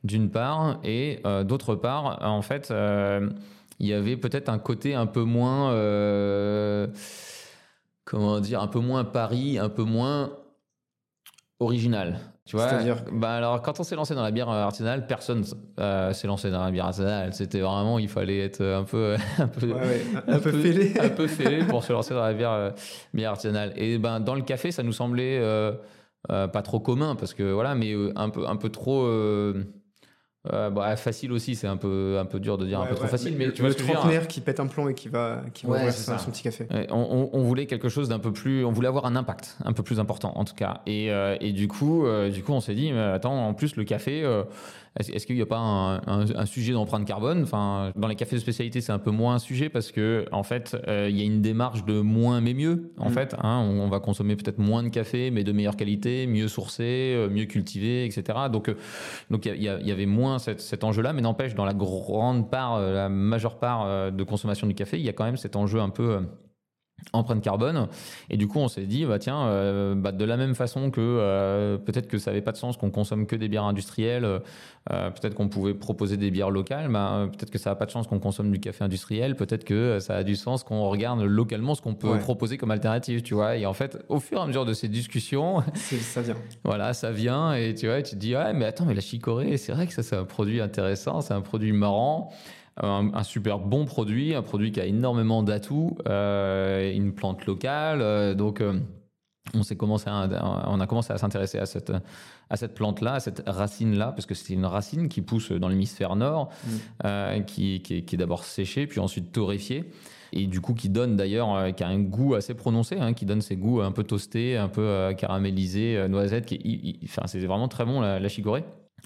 d'une 0.03 0.29
part, 0.31 0.81
et 0.83 1.21
d'autre 1.45 1.77
part, 1.77 2.19
en 2.23 2.43
fait, 2.43 2.73
il 3.79 3.87
y 3.87 3.93
avait 3.93 4.17
peut-être 4.17 4.49
un 4.49 4.59
côté 4.59 4.95
un 4.95 5.07
peu 5.07 5.23
moins, 5.23 5.71
comment 8.05 8.41
dire, 8.41 8.61
un 8.61 8.69
peu 8.69 8.81
moins 8.81 9.05
Paris, 9.05 9.59
un 9.59 9.69
peu 9.69 9.85
moins 9.85 10.33
original. 11.61 12.34
Tu 12.47 12.57
vois 12.57 12.69
C'est-à-dire 12.69 12.99
bah 13.11 13.37
alors 13.37 13.63
quand 13.63 13.81
on 13.81 13.85
s'est 13.85 13.97
lancé 13.97 14.15
dans 14.15 14.23
la 14.23 14.31
bière 14.31 14.51
artisanale, 14.51 15.07
personne 15.07 15.45
euh, 15.81 16.13
s'est 16.13 16.27
lancé 16.27 16.51
dans 16.51 16.63
la 16.63 16.71
bière 16.71 16.85
artisanale. 16.85 17.33
C'était 17.33 17.61
vraiment 17.61 17.99
il 17.99 18.09
fallait 18.09 18.41
être 18.41 18.63
un 18.63 18.85
peu 18.85 19.17
un 19.39 19.49
peu 19.49 19.75
un, 20.29 20.39
peu, 20.39 20.53
fêlé 20.53 20.93
un 21.01 21.09
peu 21.09 21.27
fêlé 21.27 21.65
pour 21.69 21.83
se 21.83 21.93
lancer 21.93 22.13
dans 22.13 22.23
la 22.23 22.35
bière, 22.35 22.51
euh, 22.51 22.71
bière 23.15 23.31
artisanale. 23.31 23.73
Et 23.77 23.97
ben 23.97 24.21
dans 24.21 24.35
le 24.35 24.43
café, 24.43 24.73
ça 24.73 24.83
nous 24.83 24.93
semblait 24.93 25.39
euh, 25.39 25.73
pas 26.29 26.61
trop 26.61 26.81
commun 26.81 27.17
parce 27.17 27.33
que 27.33 27.51
voilà, 27.51 27.75
mais 27.75 27.95
un 28.15 28.29
peu 28.29 28.47
un 28.47 28.57
peu 28.57 28.69
trop 28.69 29.09
euh, 30.53 30.69
bah, 30.69 30.95
facile 30.97 31.33
aussi, 31.33 31.55
c'est 31.55 31.67
un 31.67 31.79
peu, 31.79 32.19
un 32.21 32.27
peu 32.27 32.39
dur 32.39 32.59
de 32.59 32.67
dire 32.67 32.79
un 32.81 32.87
peu 32.87 32.95
trop 32.95 33.07
facile, 33.07 33.35
mais, 33.39 33.51
tu 33.53 33.63
vois 33.63 33.71
le 33.71 33.75
trentenaire 33.75 34.29
qui 34.29 34.43
pète 34.43 34.61
un 34.61 34.67
plomb 34.67 34.89
et 34.89 34.95
qui 34.95 35.09
va, 35.09 35.43
qui 35.55 35.65
va 35.65 35.77
ouvrir 35.77 35.93
son, 35.93 36.31
petit 36.31 36.43
café. 36.43 36.67
On, 36.91 37.31
on, 37.33 37.43
voulait 37.43 37.65
quelque 37.65 37.89
chose 37.89 38.11
d'un 38.11 38.19
peu 38.19 38.31
plus, 38.31 38.63
on 38.63 38.71
voulait 38.71 38.89
avoir 38.89 39.07
un 39.07 39.17
impact 39.17 39.57
un 39.65 39.73
peu 39.73 39.83
plus 39.83 40.01
important 40.01 40.33
en 40.37 40.45
tout 40.45 40.55
cas. 40.55 40.83
Et, 40.87 41.11
euh, 41.11 41.37
et 41.41 41.53
du 41.53 41.67
coup, 41.67 42.05
euh, 42.05 42.29
du 42.29 42.43
coup, 42.43 42.53
on 42.53 42.61
s'est 42.61 42.75
dit, 42.75 42.93
mais 42.93 43.01
attends, 43.01 43.47
en 43.47 43.55
plus 43.55 43.77
le 43.77 43.85
café, 43.85 44.23
est-ce 45.01 45.27
qu'il 45.27 45.35
n'y 45.35 45.43
a 45.43 45.47
pas 45.47 45.59
un, 45.59 46.47
sujet 46.47 46.73
d'empreinte 46.73 47.05
carbone? 47.05 47.43
Enfin, 47.43 47.91
dans 47.97 48.07
les 48.07 48.15
cafés 48.15 48.37
de 48.37 48.41
spécialité, 48.41 48.81
c'est 48.81 48.93
un 48.93 49.01
peu 49.01 49.11
moins 49.11 49.35
un 49.35 49.39
sujet 49.41 49.69
parce 49.69 49.91
que 49.91 50.25
en 50.31 50.45
fait, 50.45 50.77
euh, 50.87 51.09
il 51.11 51.19
y 51.19 51.23
a 51.23 51.25
une 51.25 51.43
démarche 51.43 51.85
de 51.85 52.01
moins 52.01 52.41
mais 52.41 52.55
mieux. 52.55 52.93
En 52.99 53.11
mm. 53.11 53.13
fait, 53.13 53.35
hein, 53.43 53.59
on, 53.59 53.89
va 53.89 53.99
consommer 53.99 54.37
peut-être 54.37 54.59
moins 54.59 54.85
de 54.85 54.89
café, 54.89 55.33
mais 55.33 55.43
de 55.43 55.51
meilleure 55.51 55.77
qualité, 55.77 56.29
mieux 56.29 56.47
sourcé, 56.47 57.15
euh, 57.17 57.29
mieux 57.29 57.47
cultivé, 57.47 58.05
etc. 58.05 58.39
Donc, 58.53 58.69
euh, 58.69 58.77
donc 59.31 59.47
il 59.47 59.63
y, 59.63 59.69
avait 59.69 60.07
moins 60.07 60.39
cet 60.39 60.85
enjeu-là, 60.85 61.13
mais 61.13 61.23
n'empêche, 61.23 61.55
dans 61.55 61.65
la 61.65 61.75
grande 61.75 62.51
part, 62.51 62.81
la 62.81 63.09
majeure 63.09 63.59
part 63.59 64.13
de 64.13 64.25
consommation 64.25 64.67
du 64.67 64.75
café, 64.75 64.99
il 64.99 65.05
y 65.05 65.09
a 65.09 65.13
quand 65.13 65.25
même 65.25 65.37
cet 65.37 65.57
enjeu 65.57 65.81
un 65.81 65.91
peu 65.91 66.21
empreinte 67.13 67.43
carbone. 67.43 67.89
Et 68.31 68.37
du 68.37 68.49
coup, 68.49 68.59
on 68.59 68.69
s'est 68.69 68.87
dit, 68.87 69.05
bah 69.05 69.19
tiens, 69.19 69.47
euh, 69.47 69.95
bah, 69.95 70.13
de 70.13 70.25
la 70.25 70.37
même 70.37 70.55
façon 70.55 70.91
que 70.91 71.01
euh, 71.01 71.79
peut-être 71.79 72.09
que 72.09 72.19
ça 72.19 72.31
n'avait 72.31 72.43
pas 72.43 72.53
de 72.53 72.57
sens 72.57 72.77
qu'on 72.77 72.91
consomme 72.91 73.27
que 73.27 73.37
des 73.37 73.49
bières 73.49 73.65
industrielles, 73.65 74.25
euh, 74.25 75.11
peut-être 75.11 75.35
qu'on 75.35 75.49
pouvait 75.49 75.75
proposer 75.75 76.17
des 76.17 76.31
bières 76.31 76.51
locales, 76.51 76.89
bah, 76.91 77.29
peut-être 77.31 77.51
que 77.51 77.59
ça 77.59 77.71
n'a 77.71 77.77
pas 77.77 77.87
de 77.87 77.91
sens 77.91 78.07
qu'on 78.07 78.19
consomme 78.19 78.51
du 78.51 78.61
café 78.61 78.85
industriel, 78.85 79.37
peut-être 79.37 79.65
que 79.65 79.99
ça 80.01 80.17
a 80.17 80.23
du 80.23 80.37
sens 80.37 80.65
qu'on 80.65 80.89
regarde 80.89 81.21
localement 81.23 81.75
ce 81.75 81.83
qu'on 81.83 81.95
peut 81.95 82.19
proposer 82.19 82.59
comme 82.59 82.71
alternative, 82.71 83.23
tu 83.23 83.35
vois. 83.35 83.57
Et 83.57 83.67
en 83.67 83.75
fait, 83.75 83.99
au 84.09 84.21
fur 84.21 84.39
et 84.39 84.43
à 84.43 84.47
mesure 84.47 84.65
de 84.65 84.73
ces 84.73 84.89
discussions, 84.89 85.63
ça 85.75 86.23
vient. 86.23 86.37
voilà, 86.65 86.95
ça 86.95 87.11
vient 87.11 87.55
et 87.55 87.75
tu 87.75 87.87
vois, 87.87 88.03
tu 88.03 88.15
te 88.15 88.21
dis, 88.21 88.35
ouais, 88.35 88.53
mais 88.53 88.65
attends, 88.65 88.85
mais 88.85 88.95
la 88.95 89.01
chicorée, 89.01 89.57
c'est 89.57 89.73
vrai 89.73 89.87
que 89.87 89.93
ça, 89.93 90.03
c'est 90.03 90.17
un 90.17 90.25
produit 90.25 90.61
intéressant, 90.61 91.21
c'est 91.21 91.35
un 91.35 91.41
produit 91.43 91.73
marrant 91.73 92.31
un, 92.83 93.23
super 93.23 93.59
bon 93.59 93.85
produit, 93.85 94.35
un 94.35 94.43
produit 94.43 94.73
qui 94.73 94.81
a 94.81 94.87
énormément 94.87 95.43
d'atouts, 95.43 95.97
euh, 96.09 96.93
une 96.93 97.13
plante 97.13 97.47
locale. 97.47 98.01
Euh, 98.01 98.35
donc, 98.35 98.61
euh, 98.61 98.79
on, 99.55 99.63
s'est 99.63 99.77
commencé 99.77 100.07
on 100.11 100.81
a 100.81 100.87
commencé 100.87 101.13
à 101.13 101.19
s'intéresser 101.19 101.59
à 101.59 101.67
cette, 101.67 101.93
à 102.51 102.57
cette 102.57 102.75
plante-là, 102.75 103.15
à 103.15 103.21
cette 103.21 103.43
racine-là, 103.47 104.13
parce 104.13 104.27
que 104.27 104.35
c'est 104.35 104.55
une 104.55 104.67
racine 104.67 105.09
qui 105.09 105.23
pousse 105.23 105.53
dans 105.53 105.69
l'hémisphère 105.69 106.17
nord, 106.17 106.51
mm. 106.67 107.45
qui, 107.45 107.81
qui, 107.81 107.95
est, 107.95 108.17
d'abord 108.17 108.45
séchée, 108.45 108.87
puis 108.87 109.01
ensuite 109.01 109.33
torréfiée 109.33 109.85
et 110.37 110.49
du 110.49 110.61
coup 110.61 110.75
qui 110.75 110.89
donne 110.89 111.15
d'ailleurs 111.15 111.73
qui 111.77 111.85
a 111.85 111.87
un 111.87 112.01
goût 112.01 112.35
assez 112.35 112.55
prononcé 112.55 112.97
hein, 112.99 113.13
qui 113.13 113.25
donne 113.25 113.41
ces 113.41 113.55
goûts 113.55 113.83
un 113.83 113.93
peu 113.93 114.03
toastés 114.03 114.57
un 114.57 114.67
peu 114.67 115.15
caramélisés 115.17 116.09
noisette 116.09 116.47
qui 116.47 116.99
enfin 117.05 117.23
c'est 117.27 117.39
vraiment 117.39 117.69
très 117.69 117.85
bon 117.85 118.01
la, 118.01 118.19
la 118.19 118.29
chicorée 118.29 118.65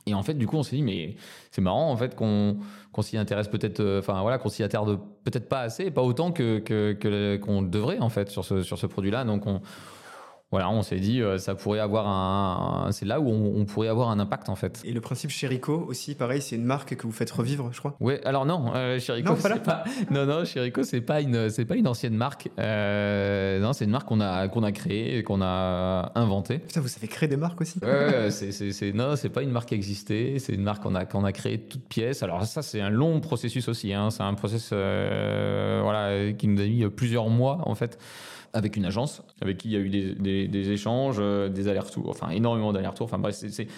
et 0.09 0.14
en 0.14 0.23
fait, 0.23 0.35
du 0.35 0.47
coup, 0.47 0.57
on 0.57 0.62
s'est 0.62 0.77
dit, 0.77 0.83
mais 0.83 1.16
c'est 1.51 1.61
marrant 1.61 1.90
en 1.90 1.97
fait 1.97 2.14
qu'on 2.16 2.57
s'y 3.01 3.16
intéresse 3.16 3.49
peut-être, 3.49 3.81
euh, 3.81 4.01
enfin 4.01 4.21
voilà, 4.23 4.38
qu'on 4.38 4.49
s'y 4.49 4.62
attarde 4.62 4.99
peut-être 5.25 5.49
pas 5.49 5.61
assez, 5.61 5.90
pas 5.90 6.03
autant 6.03 6.33
que 6.33 7.37
qu'on 7.37 7.62
devrait 7.62 7.99
en 8.01 8.09
fait 8.09 8.31
sur 8.31 8.44
ce 8.44 8.62
sur 8.62 8.79
ce 8.79 8.87
produit-là. 8.87 9.25
Donc 9.25 9.47
on 9.47 9.61
voilà, 10.50 10.70
on 10.70 10.80
s'est 10.80 10.98
dit, 10.98 11.20
euh, 11.20 11.37
ça 11.37 11.54
pourrait 11.54 11.78
avoir 11.78 12.08
un, 12.08 12.90
c'est 12.90 13.04
là 13.04 13.20
où 13.20 13.28
on, 13.28 13.66
pourrait 13.66 13.88
avoir 13.88 14.08
un 14.08 14.18
impact 14.18 14.48
en 14.48 14.56
fait. 14.56 14.80
Et 14.82 14.92
le 14.92 15.00
principe 15.02 15.28
Chérico 15.28 15.84
aussi, 15.87 16.14
pareil, 16.14 16.40
c'est 16.40 16.56
une 16.56 16.64
marque 16.64 16.96
que 16.96 17.06
vous 17.06 17.12
faites 17.12 17.30
revivre, 17.30 17.68
je 17.70 17.80
crois? 17.80 17.96
Ouais, 18.00 18.24
alors 18.24 18.46
non, 18.46 18.72
euh, 18.74 18.98
Chérico, 18.98 19.37
c'est 19.37 19.62
pas, 19.62 19.84
non, 20.11 20.24
non, 20.24 20.46
Chérico, 20.46 20.84
c'est 20.84 21.02
pas 21.02 21.20
une, 21.20 21.50
c'est 21.50 21.66
pas 21.66 21.76
une 21.76 21.87
ancienne 21.87 22.14
marque. 22.14 22.48
Euh, 22.58 23.61
non, 23.61 23.74
c'est 23.74 23.84
une 23.84 23.90
marque 23.90 24.08
qu'on 24.08 24.22
a, 24.22 24.48
qu'on 24.48 24.62
a 24.62 24.72
créée, 24.72 25.22
qu'on 25.22 25.42
a 25.42 26.12
inventée. 26.14 26.61
Putain, 26.61 26.80
vous 26.80 26.88
savez 26.88 27.08
créer 27.08 27.28
des 27.28 27.37
marques 27.37 27.61
aussi? 27.61 27.78
Ouais, 27.82 28.30
c'est, 28.30 28.50
c'est, 28.50 28.92
non, 28.94 29.16
c'est 29.16 29.28
pas 29.28 29.42
une 29.42 29.50
marque 29.50 29.74
existait, 29.74 30.37
c'est 30.38 30.54
une 30.54 30.62
marque 30.62 30.82
qu'on 30.82 30.94
a, 30.94 31.04
qu'on 31.04 31.24
a 31.24 31.32
créée 31.32 31.58
toute 31.58 31.84
pièce. 31.84 32.22
Alors 32.22 32.42
ça, 32.46 32.62
c'est 32.62 32.80
un 32.80 32.90
long 32.90 33.20
processus 33.20 33.68
aussi. 33.68 33.92
Hein. 33.92 34.08
C'est 34.08 34.22
un 34.22 34.32
processus, 34.32 34.70
voilà, 34.70 36.32
qui 36.32 36.48
nous 36.48 36.62
a 36.62 36.64
mis 36.64 36.88
plusieurs 36.88 37.28
mois 37.28 37.58
en 37.66 37.74
fait 37.74 37.98
avec 38.52 38.76
une 38.76 38.84
agence 38.84 39.22
avec 39.40 39.58
qui 39.58 39.68
il 39.68 39.72
y 39.72 39.76
a 39.76 39.80
eu 39.80 39.88
des, 39.88 40.70
échanges, 40.70 41.16
euh, 41.18 41.48
des 41.48 41.68
allers-retours, 41.68 42.08
enfin 42.08 42.30
énormément 42.30 42.72
d'allers-retours. 42.72 43.06
Enfin 43.06 43.18
bref, 43.18 43.34
c'est 43.34 43.68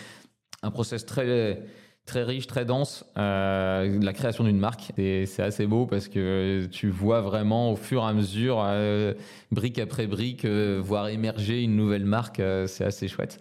un 0.63 0.71
process 0.71 1.07
très 1.07 1.63
très 2.07 2.25
riche, 2.25 2.49
très 2.49 2.65
dense, 2.65 3.05
euh, 3.19 4.01
la 4.01 4.13
création 4.13 4.43
d'une 4.43 4.59
marque. 4.59 4.93
Et 4.99 5.27
c'est 5.27 5.43
assez 5.43 5.67
beau 5.67 5.87
parce 5.87 6.09
que 6.09 6.67
tu 6.71 6.89
vois 6.89 7.21
vraiment 7.21 7.71
au 7.73 7.77
fur 7.77 8.03
et 8.03 8.07
à 8.07 8.13
mesure, 8.13 8.61
euh, 8.65 9.15
brique 9.53 9.79
après 9.79 10.07
brique, 10.07 10.45
voir 10.45 11.09
émerger 11.09 11.63
une 11.63 11.77
nouvelle 11.77 12.07
marque. 12.07 12.43
c'est 12.67 12.85
assez 12.85 13.07
chouette. 13.07 13.39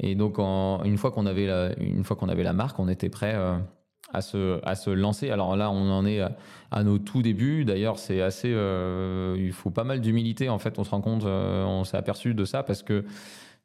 Et 0.00 0.14
donc, 0.14 0.38
une 0.38 0.98
fois 0.98 1.10
qu'on 1.10 1.26
avait 1.26 1.46
la, 1.46 1.72
une 1.78 2.04
fois 2.04 2.16
qu'on 2.16 2.28
avait 2.28 2.42
la 2.42 2.52
marque, 2.52 2.78
on 2.78 2.88
était 2.88 3.08
prêt 3.08 3.36
à 4.14 4.22
se, 4.22 4.60
à 4.64 4.74
se 4.74 4.90
lancer. 4.90 5.30
Alors 5.30 5.56
là, 5.56 5.70
on 5.70 5.90
en 5.90 6.06
est 6.06 6.20
à, 6.20 6.82
nos 6.82 6.98
tout 6.98 7.22
débuts. 7.22 7.64
D'ailleurs, 7.64 7.98
c'est 7.98 8.20
assez. 8.20 8.52
Euh, 8.52 9.36
il 9.38 9.52
faut 9.52 9.70
pas 9.70 9.84
mal 9.84 10.00
d'humilité. 10.00 10.48
En 10.48 10.58
fait, 10.58 10.78
on 10.78 10.84
se 10.84 10.90
rend 10.90 11.00
compte, 11.00 11.24
euh, 11.24 11.64
on 11.64 11.84
s'est 11.84 11.96
aperçu 11.96 12.34
de 12.34 12.44
ça 12.44 12.62
parce 12.62 12.82
que 12.82 13.04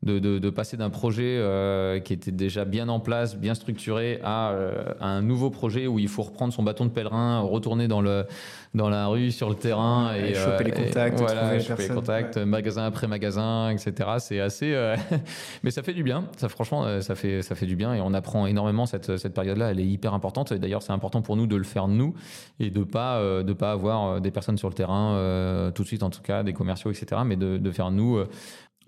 de, 0.02 0.20
de, 0.20 0.50
passer 0.50 0.78
d'un 0.78 0.90
projet 0.90 1.38
euh, 1.40 2.00
qui 2.00 2.14
était 2.14 2.32
déjà 2.32 2.64
bien 2.64 2.88
en 2.88 3.02
place, 3.02 3.36
bien 3.36 3.54
structuré, 3.54 4.20
à, 4.24 4.52
euh, 4.52 4.94
un 5.02 5.22
nouveau 5.22 5.50
projet 5.50 5.88
où 5.88 6.00
il 6.00 6.08
faut 6.08 6.24
reprendre 6.24 6.54
son 6.54 6.64
bâton 6.64 6.86
de 6.86 6.90
pèlerin, 6.90 7.42
retourner 7.42 7.90
dans, 7.90 8.00
le, 8.00 8.26
dans 8.74 8.90
la 8.90 9.08
rue, 9.08 9.32
sur 9.32 9.50
le 9.50 9.56
terrain 9.56 10.14
et, 10.16 10.34
choper 10.36 10.64
les 10.64 10.72
contacts, 10.72 11.20
voilà, 11.20 11.54
les 11.54 11.60
choper 11.60 11.90
les 11.90 11.94
contacts, 11.94 12.38
magasin 12.38 12.86
après 12.86 13.08
magasin, 13.08 13.72
etc. 13.72 14.10
C'est 14.20 14.40
assez, 14.40 14.74
mais 15.64 15.72
ça 15.72 15.84
fait 15.84 15.94
du 15.94 16.04
bien. 16.04 16.24
Ça, 16.38 16.48
franchement, 16.48 17.02
ça 17.02 17.16
fait, 17.16 17.42
ça 17.42 17.56
fait 17.56 17.66
du 17.66 17.76
bien 17.76 17.94
et 17.94 18.00
on 18.00 18.14
apprend 18.14 18.48
énormément 18.48 18.86
cette, 18.86 19.18
cette 19.18 19.34
période-là. 19.34 19.72
Elle 19.72 19.82
est 19.82 19.88
hyper 19.88 20.14
importante. 20.14 20.54
D'ailleurs, 20.54 20.82
c'est 20.82 20.94
important 20.94 21.22
pour 21.22 21.36
nous 21.36 21.46
de 21.46 21.58
le 21.58 21.64
faire 21.66 21.90
nous 21.90 22.14
et 22.62 22.70
de 22.70 22.84
pas, 22.86 23.22
de 23.44 23.54
pas 23.54 23.74
avoir 23.74 24.22
des 24.22 24.32
personnes 24.32 24.58
sur 24.58 24.70
le 24.70 24.76
terrain 24.76 25.72
tout 25.76 25.84
de 25.84 25.88
suite, 25.88 26.04
en 26.04 26.10
tout 26.10 26.22
cas, 26.22 26.44
des 26.44 26.54
commerciaux, 26.54 26.90
etc. 26.90 27.22
Mais 27.26 27.36
de, 27.36 27.58
de 27.58 27.72
faire 27.72 27.92
nous 27.92 28.24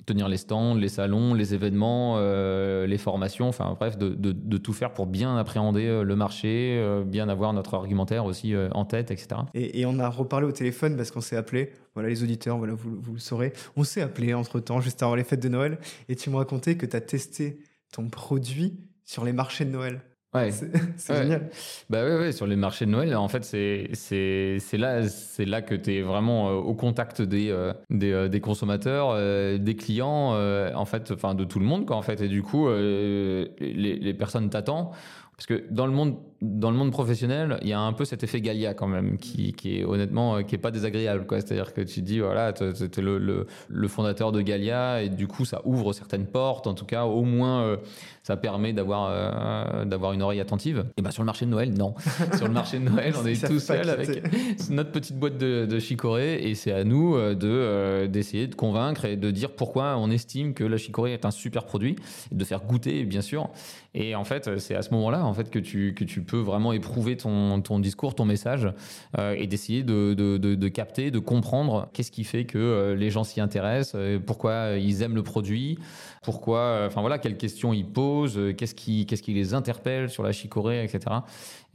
tenir 0.05 0.27
les 0.27 0.37
stands, 0.37 0.75
les 0.75 0.89
salons, 0.89 1.33
les 1.33 1.53
événements, 1.53 2.15
euh, 2.17 2.87
les 2.87 2.97
formations, 2.97 3.47
enfin 3.47 3.75
bref, 3.79 3.97
de, 3.97 4.57
tout 4.57 4.73
faire 4.73 4.93
pour 4.93 5.07
bien 5.07 5.37
appréhender 5.37 5.85
euh, 5.85 6.03
le 6.03 6.15
marché, 6.15 6.77
euh, 6.79 7.03
bien 7.03 7.29
avoir 7.29 7.53
notre 7.53 7.73
argumentaire 7.73 8.25
aussi 8.25 8.53
en 8.73 8.85
tête, 8.85 9.11
etc. 9.11 9.41
Et, 9.53 9.85
on 9.85 9.99
a 9.99 10.09
reparlé 10.09 10.45
au 10.45 10.51
téléphone 10.51 10.95
parce 10.95 11.11
qu'on 11.11 11.21
s'est 11.21 11.35
appelé, 11.35 11.71
voilà 11.93 12.09
les 12.09 12.23
auditeurs, 12.23 12.57
voilà 12.57 12.73
vous, 12.73 13.13
le 13.13 13.19
saurez, 13.19 13.53
on 13.75 13.83
s'est 13.83 14.01
appelé 14.01 14.33
entre-temps, 14.33 14.81
juste 14.81 15.01
avant 15.03 15.15
les 15.15 15.23
fêtes 15.23 15.41
de 15.41 15.49
Noël, 15.49 15.79
et 16.09 16.15
tu 16.15 16.29
me 16.29 16.35
racontais 16.35 16.75
que 16.75 16.85
tu 16.85 16.95
as 16.95 17.01
testé 17.01 17.59
ton 17.91 18.09
produit 18.09 18.79
sur 19.03 19.25
les 19.25 19.33
marchés 19.33 19.65
de 19.65 19.71
Noël. 19.71 20.01
Ouais. 20.33 20.51
C'est 20.51 21.15
génial. 21.15 21.49
Bah 21.89 22.03
ouais, 22.03 22.17
ouais, 22.17 22.31
sur 22.31 22.47
les 22.47 22.55
marchés 22.55 22.85
de 22.85 22.91
Noël, 22.91 23.15
en 23.15 23.27
fait, 23.27 23.43
c'est 23.43 24.77
là, 24.77 25.01
là 25.39 25.61
que 25.61 25.75
tu 25.75 25.95
es 25.95 26.01
vraiment 26.01 26.49
euh, 26.49 26.53
au 26.53 26.73
contact 26.73 27.21
des, 27.21 27.49
euh, 27.49 27.73
des, 27.89 28.11
euh, 28.11 28.27
des, 28.29 28.39
consommateurs, 28.39 29.17
des 29.59 29.75
clients, 29.75 30.33
en 30.73 30.85
fait, 30.85 31.11
enfin 31.11 31.35
de 31.35 31.43
tout 31.43 31.59
le 31.59 31.65
monde, 31.65 31.85
quoi, 31.85 31.97
en 31.97 32.01
fait. 32.01 32.21
Et 32.21 32.27
du 32.27 32.43
coup, 32.43 32.69
les, 32.69 33.49
les 33.59 34.13
personnes 34.13 34.49
t'attendent. 34.49 34.91
Parce 35.35 35.47
que 35.47 35.65
dans 35.71 35.87
le 35.87 35.91
monde 35.91 36.17
dans 36.41 36.71
le 36.71 36.77
monde 36.77 36.91
professionnel, 36.91 37.59
il 37.61 37.67
y 37.67 37.73
a 37.73 37.79
un 37.79 37.93
peu 37.93 38.03
cet 38.03 38.23
effet 38.23 38.41
Galia 38.41 38.73
quand 38.73 38.87
même, 38.87 39.17
qui, 39.17 39.53
qui 39.53 39.77
est 39.77 39.85
honnêtement 39.85 40.37
euh, 40.37 40.41
qui 40.41 40.55
est 40.55 40.57
pas 40.57 40.71
désagréable. 40.71 41.25
C'est-à-dire 41.29 41.71
que 41.71 41.81
tu 41.81 42.01
te 42.01 42.05
dis, 42.05 42.19
voilà, 42.19 42.51
tu 42.51 42.63
es 42.63 43.01
le, 43.01 43.19
le, 43.19 43.45
le, 43.69 43.87
fondateur 43.87 44.31
de 44.31 44.41
Galia, 44.41 45.03
et 45.03 45.09
du 45.09 45.27
coup, 45.27 45.45
ça 45.45 45.61
ouvre 45.65 45.93
certaines 45.93 46.25
portes. 46.25 46.65
En 46.65 46.73
tout 46.73 46.85
cas, 46.85 47.05
au 47.05 47.21
moins, 47.21 47.61
euh, 47.61 47.77
ça 48.23 48.37
permet 48.37 48.73
d'avoir 48.73 49.09
euh, 49.11 49.85
d'avoir 49.85 50.13
une 50.13 50.23
oreille 50.23 50.39
attentive. 50.39 50.85
Et 50.97 51.03
ben 51.03 51.11
sur 51.11 51.21
le 51.21 51.27
marché 51.27 51.45
de 51.45 51.51
Noël, 51.51 51.73
non. 51.75 51.93
sur 52.35 52.47
le 52.47 52.53
marché 52.53 52.79
de 52.79 52.85
Noël, 52.85 53.13
on 53.21 53.25
est 53.27 53.47
tout 53.47 53.59
seul 53.59 53.87
avec 53.87 54.23
notre 54.71 54.91
petite 54.91 55.17
boîte 55.17 55.37
de, 55.37 55.67
de 55.67 55.79
chicorée, 55.79 56.49
et 56.49 56.55
c'est 56.55 56.71
à 56.71 56.83
nous 56.83 57.17
de 57.17 58.07
d'essayer 58.07 58.47
de 58.47 58.55
convaincre 58.55 59.05
et 59.05 59.15
de 59.15 59.29
dire 59.29 59.51
pourquoi 59.51 59.95
on 59.97 60.09
estime 60.09 60.55
que 60.55 60.63
la 60.63 60.77
chicorée 60.77 61.13
est 61.13 61.25
un 61.25 61.31
super 61.31 61.65
produit, 61.65 61.95
de 62.31 62.43
faire 62.43 62.61
goûter, 62.61 63.03
bien 63.03 63.21
sûr. 63.21 63.49
Et 63.93 64.15
en 64.15 64.23
fait, 64.23 64.57
c'est 64.59 64.75
à 64.75 64.81
ce 64.81 64.91
moment-là, 64.91 65.25
en 65.25 65.33
fait, 65.33 65.49
que 65.49 65.59
tu 65.59 65.93
que 65.93 66.03
tu 66.03 66.21
peux 66.21 66.30
vraiment 66.37 66.73
éprouver 66.73 67.17
ton, 67.17 67.61
ton 67.61 67.79
discours, 67.79 68.15
ton 68.15 68.25
message, 68.25 68.71
euh, 69.17 69.35
et 69.37 69.47
d'essayer 69.47 69.83
de, 69.83 70.13
de, 70.13 70.37
de, 70.37 70.67
capter, 70.67 71.11
de 71.11 71.19
comprendre 71.19 71.89
qu'est-ce 71.93 72.11
qui 72.11 72.23
fait 72.23 72.45
que 72.45 72.57
euh, 72.57 72.95
les 72.95 73.09
gens 73.09 73.23
s'y 73.23 73.41
intéressent, 73.41 73.95
euh, 73.95 74.19
pourquoi 74.19 74.77
ils 74.77 75.01
aiment 75.01 75.15
le 75.15 75.23
produit, 75.23 75.77
pourquoi, 76.23 76.83
enfin 76.85 77.01
voilà, 77.01 77.17
quelles 77.17 77.37
questions 77.37 77.73
ils 77.73 77.85
posent, 77.85 78.39
qu'est-ce 78.57 78.75
qui, 78.75 79.05
qu'est-ce 79.05 79.23
qui 79.23 79.33
les 79.33 79.53
interpelle 79.53 80.09
sur 80.09 80.23
la 80.23 80.31
chicorée, 80.31 80.83
etc. 80.83 81.17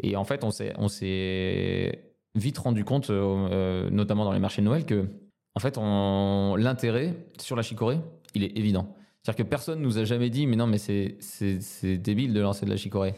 Et 0.02 0.16
en 0.16 0.24
fait, 0.24 0.44
on 0.44 0.88
s'est, 0.88 2.02
vite 2.34 2.58
rendu 2.58 2.84
compte, 2.84 3.10
notamment 3.10 4.24
dans 4.24 4.32
les 4.32 4.38
marchés 4.38 4.62
de 4.62 4.66
Noël, 4.66 4.84
que 4.84 5.08
en 5.54 5.60
fait, 5.60 5.78
l'intérêt 5.78 7.14
sur 7.40 7.56
la 7.56 7.62
chicorée, 7.62 7.98
il 8.34 8.44
est 8.44 8.56
évident. 8.58 8.94
C'est-à-dire 9.26 9.44
que 9.44 9.50
personne 9.50 9.80
nous 9.80 9.98
a 9.98 10.04
jamais 10.04 10.30
dit, 10.30 10.46
mais 10.46 10.54
non, 10.54 10.68
mais 10.68 10.78
c'est 10.78 11.96
débile 11.96 12.32
de 12.32 12.40
lancer 12.40 12.64
de 12.64 12.70
la 12.70 12.76
chicorée 12.76 13.14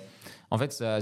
en 0.51 0.59
fait, 0.59 0.73
ça, 0.73 0.99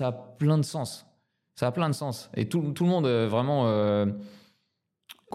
a 0.00 0.12
plein 0.12 0.58
de 0.58 0.64
sens. 0.64 1.06
Ça 1.54 1.68
a 1.68 1.72
plein 1.72 1.88
de 1.88 1.94
sens. 1.94 2.30
Et 2.34 2.48
tout, 2.48 2.60
le 2.60 2.86
monde, 2.86 3.06
euh, 3.06 3.26
vraiment, 3.28 3.66
euh, 3.66 4.06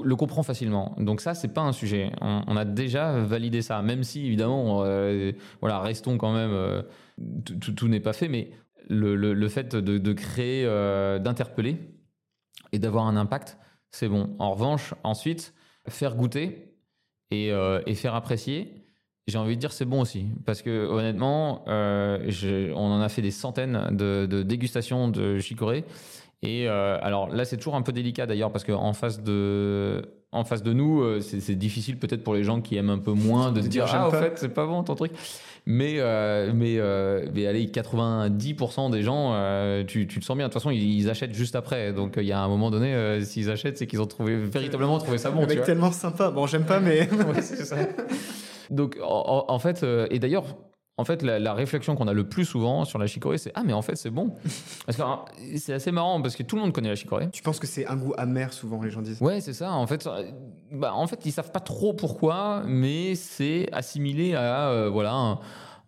le 0.04 0.16
comprend 0.16 0.44
facilement. 0.44 0.96
Donc 1.00 1.22
ça, 1.22 1.34
c'est 1.34 1.54
pas 1.54 1.62
un 1.62 1.72
sujet. 1.72 2.12
On, 2.22 2.56
a 2.56 2.66
déjà 2.66 3.20
validé 3.20 3.62
ça, 3.62 3.82
même 3.82 4.04
si, 4.04 4.26
évidemment, 4.26 4.84
euh, 4.84 5.32
voilà, 5.62 5.80
restons 5.80 6.18
quand 6.18 6.34
même... 6.34 6.84
tout, 7.60 7.88
n'est 7.88 8.00
pas 8.00 8.14
fait, 8.14 8.28
mais 8.28 8.52
le, 8.90 9.48
fait 9.48 9.76
de, 9.76 10.14
créer, 10.14 10.66
d'interpeller 11.20 11.78
et 12.72 12.80
d'avoir 12.80 13.06
un 13.06 13.16
impact, 13.16 13.58
c'est 13.92 14.10
bon. 14.10 14.36
En 14.40 14.52
revanche, 14.52 14.94
ensuite, 15.04 15.54
faire 15.88 16.16
goûter 16.16 16.76
et 17.32 17.96
faire 17.96 18.16
apprécier, 18.16 18.83
j'ai 19.28 19.38
envie 19.38 19.56
de 19.56 19.60
dire 19.60 19.72
c'est 19.72 19.86
bon 19.86 20.02
aussi. 20.02 20.28
Parce 20.46 20.62
que 20.62 20.86
honnêtement 20.88 21.64
euh, 21.68 22.74
on 22.76 22.92
en 22.92 23.02
a 23.02 23.10
fait 23.10 23.22
des 23.22 23.32
centaines 23.32 23.88
de, 23.92 24.26
de 24.26 24.44
dégustations 24.44 25.08
de 25.08 25.40
chicorée. 25.40 25.86
Et 26.44 26.68
euh, 26.68 26.98
alors 27.02 27.34
là 27.34 27.46
c'est 27.46 27.56
toujours 27.56 27.76
un 27.76 27.82
peu 27.82 27.94
délicat 27.94 28.26
d'ailleurs 28.26 28.52
parce 28.52 28.66
qu'en 28.66 28.92
face 28.92 29.24
de 29.24 30.02
en 30.34 30.44
face 30.44 30.62
de 30.62 30.74
nous 30.74 31.02
euh, 31.02 31.22
c'est 31.22 31.56
difficile 31.56 31.98
peut-être 31.98 32.22
pour 32.22 32.34
les 32.34 32.44
gens 32.44 32.60
qui 32.60 32.76
aiment 32.76 32.90
un 32.90 33.00
peu 33.00 33.14
moins 33.14 33.54
de 33.54 33.62
dire, 33.62 33.86
ah 33.90 34.10
au 34.10 34.12
fait 34.12 34.34
c'est 34.36 34.54
pas 34.54 34.66
bon 34.66 34.84
ton 34.84 34.96
truc. 34.96 35.14
Mais 35.66 35.96
euh, 36.00 36.52
mais 36.54 36.80
mais 37.34 37.48
allez 37.48 37.66
90% 37.68 38.92
des 38.92 39.04
gens 39.04 39.34
tu, 39.88 40.06
tu 40.06 40.20
te 40.20 40.26
sens 40.26 40.36
bien. 40.36 40.48
De 40.48 40.52
toute 40.52 40.62
façon 40.62 40.70
ils, 40.70 41.10
achètent 41.10 41.34
juste 41.34 41.56
après. 41.56 41.94
Donc 41.94 42.16
il 42.18 42.26
y 42.26 42.34
a 42.34 42.42
un 42.42 42.50
moment 42.50 42.70
donné 42.70 43.24
s'ils 43.24 43.50
achètent 43.50 43.78
c'est 43.78 43.88
qu'ils 43.88 44.02
ont 44.02 44.06
trouvé 44.06 44.36
véritablement 44.36 44.98
trouvé 44.98 45.18
ça 45.18 45.32
bon 45.32 45.42
le 45.42 45.48
mec 45.48 45.64
tellement 45.64 45.94
sympa. 45.94 46.30
Bon 46.30 46.46
j'aime 46.46 46.66
pas 46.66 46.82
mais 46.82 47.10
ouais, 47.34 47.42
c'est 47.42 47.64
ça 47.64 47.78
donc, 48.70 48.97
en, 49.01 49.59
fait, 49.59 49.84
euh, 49.84 50.07
et 50.09 50.20
d'ailleurs, 50.20 50.45
en 50.97 51.05
fait, 51.05 51.24
la, 51.24 51.53
réflexion 51.53 51.95
qu'on 51.95 52.07
a 52.07 52.14
le 52.14 52.28
plus 52.30 52.45
souvent 52.45 52.86
sur 52.86 52.99
la 52.99 53.07
chicorée, 53.07 53.39
c'est 53.39 53.51
ah 53.55 53.64
mais 53.66 53.74
en 53.74 53.82
fait 53.82 53.95
c'est 53.95 54.11
bon. 54.11 54.36
Parce 54.86 54.97
que 54.97 55.57
c'est 55.57 55.74
assez 55.74 55.91
marrant 55.91 56.22
parce 56.22 56.36
que 56.36 56.43
tout 56.43 56.55
le 56.55 56.61
monde 56.61 56.72
connaît 56.72 56.89
la 56.89 56.95
chicorée. 56.95 57.30
Tu 57.32 57.41
penses 57.41 57.59
que 57.59 57.66
c'est 57.66 57.88
un 57.88 57.95
goût 57.95 58.14
amer 58.16 58.53
souvent 58.53 58.82
les 58.82 58.91
gens 58.91 59.01
disent? 59.01 59.20
Ouais 59.20 59.41
c'est 59.41 59.53
ça. 59.53 59.72
En 59.72 59.88
fait, 59.88 60.07
bah, 60.72 60.93
en 60.93 61.07
fait 61.07 61.26
ils 61.26 61.32
savent 61.32 61.51
pas 61.51 61.59
trop 61.59 61.93
pourquoi, 61.93 62.61
mais 62.68 63.16
c'est 63.16 63.70
assimilé 63.72 64.36
à 64.36 64.70
euh, 64.70 64.89
voilà. 64.89 65.39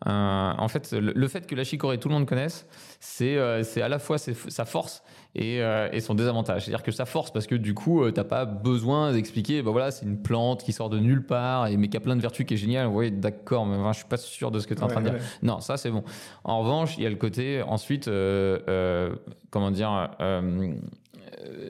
en 0.05 0.67
fait, 0.69 0.91
le, 0.93 1.27
fait 1.27 1.45
que 1.45 1.53
la 1.53 1.63
chicorée 1.63 1.99
tout 1.99 2.09
le 2.09 2.15
monde 2.15 2.25
connaisse, 2.25 2.65
c'est 2.99 3.37
euh, 3.37 3.61
c'est 3.61 3.83
à 3.83 3.89
la 3.89 3.99
fois 3.99 4.17
sa 4.17 4.65
force 4.65 5.03
euh, 5.37 5.89
et, 5.91 5.99
son 5.99 6.15
désavantage. 6.15 6.63
C'est-à-dire 6.63 6.83
que 6.83 6.91
ça 6.91 7.05
force 7.05 7.31
parce 7.31 7.45
que 7.45 7.55
du 7.55 7.73
coup, 7.73 8.01
tu 8.01 8.07
euh, 8.07 8.11
t'as 8.11 8.23
pas 8.23 8.45
besoin 8.45 9.11
d'expliquer, 9.11 9.61
bah 9.61 9.71
voilà, 9.71 9.91
c'est 9.91 10.05
une 10.05 10.21
plante 10.21 10.63
qui 10.63 10.71
sort 10.71 10.89
de 10.89 10.97
nulle 10.97 11.25
part 11.25 11.67
et 11.67 11.75
mais 11.77 11.89
qui 11.89 11.97
a 11.97 11.99
plein 11.99 12.15
de 12.15 12.21
vertus 12.21 12.45
qui 12.45 12.53
est 12.53 12.57
génial. 12.57 12.87
Oui, 12.87 13.11
d'accord, 13.11 13.65
mais 13.65 13.77
je 13.91 13.97
suis 13.97 14.07
pas 14.07 14.17
sûr 14.17 14.51
de 14.51 14.59
ce 14.59 14.67
que 14.67 14.73
tu 14.73 14.79
es 14.79 14.83
en 14.83 14.87
train 14.87 15.01
de 15.01 15.09
dire. 15.09 15.19
Non, 15.41 15.59
ça 15.59 15.77
c'est 15.77 15.91
bon. 15.91 16.03
En 16.43 16.59
revanche, 16.59 16.97
il 16.97 17.03
y 17.03 17.05
a 17.05 17.09
le 17.09 17.17
côté 17.17 17.61
ensuite, 17.61 18.07
euh, 18.07 19.13
comment 19.49 19.71
dire, 19.71 20.09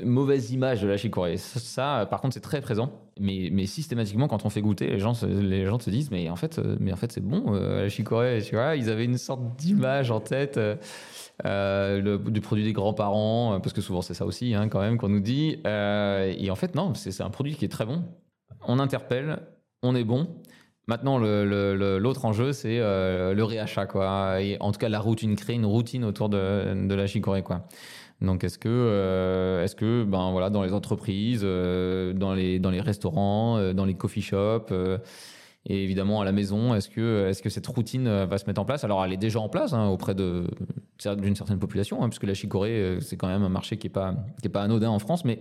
mauvaise 0.03 0.51
image 0.51 0.81
de 0.81 0.87
la 0.87 0.97
chicorée. 0.97 1.37
Ça, 1.37 2.07
par 2.09 2.21
contre, 2.21 2.33
c'est 2.33 2.41
très 2.41 2.61
présent. 2.61 2.91
Mais, 3.19 3.65
systématiquement, 3.65 4.27
quand 4.27 4.45
on 4.45 4.49
fait 4.49 4.61
goûter, 4.61 4.89
les 4.89 4.99
gens, 4.99 5.13
se 5.13 5.89
disent, 5.89 6.11
mais 6.11 6.29
en 6.29 6.35
fait, 6.35 6.59
mais 6.79 6.91
en 6.91 6.97
fait, 6.97 7.11
c'est 7.11 7.21
bon 7.21 7.51
la 7.51 7.89
chicorée. 7.89 8.39
Ils 8.77 8.89
avaient 8.89 9.05
une 9.05 9.17
sorte 9.17 9.55
d'image 9.57 10.11
en 10.11 10.19
tête. 10.19 10.59
Euh, 11.43 12.17
du 12.17 12.39
produit 12.39 12.63
des 12.63 12.71
grands-parents, 12.71 13.55
euh, 13.55 13.59
parce 13.59 13.73
que 13.73 13.81
souvent 13.81 14.01
c'est 14.01 14.13
ça 14.13 14.25
aussi 14.25 14.53
hein, 14.53 14.69
quand 14.69 14.79
même 14.79 14.97
qu'on 14.97 15.09
nous 15.09 15.19
dit. 15.19 15.59
Euh, 15.67 16.33
et 16.37 16.49
en 16.49 16.55
fait, 16.55 16.75
non, 16.75 16.93
c'est 16.93 17.21
un 17.21 17.29
produit 17.29 17.55
qui 17.55 17.65
est 17.65 17.69
très 17.69 17.85
bon. 17.85 18.03
On 18.67 18.79
interpelle, 18.79 19.39
on 19.83 19.95
est 19.95 20.05
bon. 20.05 20.29
Maintenant, 20.87 21.17
l'autre 21.17 22.25
enjeu, 22.25 22.53
c'est 22.53 22.77
le 22.77 23.41
réachat, 23.41 23.87
quoi. 23.87 24.37
En 24.59 24.71
tout 24.71 24.79
cas, 24.79 24.87
la 24.87 24.99
routine, 24.99 25.35
créer 25.35 25.55
une 25.55 25.65
routine 25.65 26.05
autour 26.05 26.29
de, 26.29 26.87
de 26.87 26.95
la 26.95 27.07
chicorée, 27.07 27.41
quoi. 27.41 27.67
Donc, 28.21 28.43
est-ce 28.43 28.57
que, 28.57 29.61
est-ce 29.63 29.75
que, 29.75 30.03
ben 30.03 30.31
voilà, 30.31 30.49
dans 30.49 30.63
les 30.63 30.73
entreprises, 30.73 31.41
dans 31.41 32.33
les 32.33 32.59
dans 32.59 32.71
les 32.71 32.81
restaurants, 32.81 33.73
dans 33.73 33.85
les 33.85 33.93
coffee 33.95 34.21
shops 34.21 34.71
et 35.67 35.83
évidemment, 35.83 36.21
à 36.21 36.25
la 36.25 36.31
maison, 36.31 36.75
est-ce 36.75 36.89
que, 36.89 37.27
est-ce 37.27 37.41
que 37.41 37.49
cette 37.49 37.65
routine 37.65 38.07
euh, 38.07 38.25
va 38.25 38.37
se 38.37 38.45
mettre 38.45 38.61
en 38.61 38.65
place? 38.65 38.83
Alors, 38.83 39.03
elle 39.03 39.13
est 39.13 39.17
déjà 39.17 39.39
en 39.39 39.49
place 39.49 39.73
hein, 39.73 39.87
auprès 39.87 40.13
de, 40.13 40.45
d'une 41.17 41.35
certaine 41.35 41.57
population, 41.57 42.03
hein, 42.03 42.09
puisque 42.09 42.25
la 42.25 42.35
chicorée, 42.35 42.79
euh, 42.79 42.99
c'est 42.99 43.17
quand 43.17 43.27
même 43.27 43.41
un 43.41 43.49
marché 43.49 43.77
qui 43.77 43.87
n'est 43.87 43.93
pas, 43.93 44.13
qui 44.41 44.47
est 44.47 44.51
pas 44.51 44.61
anodin 44.61 44.89
en 44.89 44.99
France, 44.99 45.25
mais 45.25 45.39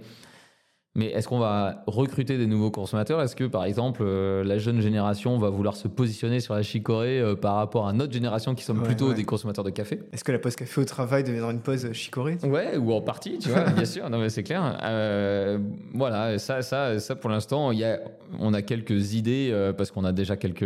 mais 0.97 1.07
est-ce 1.07 1.27
qu'on 1.27 1.41
va 1.41 1.83
recruter 1.89 2.39
des 2.39 2.47
nouveaux 2.47 2.71
consommateurs? 2.71 3.21
Est-ce 3.21 3.35
que, 3.35 3.45
par 3.45 3.65
exemple, 3.65 4.03
euh, 4.05 4.45
la 4.45 4.59
jeune 4.59 4.81
génération 4.81 5.39
va 5.39 5.51
vouloir 5.51 5.75
se 5.75 5.89
positionner 5.89 6.39
sur 6.39 6.55
la 6.55 6.63
chicorée 6.63 7.21
euh, 7.21 7.35
par 7.35 7.57
rapport 7.57 7.89
à 7.89 7.93
notre 7.93 8.13
génération 8.13 8.55
qui 8.55 8.63
sommes 8.63 8.83
plutôt 8.83 9.13
des 9.13 9.25
consommateurs 9.25 9.65
de 9.65 9.71
café? 9.71 10.01
Est-ce 10.13 10.23
que 10.23 10.31
la 10.31 10.39
pause 10.39 10.55
café 10.55 10.81
au 10.81 10.85
travail 10.85 11.25
deviendra 11.25 11.51
une 11.51 11.61
pause 11.61 11.93
chicorée? 11.93 12.39
Ouais, 12.45 12.77
ou 12.77 12.93
en 12.93 13.01
partie, 13.01 13.39
tu 13.39 13.49
vois, 13.49 13.65
bien 13.71 13.85
sûr. 13.85 14.09
Non, 14.09 14.19
mais 14.19 14.29
c'est 14.29 14.45
clair. 14.45 14.79
Euh, 14.85 15.59
voilà, 15.93 16.39
ça, 16.39 16.63
ça, 16.63 17.01
ça, 17.01 17.17
pour 17.17 17.31
l'instant, 17.31 17.73
y 17.73 17.83
a, 17.83 17.99
on 18.39 18.55
a 18.55 18.63
quelques 18.63 19.15
idées 19.15 19.53
parce 19.77 19.91
qu'on 19.91 20.05
a 20.05 20.13
déjà 20.13 20.37
quelques, 20.37 20.65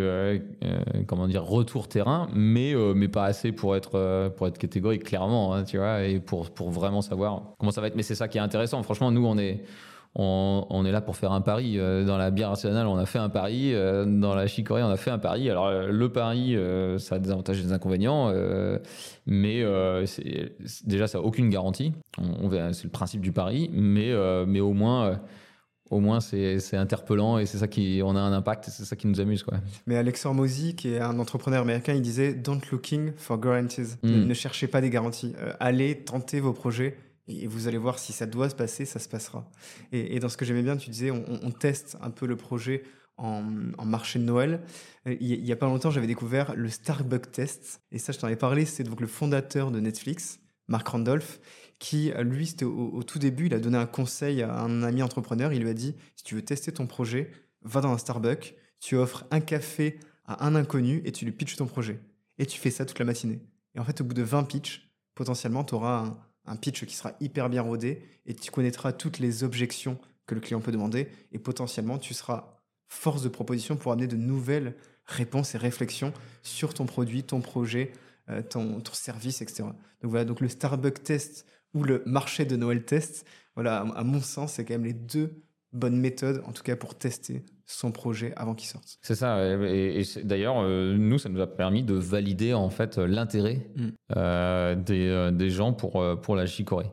comment 1.06 1.26
dire, 1.26 1.44
retours 1.44 1.88
terrain, 1.88 2.28
mais, 2.34 2.74
mais 2.94 3.08
pas 3.08 3.24
assez 3.24 3.52
pour 3.52 3.76
être, 3.76 4.28
pour 4.36 4.46
être 4.46 4.58
catégorique, 4.58 5.04
clairement, 5.04 5.54
hein, 5.54 5.64
tu 5.64 5.78
vois, 5.78 6.02
et 6.02 6.20
pour, 6.20 6.50
pour 6.50 6.70
vraiment 6.70 7.00
savoir 7.00 7.42
comment 7.58 7.70
ça 7.70 7.80
va 7.80 7.86
être. 7.86 7.96
Mais 7.96 8.02
c'est 8.02 8.14
ça 8.14 8.28
qui 8.28 8.36
est 8.36 8.42
intéressant. 8.42 8.82
Franchement, 8.82 9.10
nous, 9.10 9.24
on 9.26 9.38
est 9.38 9.62
on, 10.14 10.84
est 10.84 10.90
là 10.90 11.00
pour 11.00 11.16
faire 11.16 11.32
un 11.32 11.40
pari. 11.40 11.76
Dans 11.76 12.16
la 12.16 12.30
bière 12.30 12.50
artisanale, 12.50 12.86
on 12.86 12.96
a 12.96 13.06
fait 13.06 13.18
un 13.18 13.28
pari. 13.28 13.72
Dans 13.72 14.34
la 14.34 14.46
chicorée, 14.46 14.82
on 14.82 14.90
a 14.90 14.96
fait 14.96 15.10
un 15.10 15.18
pari. 15.18 15.48
Alors, 15.48 15.70
le 15.70 16.08
pari, 16.08 16.56
ça 16.98 17.16
a 17.16 17.18
des 17.18 17.30
avantages 17.30 17.60
et 17.60 17.62
des 17.62 17.72
inconvénients. 17.72 18.32
Mais 19.26 19.64
déjà, 20.84 21.06
ça 21.06 21.18
n'a 21.18 21.24
aucune 21.24 21.50
garantie. 21.50 21.92
On, 22.18 22.50
c'est 22.72 22.84
le 22.84 22.90
principe 22.90 23.20
du 23.20 23.30
pari. 23.30 23.70
Mais, 23.72 24.12
mais 24.46 24.60
au 24.60 24.72
moins 24.72 25.20
au 25.90 26.00
moins 26.00 26.20
c'est 26.20 26.76
interpellant 26.76 27.38
et 27.38 27.46
c'est 27.46 27.58
ça 27.58 27.68
qui 27.68 28.00
on 28.04 28.14
a 28.16 28.20
un 28.20 28.32
impact 28.32 28.66
c'est 28.68 28.84
ça 28.84 28.96
qui 28.96 29.06
nous 29.06 29.20
amuse 29.20 29.42
quoi. 29.42 29.58
Mais 29.86 29.96
Alex 29.96 30.24
Hormozy 30.26 30.74
qui 30.74 30.92
est 30.92 31.00
un 31.00 31.18
entrepreneur 31.18 31.62
américain 31.62 31.94
il 31.94 32.02
disait 32.02 32.34
don't 32.34 32.60
looking 32.70 33.12
for 33.16 33.38
guarantees 33.38 33.96
hmm. 34.02 34.26
ne, 34.26 34.34
cherchez 34.34 34.66
pas 34.66 34.80
des 34.80 34.90
garanties 34.90 35.34
euh, 35.38 35.52
allez 35.60 35.96
tenter 35.96 36.40
vos 36.40 36.52
projets 36.52 36.96
et 37.28 37.46
vous 37.46 37.68
allez 37.68 37.78
voir 37.78 37.98
si 37.98 38.12
ça 38.12 38.26
doit 38.26 38.48
se 38.48 38.54
passer 38.54 38.84
ça 38.84 38.98
se 38.98 39.08
passera 39.08 39.50
et, 39.92 40.18
dans 40.18 40.28
ce 40.28 40.36
que 40.36 40.44
j'aimais 40.44 40.62
bien 40.62 40.76
tu 40.76 40.90
disais 40.90 41.10
on, 41.10 41.50
teste 41.50 41.96
un 42.00 42.10
peu 42.10 42.26
le 42.26 42.36
projet 42.36 42.82
en, 43.18 43.42
marché 43.84 44.18
de 44.18 44.24
Noël. 44.24 44.62
Euh, 45.06 45.16
il 45.20 45.44
y 45.44 45.52
a 45.52 45.56
pas 45.56 45.66
longtemps, 45.66 45.90
j'avais 45.90 46.06
découvert 46.06 46.54
le 46.54 46.68
Starbucks 46.68 47.32
Test. 47.32 47.80
Et 47.90 47.98
ça, 47.98 48.12
je 48.12 48.18
t'en 48.18 48.28
ai 48.28 48.36
parlé. 48.36 48.64
C'est 48.64 48.84
donc 48.84 49.00
le 49.00 49.06
fondateur 49.06 49.70
de 49.70 49.80
Netflix, 49.80 50.40
Mark 50.68 50.86
Randolph, 50.86 51.40
qui, 51.78 52.12
lui, 52.20 52.46
c'était 52.46 52.64
au, 52.64 53.02
tout 53.02 53.18
début, 53.18 53.46
il 53.46 53.54
a 53.54 53.60
donné 53.60 53.78
un 53.78 53.86
conseil 53.86 54.42
à 54.42 54.60
un 54.60 54.82
ami 54.82 55.02
entrepreneur. 55.02 55.52
Il 55.52 55.62
lui 55.62 55.70
a 55.70 55.74
dit 55.74 55.94
si 56.16 56.24
tu 56.24 56.34
veux 56.34 56.42
tester 56.42 56.72
ton 56.72 56.86
projet, 56.86 57.30
va 57.62 57.80
dans 57.80 57.92
un 57.92 57.98
Starbucks, 57.98 58.54
tu 58.80 58.96
offres 58.96 59.24
un 59.30 59.40
café 59.40 59.98
à 60.24 60.46
un 60.46 60.54
inconnu 60.54 61.02
et 61.04 61.12
tu 61.12 61.24
lui 61.24 61.32
pitches 61.32 61.56
ton 61.56 61.66
projet. 61.66 62.00
Et 62.38 62.46
tu 62.46 62.58
fais 62.58 62.70
ça 62.70 62.84
toute 62.84 62.98
la 62.98 63.04
matinée. 63.04 63.40
Et 63.74 63.80
en 63.80 63.84
fait, 63.84 64.00
au 64.00 64.04
bout 64.04 64.14
de 64.14 64.22
20 64.22 64.44
pitchs, 64.44 64.92
potentiellement, 65.14 65.64
tu 65.64 65.74
auras 65.74 66.04
un, 66.04 66.18
pitch 66.56 66.84
qui 66.84 66.94
sera 66.94 67.12
hyper 67.20 67.48
bien 67.48 67.62
rodé 67.62 68.02
et 68.26 68.34
tu 68.34 68.50
connaîtras 68.50 68.92
toutes 68.92 69.18
les 69.18 69.44
objections 69.44 69.98
que 70.26 70.34
le 70.34 70.40
client 70.40 70.60
peut 70.60 70.72
demander. 70.72 71.08
Et 71.32 71.38
potentiellement, 71.38 71.98
tu 71.98 72.14
seras 72.14 72.58
force 72.88 73.22
de 73.22 73.28
proposition 73.28 73.76
pour 73.76 73.92
amener 73.92 74.06
de 74.06 74.16
nouvelles 74.16 74.74
réponses 75.04 75.54
et 75.54 75.58
réflexions 75.58 76.12
sur 76.42 76.74
ton 76.74 76.86
produit, 76.86 77.22
ton 77.24 77.40
projet, 77.40 77.92
euh, 78.28 78.42
ton, 78.42 78.82
service, 78.92 79.42
etc. 79.42 79.64
Donc 80.02 80.10
voilà, 80.10 80.24
donc 80.24 80.40
le 80.40 80.48
Starbucks 80.48 81.02
test 81.02 81.46
ou 81.74 81.82
le 81.82 82.02
marché 82.06 82.44
de 82.44 82.56
Noël 82.56 82.84
test. 82.84 83.26
Voilà, 83.54 83.80
à 83.80 84.04
mon 84.04 84.20
sens, 84.20 84.54
c'est 84.54 84.64
quand 84.64 84.74
même 84.74 84.84
les 84.84 84.92
deux 84.92 85.42
bonnes 85.72 85.98
méthodes, 85.98 86.42
en 86.46 86.52
tout 86.52 86.62
cas 86.62 86.76
pour 86.76 86.94
tester 86.94 87.44
son 87.66 87.92
projet 87.92 88.32
avant 88.36 88.54
qu'il 88.54 88.68
sorte. 88.68 88.98
C'est 89.02 89.14
ça. 89.14 89.44
Et, 89.44 90.02
d'ailleurs, 90.24 90.56
euh, 90.60 90.96
nous, 90.96 91.18
ça 91.18 91.28
nous 91.28 91.40
a 91.40 91.46
permis 91.46 91.82
de 91.82 91.94
valider 91.94 92.54
en 92.54 92.70
fait 92.70 92.96
l'intérêt 92.96 93.70
mm. 93.76 93.88
euh, 94.16 94.74
des, 94.74 95.06
euh, 95.08 95.30
des, 95.30 95.50
gens 95.50 95.74
pour, 95.74 96.02
pour 96.22 96.34
la 96.34 96.46
chicorée. 96.46 96.90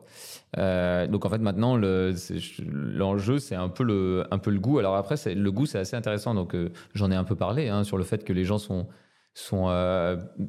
donc 0.54 1.24
en 1.24 1.30
fait, 1.30 1.38
maintenant, 1.38 1.78
l'enjeu, 1.78 3.38
c'est 3.38 3.54
un 3.54 3.70
peu 3.70 3.84
le 3.84 4.24
un 4.30 4.38
peu 4.38 4.50
le 4.50 4.60
goût. 4.60 4.78
Alors 4.78 4.96
après, 4.96 5.16
le 5.34 5.50
goût, 5.50 5.64
c'est 5.64 5.78
assez 5.78 5.96
intéressant. 5.96 6.34
Donc 6.34 6.54
j'en 6.94 7.10
ai 7.10 7.16
un 7.16 7.24
peu 7.24 7.36
parlé 7.36 7.68
hein, 7.68 7.84
sur 7.84 7.96
le 7.96 8.04
fait 8.04 8.24
que 8.24 8.32
les 8.32 8.44
gens 8.44 8.58
sont 8.58 8.86
sont 9.32 9.66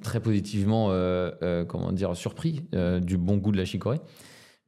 très 0.02 0.20
positivement 0.20 0.88
comment 1.68 1.94
dire 1.94 2.16
surpris 2.18 2.68
du 3.02 3.18
bon 3.18 3.38
goût 3.38 3.54
de 3.54 3.58
la 3.58 3.66
chicorée. 3.66 4.00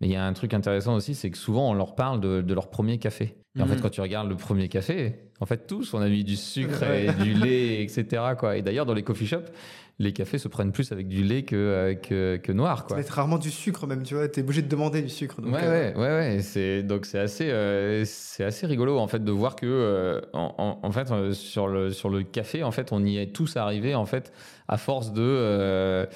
Mais 0.02 0.08
il 0.08 0.12
y 0.12 0.16
a 0.16 0.26
un 0.26 0.34
truc 0.34 0.54
intéressant 0.54 0.96
aussi, 0.96 1.14
c'est 1.14 1.30
que 1.30 1.38
souvent 1.38 1.70
on 1.70 1.74
leur 1.74 1.96
parle 1.96 2.22
de, 2.22 2.54
leur 2.54 2.70
premier 2.70 3.00
café. 3.00 3.36
Et 3.58 3.62
en 3.62 3.66
fait, 3.66 3.76
mhm. 3.76 3.82
quand 3.82 3.90
tu 3.90 4.02
regardes 4.02 4.30
le 4.30 4.36
premier 4.36 4.70
café, 4.70 5.16
en 5.40 5.46
fait, 5.46 5.66
tous 5.66 5.94
on 5.94 6.02
a 6.02 6.08
mis 6.08 6.24
du 6.24 6.36
sucre 6.36 6.84
et 6.84 7.12
du 7.24 7.34
lait, 7.34 7.82
etc. 7.82 8.22
Quoi. 8.38 8.58
Et 8.58 8.62
d'ailleurs, 8.62 8.86
dans 8.86 8.94
les 8.94 9.02
coffee 9.02 9.26
shops, 9.26 9.50
les 9.98 10.14
cafés 10.14 10.38
se 10.38 10.48
prennent 10.48 10.72
plus 10.72 10.92
avec 10.92 11.08
du 11.08 11.24
lait 11.24 11.44
que, 11.44 11.56
euh, 11.56 11.96
que, 11.96 12.38
que 12.38 12.52
noir. 12.52 12.84
Quoi. 12.84 12.90
Ça 12.90 12.96
va 12.96 13.02
être 13.02 13.10
rarement 13.10 13.38
du 13.38 13.50
sucre 13.50 13.86
même, 13.86 14.04
tu 14.04 14.14
vois, 14.14 14.30
tu 14.30 14.40
es 14.40 14.44
obligé 14.44 14.62
de 14.62 14.70
demander 14.70 15.02
du 15.02 15.10
sucre. 15.10 15.42
Donc, 15.42 15.54
ouais, 15.54 15.62
euh. 15.64 15.94
ouais, 15.94 16.00
ouais, 16.00 16.36
ouais, 16.36 16.42
c'est, 16.42 16.84
donc 16.84 17.06
c'est 17.06 17.20
assez, 17.20 17.50
euh, 17.50 18.04
c'est 18.06 18.46
assez 18.46 18.66
rigolo 18.66 18.98
en 18.98 19.08
fait 19.08 19.24
de 19.24 19.32
voir 19.32 19.56
que 19.56 20.22
en, 20.34 20.80
en, 20.82 20.92
fait 20.92 21.34
sur 21.34 21.68
le, 21.68 21.92
sur 21.92 22.10
le 22.10 22.24
café, 22.24 22.64
en 22.64 22.72
fait, 22.72 22.94
on 22.94 23.04
y 23.04 23.18
est 23.18 23.34
tous 23.34 23.58
arrivés 23.58 23.96
en 23.96 24.06
fait 24.06 24.32
à 24.68 24.78
force 24.78 25.12
de... 25.12 26.08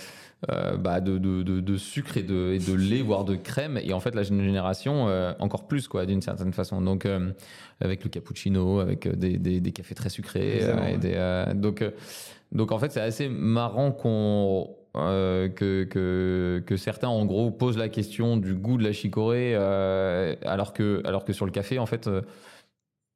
bah 0.48 1.00
de, 1.00 1.18
de, 1.18 1.42
de, 1.42 1.78
sucre 1.78 2.18
et 2.18 2.24
de, 2.24 2.54
et 2.54 2.60
de 2.60 2.74
lait, 2.74 3.02
voire 3.02 3.26
de 3.26 3.36
crème. 3.36 3.80
Et 3.82 3.94
en 3.94 4.00
fait, 4.00 4.16
la 4.16 4.24
génération, 4.24 5.08
encore 5.40 5.68
plus, 5.68 5.88
quoi, 5.88 6.06
d'une 6.06 6.22
certaine 6.22 6.54
façon. 6.54 6.82
Donc, 6.82 7.08
avec 7.80 8.04
le 8.04 8.10
cappuccino, 8.10 8.80
avec 8.80 9.08
des, 9.08 9.38
des, 9.38 9.60
des 9.60 9.72
cafés 9.72 9.96
très 9.96 10.10
sucrés. 10.10 10.62
et 10.92 10.98
des, 10.98 11.46
donc, 11.56 11.84
donc 12.52 12.72
en 12.72 12.80
fait, 12.80 12.92
c'est 12.92 13.02
assez 13.02 13.30
marrant 13.30 13.92
qu'on 13.92 14.76
euh, 14.96 15.50
que, 15.50 15.86
que, 15.86 16.62
que, 16.68 16.78
certains 16.78 17.08
en 17.08 17.26
gros 17.26 17.50
posent 17.50 17.80
la 17.80 17.90
question 17.90 18.38
du 18.38 18.54
goût 18.54 18.78
de 18.78 18.84
la 18.84 18.92
chicorée 18.92 19.54
euh, 19.56 20.36
alors 20.46 20.72
que 20.72 21.02
alors 21.04 21.26
que 21.26 21.34
sur 21.34 21.48
le 21.48 21.52
café 21.52 21.80
en 21.80 21.88
fait 21.88 22.06
euh, 22.06 22.22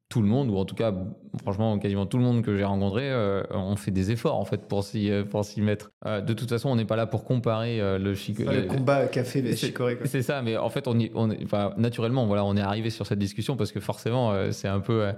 tout 0.09 0.21
le 0.21 0.27
monde, 0.27 0.49
ou 0.49 0.55
en 0.55 0.63
tout 0.63 0.75
cas, 0.75 0.93
franchement, 1.41 1.77
quasiment 1.79 2.05
tout 2.05 2.17
le 2.17 2.23
monde 2.23 2.41
que 2.41 2.55
j'ai 2.55 2.63
rencontré, 2.63 3.09
euh, 3.11 3.43
on 3.51 3.75
fait 3.75 3.91
des 3.91 4.11
efforts 4.11 4.39
en 4.39 4.45
fait 4.45 4.65
pour 4.67 4.85
s'y 4.85 5.11
euh, 5.11 5.25
pour 5.25 5.43
s'y 5.43 5.61
mettre. 5.61 5.91
Euh, 6.05 6.21
de 6.21 6.33
toute 6.33 6.47
façon, 6.49 6.69
on 6.69 6.77
n'est 6.77 6.85
pas 6.85 6.95
là 6.95 7.07
pour 7.07 7.25
comparer 7.25 7.79
le 7.79 8.13
Le, 8.13 8.67
combat 8.67 9.07
café 9.07 9.55
chicorée. 9.55 9.97
C'est 10.05 10.21
ça, 10.21 10.41
mais 10.41 10.55
en 10.55 10.69
fait, 10.69 10.87
on, 10.87 10.97
y, 10.97 11.11
on 11.13 11.29
enfin, 11.43 11.73
naturellement, 11.77 12.25
voilà, 12.25 12.45
on 12.45 12.55
est 12.55 12.61
arrivé 12.61 12.89
sur 12.89 13.05
cette 13.05 13.19
discussion 13.19 13.57
parce 13.57 13.73
que 13.73 13.81
forcément, 13.81 14.33
c'est 14.51 14.69
un 14.69 14.79
peu, 14.79 15.11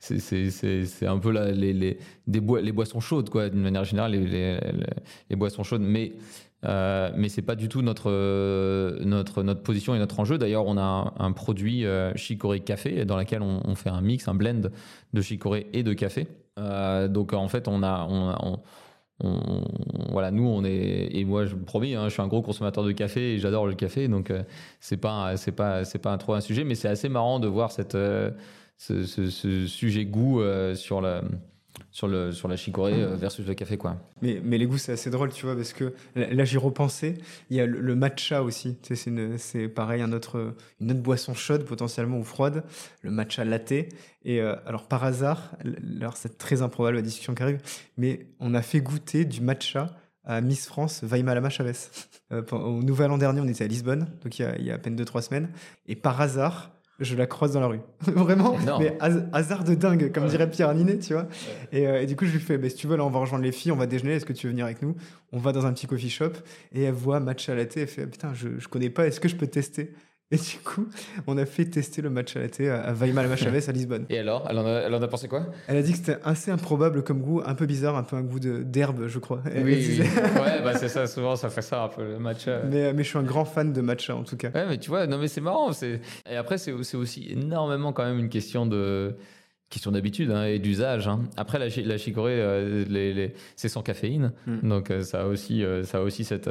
c'est 0.00 1.06
un 1.06 1.18
peu 1.18 1.30
la, 1.30 1.52
les, 1.52 1.72
les, 1.72 1.98
des 2.26 2.40
les 2.62 2.72
boissons 2.72 3.00
chaudes, 3.00 3.30
quoi, 3.30 3.48
d'une 3.48 3.62
manière 3.62 3.84
générale, 3.84 4.12
les, 4.12 4.26
les, 4.26 4.58
les 5.30 5.36
boissons 5.36 5.62
chaudes, 5.62 5.82
mais 5.82 6.14
euh, 6.64 7.10
mais 7.16 7.28
c'est 7.28 7.42
pas 7.42 7.56
du 7.56 7.68
tout 7.68 7.82
notre, 7.82 8.10
notre, 9.04 9.42
notre 9.42 9.62
position 9.62 9.94
et 9.94 9.98
notre 9.98 10.20
enjeu. 10.20 10.38
D'ailleurs, 10.38 10.66
on 10.66 10.76
a 10.78 11.12
un, 11.18 11.32
produit 11.32 11.84
euh, 11.84 12.14
Chicorée 12.14 12.60
Café 12.60 13.04
dans 13.04 13.16
lequel 13.16 13.42
on, 13.42 13.74
fait 13.74 13.90
un 13.90 14.00
mix, 14.00 14.28
un 14.28 14.34
blend 14.34 14.70
de 15.12 15.20
Chicorée 15.20 15.66
et 15.72 15.82
de 15.82 15.92
café. 15.92 16.28
Euh, 16.58 17.08
donc 17.08 17.32
en 17.32 17.48
fait, 17.48 17.66
on 17.66 17.82
a, 17.82 18.06
on, 18.08 18.60
voilà, 20.10 20.30
nous 20.30 20.46
on 20.46 20.64
est 20.64 21.08
et 21.12 21.24
moi 21.24 21.46
je 21.46 21.54
me 21.54 21.64
promets, 21.64 21.94
hein, 21.94 22.08
je 22.08 22.12
suis 22.12 22.22
un 22.22 22.26
gros 22.26 22.42
consommateur 22.42 22.82
de 22.82 22.90
café 22.90 23.34
et 23.34 23.38
j'adore 23.38 23.68
le 23.68 23.74
café, 23.74 24.08
donc 24.08 24.30
euh, 24.30 24.42
c'est 24.80 24.96
pas 24.96 25.36
c'est 25.36 25.52
pas 25.52 25.84
c'est 25.84 26.00
pas 26.00 26.16
trop 26.18 26.34
un 26.34 26.40
sujet, 26.40 26.64
mais 26.64 26.74
c'est 26.74 26.88
assez 26.88 27.08
marrant 27.08 27.38
de 27.38 27.46
voir 27.46 27.70
cette 27.70 27.92
ce, 27.92 28.32
ce, 29.04 29.30
ce, 29.30 29.66
sujet 29.68 30.06
goût 30.06 30.42
sur 30.74 31.00
la 31.00 31.22
sur, 31.90 32.08
le, 32.08 32.32
sur 32.32 32.48
la 32.48 32.56
chicorée 32.56 33.02
euh, 33.02 33.16
versus 33.16 33.46
le 33.46 33.54
café. 33.54 33.76
Quoi. 33.76 33.96
Mais, 34.22 34.40
mais 34.42 34.58
les 34.58 34.66
goûts, 34.66 34.78
c'est 34.78 34.92
assez 34.92 35.10
drôle, 35.10 35.32
tu 35.32 35.46
vois, 35.46 35.54
parce 35.54 35.72
que 35.72 35.92
là, 36.14 36.44
j'y 36.44 36.58
repensais. 36.58 37.14
Il 37.50 37.56
y 37.56 37.60
a 37.60 37.66
le, 37.66 37.94
matcha 37.94 38.42
aussi. 38.42 38.78
C'est 39.36 39.68
pareil, 39.68 40.02
un 40.02 40.12
autre, 40.12 40.54
une 40.80 40.90
autre 40.90 41.00
boisson 41.00 41.34
chaude 41.34 41.64
potentiellement 41.64 42.18
ou 42.18 42.24
froide, 42.24 42.64
le 43.02 43.10
matcha 43.10 43.44
latte. 43.44 43.72
Et 43.72 44.40
euh, 44.40 44.56
alors, 44.66 44.88
par 44.88 45.04
hasard, 45.04 45.52
alors 46.00 46.16
c'est 46.16 46.38
très 46.38 46.62
improbable 46.62 46.96
la 46.96 47.02
discussion 47.02 47.34
qui 47.34 47.42
arrive, 47.42 47.60
mais 47.96 48.26
on 48.40 48.54
a 48.54 48.62
fait 48.62 48.80
goûter 48.80 49.24
du 49.24 49.40
matcha 49.40 49.96
à 50.24 50.40
Miss 50.40 50.66
France 50.66 51.02
Vaima 51.02 51.48
Chavez. 51.50 51.72
Euh, 52.32 52.42
au 52.52 52.82
Nouvel 52.82 53.10
An 53.10 53.18
dernier, 53.18 53.40
on 53.40 53.48
était 53.48 53.64
à 53.64 53.66
Lisbonne, 53.66 54.08
donc 54.22 54.38
il 54.38 54.42
y 54.42 54.44
a, 54.44 54.56
il 54.56 54.64
y 54.64 54.70
a 54.70 54.74
à 54.74 54.78
peine 54.78 54.96
2-3 54.96 55.22
semaines. 55.22 55.50
Et 55.86 55.96
par 55.96 56.20
hasard, 56.20 56.70
je 57.00 57.16
la 57.16 57.26
croise 57.26 57.52
dans 57.52 57.60
la 57.60 57.66
rue. 57.66 57.80
Vraiment, 58.00 58.56
mais 58.78 58.96
hasard 59.32 59.64
de 59.64 59.74
dingue, 59.74 60.12
comme 60.12 60.26
dirait 60.26 60.48
Pierre 60.50 60.74
Ninet, 60.74 60.98
tu 60.98 61.14
vois. 61.14 61.26
Euh, 61.74 62.00
et, 62.00 62.06
du 62.06 62.16
coup, 62.16 62.26
je 62.26 62.32
lui 62.32 62.40
fais, 62.40 62.58
bah, 62.58 62.68
si 62.68 62.76
tu 62.76 62.86
veux, 62.86 62.96
là, 62.96 63.04
on 63.04 63.10
va 63.10 63.20
rejoindre 63.20 63.44
les 63.44 63.52
filles, 63.52 63.72
on 63.72 63.76
va 63.76 63.86
déjeuner, 63.86 64.14
est-ce 64.14 64.26
que 64.26 64.32
tu 64.32 64.46
veux 64.46 64.52
venir 64.52 64.66
avec 64.66 64.82
nous? 64.82 64.94
On 65.32 65.38
va 65.38 65.52
dans 65.52 65.66
un 65.66 65.72
petit 65.72 65.86
coffee 65.86 66.10
shop, 66.10 66.32
et 66.72 66.82
elle 66.82 66.94
voit 66.94 67.20
match 67.20 67.48
à 67.48 67.54
la 67.54 67.66
thé, 67.66 67.82
elle 67.82 67.88
fait, 67.88 68.06
putain, 68.06 68.34
je, 68.34 68.58
je 68.58 68.68
connais 68.68 68.90
pas, 68.90 69.06
est-ce 69.06 69.20
que 69.20 69.28
je 69.28 69.36
peux 69.36 69.46
tester? 69.46 69.92
Et 70.32 70.36
du 70.36 70.58
coup, 70.64 70.88
on 71.26 71.36
a 71.36 71.44
fait 71.46 71.66
tester 71.66 72.02
le 72.02 72.10
match 72.10 72.36
à 72.36 72.40
la 72.40 72.48
thé 72.48 72.70
à 72.70 72.92
Weimar 72.92 73.26
la 73.28 73.36
Chavez 73.36 73.68
à 73.68 73.72
Lisbonne. 73.72 74.06
Et 74.08 74.18
alors 74.18 74.46
elle 74.50 74.58
en, 74.58 74.66
a, 74.66 74.70
elle 74.86 74.94
en, 74.94 75.02
a, 75.02 75.08
pensé 75.08 75.28
quoi? 75.28 75.46
Elle 75.68 75.76
a 75.76 75.82
dit 75.82 75.92
que 75.92 75.98
c'était 75.98 76.18
assez 76.24 76.50
improbable 76.50 77.04
comme 77.04 77.20
goût, 77.20 77.42
un 77.44 77.54
peu 77.54 77.66
bizarre, 77.66 77.96
un 77.96 78.02
peu 78.02 78.16
un 78.16 78.22
goût 78.22 78.40
d'herbe, 78.40 79.06
je 79.06 79.18
crois. 79.18 79.42
oui, 79.54 80.00
ouais, 80.00 80.62
bah 80.64 80.74
c'est 80.74 80.88
ça, 80.88 81.06
souvent 81.06 81.36
ça 81.36 81.50
fait 81.50 81.62
ça 81.62 81.84
un 81.84 81.88
peu 81.88 82.02
le 82.02 82.18
matcha. 82.18 82.62
Mais, 82.68 82.92
mais 82.92 83.04
je 83.04 83.08
suis 83.08 83.18
un 83.18 83.22
grand 83.22 83.44
fan 83.44 83.72
de 83.72 83.80
matcha 83.80 84.16
en 84.16 84.24
tout 84.24 84.36
cas. 84.36 84.50
Ouais, 84.54 84.66
mais 84.66 84.78
tu 84.78 84.88
vois, 84.88 85.06
non 85.06 85.18
mais 85.18 85.28
c'est 85.28 85.40
marrant. 85.40 85.70
Et 86.30 86.36
après, 86.36 86.56
c'est 86.58 86.72
aussi 86.72 87.28
énormément 87.30 87.92
quand 87.92 88.04
même 88.04 88.18
une 88.18 88.30
question 88.30 88.66
de 88.66 89.14
question 89.72 89.90
d'habitude 89.90 90.30
hein, 90.30 90.44
et 90.44 90.58
d'usage. 90.58 91.08
Hein. 91.08 91.20
Après, 91.36 91.58
la, 91.58 91.66
la 91.68 91.98
chicorée, 91.98 92.40
euh, 92.40 92.84
les, 92.88 93.12
les, 93.12 93.34
c'est 93.56 93.68
sans 93.68 93.82
caféine, 93.82 94.32
mm. 94.46 94.68
donc 94.68 94.90
euh, 94.90 95.02
ça 95.02 95.22
a 95.22 95.26
aussi, 95.26 95.64
euh, 95.64 95.82
ça 95.82 95.98
a 95.98 96.00
aussi 96.02 96.24
cette 96.24 96.50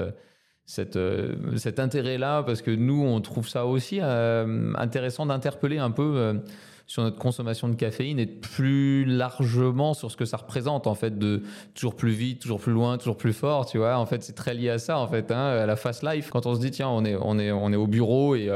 cette, 0.65 0.95
euh, 0.95 1.35
cet 1.57 1.79
intérêt-là, 1.79 2.43
parce 2.43 2.61
que 2.61 2.71
nous, 2.71 3.03
on 3.03 3.19
trouve 3.21 3.47
ça 3.47 3.65
aussi 3.65 3.99
euh, 4.01 4.73
intéressant 4.75 5.25
d'interpeller 5.25 5.77
un 5.77 5.91
peu 5.91 6.13
euh, 6.15 6.33
sur 6.87 7.03
notre 7.03 7.17
consommation 7.17 7.67
de 7.67 7.75
caféine 7.75 8.19
et 8.19 8.25
plus 8.25 9.05
largement 9.05 9.93
sur 9.93 10.11
ce 10.11 10.17
que 10.17 10.25
ça 10.25 10.37
représente, 10.37 10.87
en 10.87 10.95
fait, 10.95 11.17
de 11.17 11.43
toujours 11.73 11.95
plus 11.95 12.11
vite, 12.11 12.41
toujours 12.41 12.59
plus 12.59 12.73
loin, 12.73 12.97
toujours 12.97 13.17
plus 13.17 13.33
fort, 13.33 13.65
tu 13.65 13.77
vois. 13.77 13.97
En 13.97 14.05
fait, 14.05 14.23
c'est 14.23 14.33
très 14.33 14.53
lié 14.53 14.69
à 14.69 14.77
ça, 14.77 14.97
en 14.97 15.07
fait, 15.07 15.31
hein, 15.31 15.45
à 15.61 15.65
la 15.65 15.75
fast 15.75 16.03
life. 16.03 16.29
Quand 16.29 16.45
on 16.45 16.55
se 16.55 16.59
dit, 16.59 16.71
tiens, 16.71 16.89
on 16.89 17.03
est, 17.05 17.15
on 17.15 17.37
est, 17.37 17.51
on 17.51 17.71
est 17.71 17.77
au 17.77 17.87
bureau 17.87 18.35
et 18.35 18.49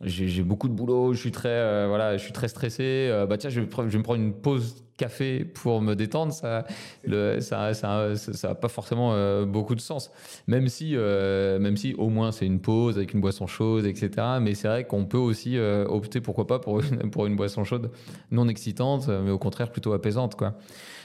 j'ai 0.00 0.42
beaucoup 0.42 0.68
de 0.68 0.74
boulot, 0.74 1.12
je 1.12 1.20
suis 1.20 1.30
très, 1.30 1.86
voilà, 1.86 2.16
je 2.16 2.22
suis 2.22 2.32
très 2.32 2.48
stressé, 2.48 3.24
bah 3.28 3.38
tiens, 3.38 3.50
je 3.50 3.60
vais, 3.60 3.68
je 3.70 3.82
vais 3.82 3.98
me 3.98 4.02
prendre 4.02 4.20
une 4.20 4.34
pause 4.34 4.82
café 5.02 5.44
pour 5.44 5.82
me 5.82 5.94
détendre, 5.94 6.32
ça, 6.32 6.64
le, 7.04 7.40
ça, 7.40 7.74
ça, 7.74 8.14
ça, 8.14 8.50
a 8.50 8.54
pas 8.54 8.68
forcément 8.68 9.14
euh, 9.14 9.44
beaucoup 9.44 9.74
de 9.74 9.80
sens. 9.80 10.12
Même 10.46 10.68
si, 10.68 10.92
euh, 10.94 11.58
même 11.58 11.76
si 11.76 11.94
au 11.94 12.08
moins 12.08 12.30
c'est 12.30 12.46
une 12.46 12.60
pause 12.60 12.98
avec 12.98 13.12
une 13.12 13.20
boisson 13.20 13.48
chaude, 13.48 13.84
etc. 13.84 14.10
Mais 14.40 14.54
c'est 14.54 14.68
vrai 14.68 14.84
qu'on 14.84 15.04
peut 15.04 15.18
aussi 15.18 15.58
euh, 15.58 15.84
opter, 15.88 16.20
pourquoi 16.20 16.46
pas, 16.46 16.60
pour 16.60 16.80
une, 16.80 17.10
pour 17.10 17.26
une 17.26 17.34
boisson 17.34 17.64
chaude 17.64 17.90
non 18.30 18.46
excitante, 18.46 19.08
mais 19.08 19.32
au 19.32 19.38
contraire 19.38 19.72
plutôt 19.72 19.92
apaisante, 19.92 20.36
quoi. 20.36 20.54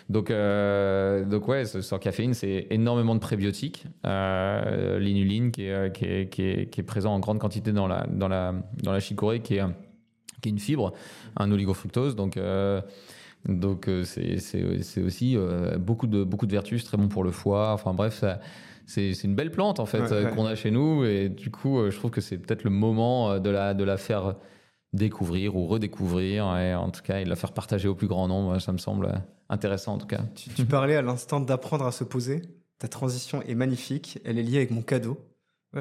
Donc, 0.10 0.32
donc 0.32 1.48
ouais, 1.50 1.66
sans 1.66 2.00
caféine, 2.00 2.34
c'est 2.34 2.68
énormément 2.70 3.14
de 3.14 3.20
prébiotiques, 3.20 3.84
l'inuline 4.06 5.52
qui 5.52 5.64
est, 5.64 5.92
qui, 5.92 6.06
est, 6.06 6.30
qui, 6.30 6.44
est, 6.44 6.70
qui 6.70 6.80
est, 6.80 6.84
présent 6.84 7.14
en 7.14 7.20
grande 7.20 7.40
quantité 7.40 7.74
dans 7.74 7.88
la, 7.88 8.08
dans 8.08 8.30
la, 8.30 8.54
dans 8.84 8.94
la 8.94 9.02
chicorée, 9.02 9.42
qui 9.42 9.56
est 9.56 9.64
qui 10.42 10.50
est 10.50 10.52
une 10.52 10.60
fibre, 10.60 10.94
un 11.36 11.52
oligofructose. 11.52 12.16
Donc, 12.16 12.38
donc 13.48 13.88
euh, 13.88 14.04
c'est 14.04 15.02
aussi 15.02 15.36
euh, 15.38 15.78
beaucoup, 15.78 16.08
de, 16.08 16.24
beaucoup 16.24 16.46
de 16.46 16.52
vertus, 16.52 16.84
très 16.84 16.98
bon 16.98 17.08
pour 17.08 17.24
le 17.24 17.32
foie. 17.32 17.72
Enfin 17.72 17.94
bref, 17.94 18.24
c'est 18.86 19.12
une 19.24 19.36
belle 19.36 19.52
plante 19.52 19.80
en 19.80 19.86
fait 19.86 20.34
qu'on 20.36 20.46
a 20.46 20.56
chez 20.56 20.72
nous. 20.72 21.06
Et 21.06 21.30
du 21.30 21.52
coup, 21.52 21.90
je 21.90 21.96
trouve 21.98 22.12
que 22.12 22.22
c'est 22.22 22.38
peut-être 22.38 22.64
le 22.64 22.70
moment 22.70 23.40
de 23.40 23.50
la, 23.50 23.74
de 23.74 23.84
la 23.84 23.98
faire 23.98 24.36
découvrir 24.94 25.56
ou 25.56 25.68
redécouvrir. 25.68 26.58
Et 26.58 26.76
en 26.76 26.90
tout 26.90 27.02
cas, 27.02 27.20
et 27.20 27.24
de 27.24 27.30
la 27.30 27.36
faire 27.36 27.54
partager 27.54 27.88
au 27.88 27.96
plus 27.96 28.08
grand 28.08 28.28
nombre. 28.28 28.60
Ça 28.60 28.72
me 28.72 28.78
semble 28.78 29.22
intéressant 29.50 29.96
en 29.96 29.98
tout 29.98 30.08
cas. 30.08 30.22
Tu, 30.36 30.50
tu 30.50 30.66
parlais 30.66 30.96
à 30.96 31.02
l'instant 31.02 31.40
d'apprendre 31.40 31.86
à 31.86 31.92
se 31.92 32.04
poser. 32.04 32.42
Ta 32.80 32.88
transition 32.88 33.42
est 33.44 33.56
magnifique. 33.56 34.20
Elle 34.26 34.38
est 34.38 34.44
liée 34.44 34.58
avec 34.58 34.72
mon 34.72 34.82
cadeau. 34.82 35.18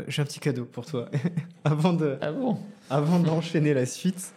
J'ai 0.09 0.23
un 0.23 0.25
petit 0.25 0.41
cadeau 0.41 0.65
pour 0.65 0.87
toi. 0.87 1.09
avant 1.65 1.93
de, 1.93 2.19
ah 2.21 2.33
bon? 2.33 2.59
avant 2.91 3.19
d'enchaîner 3.19 3.75
la 3.75 3.87
suite, 3.87 4.33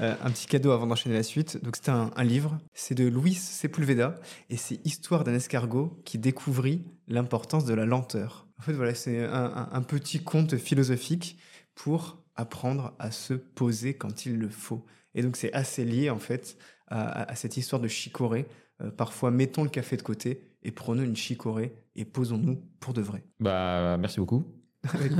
euh, 0.00 0.14
un 0.22 0.30
petit 0.30 0.46
cadeau 0.46 0.72
avant 0.72 0.86
d'enchaîner 0.86 1.14
la 1.14 1.22
suite. 1.22 1.62
Donc 1.62 1.76
c'est 1.76 1.90
un, 1.90 2.10
livre, 2.22 2.58
c'est 2.74 2.94
de 2.94 3.06
Luis 3.06 3.34
Sepulveda 3.34 4.14
et 4.50 4.56
c'est 4.56 4.84
Histoire 4.86 5.24
d'un 5.24 5.34
escargot 5.34 6.00
qui 6.04 6.18
découvrit 6.18 6.84
l'importance 7.08 7.64
de 7.64 7.74
la 7.74 7.86
lenteur. 7.86 8.46
En 8.58 8.62
fait 8.62 8.72
voilà, 8.72 8.94
c'est 8.94 9.24
un, 9.24 9.82
petit 9.82 10.22
conte 10.22 10.56
philosophique 10.56 11.38
pour 11.74 12.22
apprendre 12.34 12.94
à 12.98 13.10
se 13.10 13.34
poser 13.34 13.94
quand 13.94 14.26
il 14.26 14.38
le 14.38 14.48
faut. 14.48 14.84
Et 15.14 15.22
donc 15.22 15.36
c'est 15.36 15.52
assez 15.52 15.84
lié 15.84 16.10
en 16.10 16.18
fait 16.18 16.56
à, 16.88 17.34
cette 17.34 17.56
histoire 17.56 17.80
de 17.80 17.88
chicorée. 17.88 18.46
Euh, 18.82 18.90
parfois 18.90 19.30
mettons 19.30 19.62
le 19.62 19.70
café 19.70 19.96
de 19.96 20.02
côté 20.02 20.42
et 20.62 20.70
prenons 20.70 21.02
une 21.02 21.16
chicorée 21.16 21.74
et 21.94 22.04
posons-nous 22.04 22.60
pour 22.80 22.92
de 22.92 23.00
vrai. 23.00 23.24
Bah 23.40 23.96
merci 23.98 24.20
beaucoup 24.20 24.44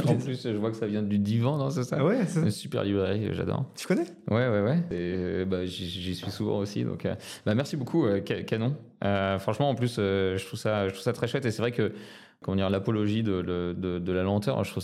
en 0.06 0.16
plus, 0.16 0.42
je 0.42 0.56
vois 0.56 0.70
que 0.70 0.76
ça 0.76 0.86
vient 0.86 1.02
du 1.02 1.18
divan, 1.18 1.56
non 1.56 1.70
C'est 1.70 1.84
ça 1.84 2.04
Ouais, 2.04 2.24
c'est 2.26 2.40
Une 2.40 2.50
super 2.50 2.84
librairie, 2.84 3.28
j'adore. 3.32 3.66
Tu 3.76 3.86
connais? 3.86 4.06
Ouais, 4.30 4.48
ouais, 4.48 4.60
ouais. 4.60 4.82
Et, 4.90 5.44
bah, 5.44 5.64
j'y 5.64 6.14
suis 6.14 6.30
souvent 6.30 6.58
aussi. 6.58 6.84
Donc, 6.84 7.04
euh, 7.04 7.14
bah, 7.44 7.54
merci 7.54 7.76
beaucoup, 7.76 8.06
euh, 8.06 8.20
Canon. 8.20 8.76
Euh, 9.04 9.38
franchement, 9.38 9.68
en 9.68 9.74
plus, 9.74 9.96
je, 9.96 10.44
trouve 10.46 10.58
ça, 10.58 10.88
je 10.88 10.92
trouve 10.92 11.02
ça 11.02 11.12
très 11.12 11.28
chouette. 11.28 11.44
Et 11.46 11.50
c'est 11.50 11.62
vrai 11.62 11.72
que 11.72 11.92
comment 12.46 12.56
dire 12.56 12.70
l'apologie 12.70 13.24
de, 13.24 14.12
la 14.12 14.22
lenteur. 14.22 14.62
Je 14.62 14.70
trouve 14.70 14.82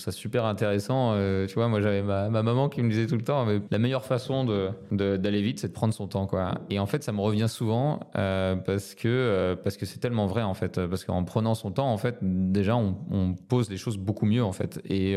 ça 0.00 0.12
super 0.12 0.44
intéressant. 0.44 1.12
Euh, 1.14 1.46
tu 1.48 1.54
vois 1.54 1.66
moi 1.66 1.80
j'avais 1.80 2.02
ma, 2.02 2.30
ma, 2.30 2.44
maman 2.44 2.68
qui 2.68 2.82
me 2.82 2.88
disait 2.88 3.08
tout 3.08 3.16
le 3.16 3.24
temps 3.24 3.44
la 3.70 3.78
meilleure 3.78 4.04
façon 4.04 4.44
de 4.44 4.70
d'aller 4.92 5.42
vite 5.42 5.58
c'est 5.58 5.68
de 5.68 5.72
prendre 5.72 5.92
son 5.92 6.06
temps 6.06 6.28
et 6.70 6.78
en 6.78 6.86
fait 6.86 7.02
ça 7.02 7.12
me 7.12 7.20
revient 7.20 7.48
souvent 7.48 8.00
euh, 8.16 8.54
parce 8.54 8.94
que 8.94 9.08
euh, 9.08 9.56
parce 9.56 9.76
que 9.76 9.86
c'est 9.86 9.98
tellement 9.98 10.26
vrai 10.26 10.42
en 10.42 10.54
fait. 10.54 10.86
Parce 10.86 11.04
qu'en 11.04 11.24
prenant 11.24 11.56
son 11.56 11.72
temps 11.72 11.92
en 11.92 11.98
fait 11.98 12.18
déjà 12.22 12.76
on, 12.76 13.34
pose 13.48 13.68
les 13.70 13.76
choses 13.76 13.98
beaucoup 13.98 14.26
mieux 14.26 14.44
en 14.44 14.52
fait. 14.52 14.80
Et 14.88 15.16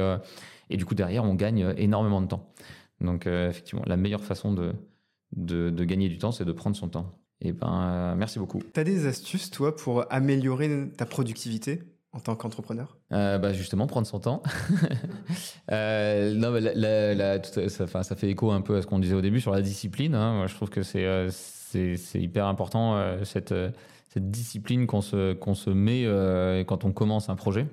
du 0.72 0.86
coup 0.86 0.96
derrière 0.96 1.24
on 1.24 1.36
gagne 1.36 1.74
énormément 1.78 2.22
de 2.22 2.28
temps. 2.28 2.52
Donc 3.02 3.28
effectivement 3.28 3.84
la 3.86 3.98
meilleure 3.98 4.24
façon 4.24 4.52
de, 4.52 4.74
de 5.36 5.84
gagner 5.84 6.10
du 6.10 6.18
temps 6.18 6.32
c'est 6.32 6.46
de 6.46 6.52
prendre 6.52 6.76
son 6.76 6.90
temps 6.90 7.20
et 7.40 7.50
eh 7.50 7.54
ben, 7.54 7.84
euh, 7.84 8.16
merci 8.16 8.40
beaucoup. 8.40 8.60
Tu 8.74 8.80
as 8.80 8.84
des 8.84 9.06
astuces, 9.06 9.52
toi, 9.52 9.76
pour 9.76 10.12
améliorer 10.12 10.90
ta 10.98 11.06
productivité 11.06 11.84
en 12.18 12.20
tant 12.20 12.36
qu'entrepreneur? 12.36 12.98
Euh, 13.12 13.38
bah 13.38 13.54
Justement, 13.54 13.86
prendre 13.86 14.08
son 14.08 14.20
temps. 14.20 14.42
euh, 15.72 16.34
non, 16.34 16.52
la, 16.52 17.44
ça, 17.44 18.04
ça, 18.04 18.16
fait 18.16 18.30
écho 18.30 18.52
un 18.52 18.62
peu 18.62 18.78
à 18.78 18.82
ce 18.82 18.88
qu'on 18.88 18.98
disait 18.98 19.14
au 19.14 19.22
début 19.22 19.40
sur 19.40 19.52
la 19.52 19.62
discipline. 19.62 20.16
Hein. 20.16 20.34
Moi, 20.34 20.48
je 20.48 20.56
trouve 20.56 20.70
que 20.70 20.82
c'est 20.82 21.06
euh, 21.06 21.30
hyper 22.16 22.48
important, 22.48 23.00
cette, 23.24 23.54
cette 24.10 24.32
discipline 24.32 24.88
qu'on 24.88 25.02
se, 25.02 25.34
qu'on 25.34 25.54
se 25.54 25.70
met 25.70 26.06
quand 26.66 26.86
on 26.86 26.92
commence 26.92 27.30
un 27.30 27.36
projet. 27.36 27.68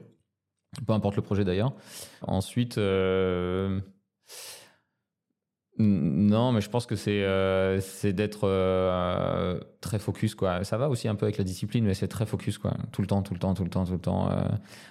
Peu 0.87 0.93
importe 0.93 1.17
le 1.17 1.23
projet 1.23 1.45
d'ailleurs. 1.45 1.73
Ensuite, 2.23 2.79
non, 5.77 6.53
mais 6.53 6.61
je 6.61 6.71
pense 6.71 6.87
que 6.87 6.95
c'est 6.95 7.25
euh, 7.25 7.81
d'être 8.05 8.43
euh, 8.45 9.59
très 9.81 9.99
focus 9.99 10.37
quoi. 10.37 10.63
Ça 10.63 10.79
va 10.79 10.89
aussi 10.89 11.09
un 11.09 11.17
peu 11.17 11.27
avec 11.27 11.37
la 11.37 11.43
discipline, 11.43 11.85
mais 11.85 11.95
c'est 11.95 12.07
très 12.07 12.27
focus 12.27 12.59
quoi. 12.59 12.75
Tout 12.93 13.03
le 13.03 13.09
temps, 13.09 13.23
tout 13.23 13.35
le 13.35 13.41
temps, 13.41 13.55
tout 13.55 13.65
le 13.65 13.71
temps, 13.71 13.85
tout 13.85 13.95
le 13.95 13.99
temps. 13.99 14.31
Euh. 14.31 14.45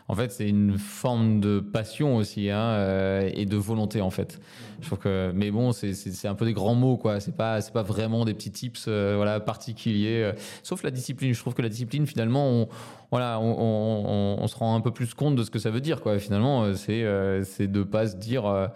En 0.09 0.15
fait, 0.15 0.33
c'est 0.33 0.49
une 0.49 0.77
forme 0.77 1.39
de 1.39 1.61
passion 1.61 2.17
aussi 2.17 2.49
hein, 2.49 3.21
et 3.33 3.45
de 3.45 3.55
volonté 3.55 4.01
en 4.01 4.09
fait. 4.09 4.41
Je 4.81 4.87
trouve 4.87 4.99
que, 4.99 5.31
mais 5.33 5.51
bon, 5.51 5.71
c'est 5.71 6.27
un 6.27 6.35
peu 6.35 6.43
des 6.43 6.53
grands 6.53 6.75
mots 6.75 6.97
quoi. 6.97 7.21
C'est 7.21 7.37
pas 7.37 7.61
pas 7.61 7.83
vraiment 7.83 8.25
des 8.25 8.33
petits 8.33 8.51
tips 8.51 8.89
voilà 8.89 9.39
particuliers. 9.39 10.33
Sauf 10.63 10.83
la 10.83 10.91
discipline. 10.91 11.33
Je 11.33 11.39
trouve 11.39 11.53
que 11.53 11.61
la 11.61 11.69
discipline 11.69 12.05
finalement, 12.05 12.49
on, 12.49 12.67
voilà, 13.13 13.39
on, 13.39 14.47
se 14.47 14.55
rend 14.55 14.75
un 14.75 14.81
peu 14.81 14.91
plus 14.91 15.13
compte 15.13 15.35
de 15.35 15.43
ce 15.43 15.51
que 15.51 15.59
ça 15.59 15.69
veut 15.69 15.81
dire 15.81 16.01
quoi. 16.01 16.17
Finalement, 16.17 16.73
c'est 16.73 17.05
c'est 17.43 17.67
de 17.67 17.83
pas 17.83 18.07
se 18.07 18.15
dire 18.15 18.71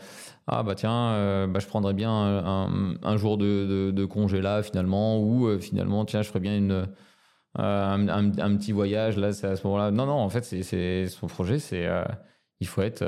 ah 0.48 0.64
bah 0.64 0.76
tiens, 0.76 1.12
euh, 1.12 1.48
bah, 1.48 1.60
je 1.60 1.68
prendrais 1.68 1.94
bien 1.94 2.10
un, 2.12 3.18
jour 3.18 3.38
de, 3.38 4.06
congé 4.06 4.42
là 4.42 4.64
finalement, 4.64 5.20
ou 5.20 5.48
euh, 5.48 5.60
finalement 5.60 6.06
tiens, 6.06 6.22
je 6.22 6.30
ferais 6.30 6.40
bien 6.40 6.58
une, 6.58 6.88
euh, 7.60 8.08
un, 8.40 8.58
petit 8.58 8.72
voyage 8.72 9.18
là, 9.18 9.28
à 9.28 9.34
ce 9.34 9.68
moment-là. 9.68 9.92
Non, 9.92 10.06
non, 10.06 10.14
en 10.14 10.30
fait, 10.30 10.46
c'est 10.46 11.08
son 11.08 11.28
projet, 11.28 11.60
c'est 11.60 11.88
il 12.60 12.68
faut 12.68 12.82
être 12.82 13.04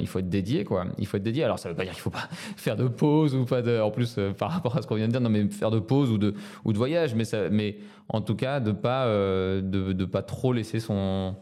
il 0.00 0.06
faut 0.06 0.18
être 0.18 0.28
dédié 0.28 0.64
quoi 0.64 0.86
il 0.98 1.06
faut 1.06 1.16
être 1.16 1.22
dédié 1.22 1.44
alors 1.44 1.58
ça 1.58 1.68
veut 1.68 1.74
pas 1.74 1.84
dire 1.84 1.92
qu'il 1.92 2.02
faut 2.02 2.10
pas 2.10 2.28
faire 2.56 2.76
de 2.76 2.88
pause 2.88 3.34
ou 3.34 3.44
pas 3.44 3.62
de 3.62 3.80
en 3.80 3.90
plus 3.90 4.18
par 4.38 4.50
rapport 4.50 4.76
à 4.76 4.82
ce 4.82 4.86
qu'on 4.86 4.96
vient 4.96 5.06
de 5.06 5.12
dire 5.12 5.20
non 5.20 5.30
mais 5.30 5.48
faire 5.48 5.70
de 5.70 5.78
pause 5.78 6.10
ou 6.10 6.18
de 6.18 6.34
ou 6.64 6.72
de 6.72 6.78
voyage 6.78 7.14
mais 7.14 7.24
ça 7.24 7.48
mais 7.50 7.76
en 8.08 8.20
tout 8.20 8.34
cas 8.34 8.60
de 8.60 8.72
pas 8.72 9.06
de, 9.06 9.60
de 9.62 10.04
pas 10.04 10.22
trop 10.22 10.52
laisser 10.52 10.80
son 10.80 11.36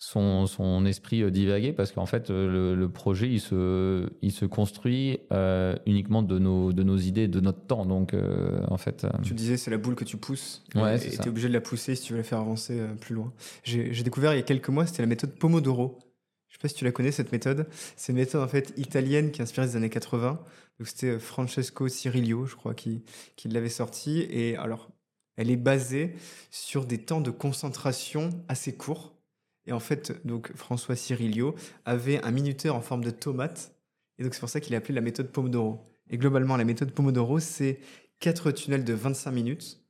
son, 0.00 0.46
son 0.46 0.86
esprit 0.86 1.22
euh, 1.22 1.30
divaguer 1.30 1.72
parce 1.72 1.92
qu'en 1.92 2.06
fait 2.06 2.30
euh, 2.30 2.74
le, 2.74 2.88
projet 2.88 3.28
il 3.28 3.38
se, 3.38 4.08
il 4.22 4.32
se 4.32 4.46
construit 4.46 5.20
euh, 5.30 5.76
uniquement 5.86 6.22
de 6.22 6.38
nos, 6.38 6.72
de 6.72 6.82
nos 6.82 6.96
idées, 6.96 7.28
de 7.28 7.40
notre 7.40 7.60
temps. 7.66 7.84
Donc 7.84 8.16
en 8.68 8.78
fait. 8.78 9.06
Tu 9.22 9.34
disais 9.34 9.56
c'est 9.58 9.70
la 9.70 9.76
boule 9.76 9.94
que 9.94 10.04
tu 10.04 10.16
pousses 10.16 10.64
ouais, 10.74 10.96
et 10.96 11.10
tu 11.10 11.22
es 11.22 11.28
obligé 11.28 11.48
de 11.48 11.52
la 11.52 11.60
pousser 11.60 11.94
si 11.94 12.02
tu 12.02 12.14
veux 12.14 12.18
la 12.18 12.24
faire 12.24 12.38
avancer 12.38 12.80
plus 13.00 13.14
loin. 13.14 13.32
J'ai 13.62 14.02
découvert 14.02 14.32
il 14.32 14.36
y 14.36 14.40
a 14.40 14.42
quelques 14.42 14.70
mois, 14.70 14.86
c'était 14.86 15.02
la 15.02 15.08
méthode 15.08 15.32
Pomodoro. 15.32 15.98
Je 16.50 16.56
sais 16.56 16.60
pas 16.60 16.68
si 16.68 16.74
tu 16.74 16.84
la 16.84 16.92
connais 16.92 17.12
cette 17.12 17.32
méthode. 17.32 17.68
C'est 17.96 18.12
une 18.12 18.18
méthode 18.18 18.42
en 18.42 18.48
fait 18.48 18.74
italienne 18.76 19.30
qui 19.30 19.40
est 19.40 19.42
inspirée 19.42 19.66
des 19.66 19.76
années 19.76 19.88
80. 19.88 20.42
Donc 20.78 20.88
c'était 20.88 21.18
Francesco 21.18 21.88
Cirillo, 21.88 22.44
je 22.44 22.56
crois, 22.56 22.74
qui, 22.74 23.02
qui 23.36 23.48
l'avait 23.48 23.68
sortie. 23.68 24.26
Et 24.30 24.56
alors, 24.56 24.90
elle 25.36 25.50
est 25.50 25.56
basée 25.56 26.14
sur 26.50 26.84
des 26.84 26.98
temps 26.98 27.20
de 27.20 27.30
concentration 27.30 28.30
assez 28.48 28.76
courts. 28.76 29.14
Et 29.66 29.72
en 29.72 29.80
fait, 29.80 30.26
donc 30.26 30.54
François 30.54 30.96
Cirilio 30.96 31.54
avait 31.84 32.22
un 32.24 32.30
minuteur 32.30 32.74
en 32.74 32.80
forme 32.80 33.04
de 33.04 33.10
tomate. 33.10 33.74
Et 34.18 34.24
donc 34.24 34.34
c'est 34.34 34.40
pour 34.40 34.48
ça 34.50 34.60
qu'il 34.60 34.74
est 34.74 34.76
appelé 34.76 34.94
la 34.94 35.00
méthode 35.00 35.30
Pomodoro. 35.30 35.86
Et 36.10 36.18
globalement, 36.18 36.56
la 36.56 36.64
méthode 36.64 36.92
Pomodoro, 36.92 37.38
c'est 37.38 37.78
quatre 38.18 38.50
tunnels 38.50 38.84
de 38.84 38.92
25 38.92 39.30
minutes 39.30 39.80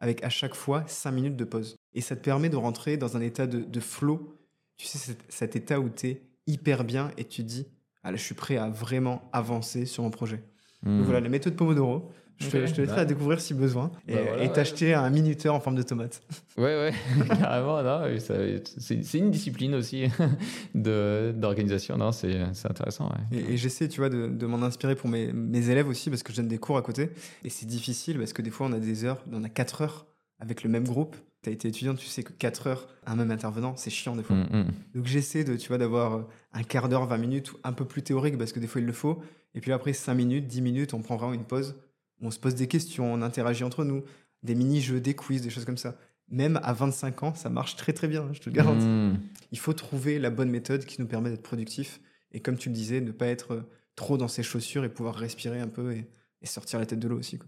avec 0.00 0.24
à 0.24 0.30
chaque 0.30 0.54
fois 0.54 0.84
5 0.86 1.12
minutes 1.12 1.36
de 1.36 1.44
pause. 1.44 1.76
Et 1.92 2.00
ça 2.00 2.16
te 2.16 2.22
permet 2.22 2.48
de 2.48 2.56
rentrer 2.56 2.96
dans 2.96 3.16
un 3.16 3.20
état 3.20 3.46
de, 3.46 3.80
flow. 3.80 4.34
Tu 4.80 4.86
sais, 4.86 5.14
cet, 5.28 5.56
état 5.56 5.78
où 5.78 5.90
tu 5.90 6.06
es 6.06 6.22
hyper 6.46 6.84
bien 6.84 7.10
et 7.18 7.24
tu 7.26 7.42
te 7.42 7.46
dis, 7.46 7.66
ah 8.02 8.10
là, 8.10 8.16
je 8.16 8.22
suis 8.22 8.34
prêt 8.34 8.56
à 8.56 8.70
vraiment 8.70 9.28
avancer 9.30 9.84
sur 9.84 10.02
mon 10.02 10.10
projet. 10.10 10.42
Donc 10.82 11.00
hmm. 11.00 11.02
voilà, 11.02 11.20
la 11.20 11.28
méthode 11.28 11.54
Pomodoro, 11.54 12.10
je, 12.38 12.48
te, 12.48 12.56
laisserai 12.56 13.02
à 13.02 13.04
découvrir 13.04 13.42
si 13.42 13.52
besoin 13.52 13.90
et 14.08 14.14
bah 14.14 14.48
t'acheter 14.48 14.94
un 14.94 15.10
minuteur 15.10 15.54
en 15.54 15.60
forme 15.60 15.76
de 15.76 15.82
tomate. 15.82 16.22
Ouais, 16.56 16.64
ouais, 16.64 16.92
carrément. 17.28 17.78
C'est 18.18 19.18
une 19.18 19.30
discipline 19.30 19.74
aussi 19.74 20.06
d'organisation. 20.74 21.98
C'est 22.12 22.40
intéressant. 22.64 23.12
Et, 23.32 23.58
j'essaie, 23.58 23.86
tu 23.86 24.00
vois, 24.00 24.08
de, 24.08 24.46
m'en 24.46 24.62
inspirer 24.62 24.94
pour 24.94 25.10
mes, 25.10 25.30
mes, 25.30 25.68
élèves 25.68 25.88
aussi 25.88 26.08
parce 26.08 26.22
que 26.22 26.32
je 26.32 26.38
donne 26.38 26.48
des 26.48 26.58
cours 26.58 26.78
à 26.78 26.82
côté. 26.82 27.10
Et 27.44 27.50
c'est 27.50 27.66
difficile 27.66 28.18
parce 28.18 28.32
que 28.32 28.40
des 28.40 28.50
fois, 28.50 28.66
on 28.66 28.72
a 28.72 28.78
des 28.78 29.04
heures, 29.04 29.22
on 29.30 29.44
a 29.44 29.50
4 29.50 29.82
heures 29.82 30.06
avec 30.40 30.62
le 30.62 30.70
même 30.70 30.84
groupe. 30.84 31.16
Tu 31.42 31.48
as 31.48 31.52
été 31.52 31.68
étudiant, 31.68 31.94
tu 31.94 32.06
sais 32.06 32.22
que 32.22 32.32
4 32.32 32.66
heures, 32.66 32.88
un 33.06 33.16
même 33.16 33.30
intervenant, 33.30 33.74
c'est 33.76 33.90
chiant 33.90 34.16
des 34.16 34.22
fois. 34.22 34.36
Mm, 34.36 34.48
mm. 34.52 34.66
Donc 34.94 35.06
j'essaie 35.06 35.44
de, 35.44 35.56
tu 35.56 35.68
vois, 35.68 35.78
d'avoir 35.78 36.26
un 36.52 36.62
quart 36.62 36.88
d'heure, 36.88 37.06
20 37.06 37.16
minutes, 37.16 37.52
un 37.64 37.72
peu 37.72 37.84
plus 37.84 38.02
théorique 38.02 38.36
parce 38.36 38.52
que 38.52 38.60
des 38.60 38.66
fois 38.66 38.80
il 38.80 38.86
le 38.86 38.92
faut. 38.92 39.22
Et 39.54 39.60
puis 39.60 39.72
après 39.72 39.92
5 39.92 40.14
minutes, 40.14 40.46
10 40.46 40.60
minutes, 40.60 40.94
on 40.94 41.00
prend 41.00 41.16
vraiment 41.16 41.34
une 41.34 41.44
pause 41.44 41.74
on 42.22 42.30
se 42.30 42.38
pose 42.38 42.54
des 42.54 42.68
questions, 42.68 43.12
on 43.12 43.22
interagit 43.22 43.64
entre 43.64 43.84
nous, 43.84 44.04
des 44.42 44.54
mini-jeux, 44.54 45.00
des 45.00 45.14
quiz, 45.14 45.42
des 45.42 45.50
choses 45.50 45.64
comme 45.64 45.78
ça. 45.78 45.96
Même 46.28 46.60
à 46.62 46.72
25 46.72 47.22
ans, 47.22 47.34
ça 47.34 47.50
marche 47.50 47.76
très 47.76 47.92
très 47.92 48.08
bien, 48.08 48.28
je 48.32 48.40
te 48.40 48.48
le 48.48 48.54
garantis. 48.54 48.86
Hmm. 48.86 49.18
Il 49.52 49.58
faut 49.58 49.72
trouver 49.72 50.18
la 50.18 50.30
bonne 50.30 50.50
méthode 50.50 50.84
qui 50.84 51.00
nous 51.00 51.06
permet 51.06 51.30
d'être 51.30 51.42
productif 51.42 52.00
et 52.32 52.40
comme 52.40 52.56
tu 52.56 52.68
le 52.68 52.74
disais, 52.74 53.00
ne 53.00 53.10
pas 53.10 53.26
être 53.26 53.64
trop 53.96 54.16
dans 54.16 54.28
ses 54.28 54.42
chaussures 54.42 54.84
et 54.84 54.88
pouvoir 54.88 55.16
respirer 55.16 55.60
un 55.60 55.68
peu 55.68 55.92
et, 55.92 56.06
sortir 56.44 56.78
la 56.78 56.86
tête 56.86 57.00
de 57.00 57.08
l'eau 57.08 57.18
aussi. 57.18 57.38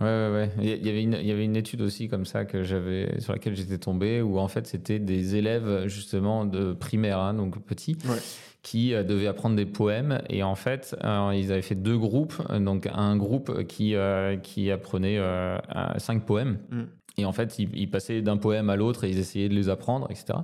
Ouais, 0.00 0.06
ouais, 0.06 0.30
ouais. 0.32 0.50
Il 0.78 0.86
y 0.86 0.90
avait 0.90 1.02
une, 1.02 1.16
il 1.20 1.26
y 1.26 1.32
avait 1.32 1.44
une 1.44 1.56
étude 1.56 1.80
aussi 1.80 2.08
comme 2.08 2.26
ça 2.26 2.44
que 2.44 2.62
j'avais, 2.62 3.18
sur 3.20 3.32
laquelle 3.32 3.56
j'étais 3.56 3.78
tombé, 3.78 4.20
où 4.20 4.38
en 4.38 4.48
fait 4.48 4.66
c'était 4.66 4.98
des 4.98 5.36
élèves 5.36 5.86
justement 5.86 6.44
de 6.44 6.74
primaire, 6.74 7.18
hein, 7.18 7.32
donc 7.32 7.58
petits, 7.64 7.96
Ouais. 8.06 8.18
qui 8.62 8.92
euh, 8.92 9.02
devaient 9.04 9.26
apprendre 9.26 9.56
des 9.56 9.64
poèmes. 9.64 10.20
Et 10.28 10.42
en 10.42 10.54
fait, 10.54 10.94
euh, 11.02 11.32
ils 11.34 11.50
avaient 11.50 11.62
fait 11.62 11.74
deux 11.76 11.96
groupes. 11.96 12.34
Donc 12.60 12.88
un 12.92 13.16
groupe 13.16 13.64
qui, 13.68 13.94
euh, 13.94 14.36
qui 14.36 14.70
apprenait 14.70 15.16
euh, 15.18 15.56
cinq 15.96 16.26
poèmes. 16.26 16.58
Mm. 16.70 16.82
Et 17.18 17.24
en 17.24 17.32
fait, 17.32 17.58
ils, 17.58 17.74
ils 17.74 17.90
passaient 17.90 18.20
d'un 18.20 18.36
poème 18.36 18.68
à 18.68 18.76
l'autre 18.76 19.04
et 19.04 19.08
ils 19.08 19.18
essayaient 19.18 19.48
de 19.48 19.54
les 19.54 19.70
apprendre, 19.70 20.06
etc. 20.10 20.40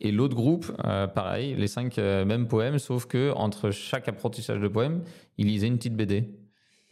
Et 0.00 0.10
l'autre 0.10 0.34
groupe, 0.34 0.72
euh, 0.86 1.06
pareil, 1.06 1.54
les 1.54 1.66
cinq 1.66 1.98
euh, 1.98 2.24
mêmes 2.24 2.48
poèmes, 2.48 2.78
sauf 2.78 3.04
que 3.04 3.32
entre 3.34 3.70
chaque 3.70 4.08
apprentissage 4.08 4.58
de 4.60 4.68
poème, 4.68 5.02
ils 5.36 5.46
lisaient 5.48 5.66
une 5.66 5.76
petite 5.76 5.94
BD. 5.96 6.30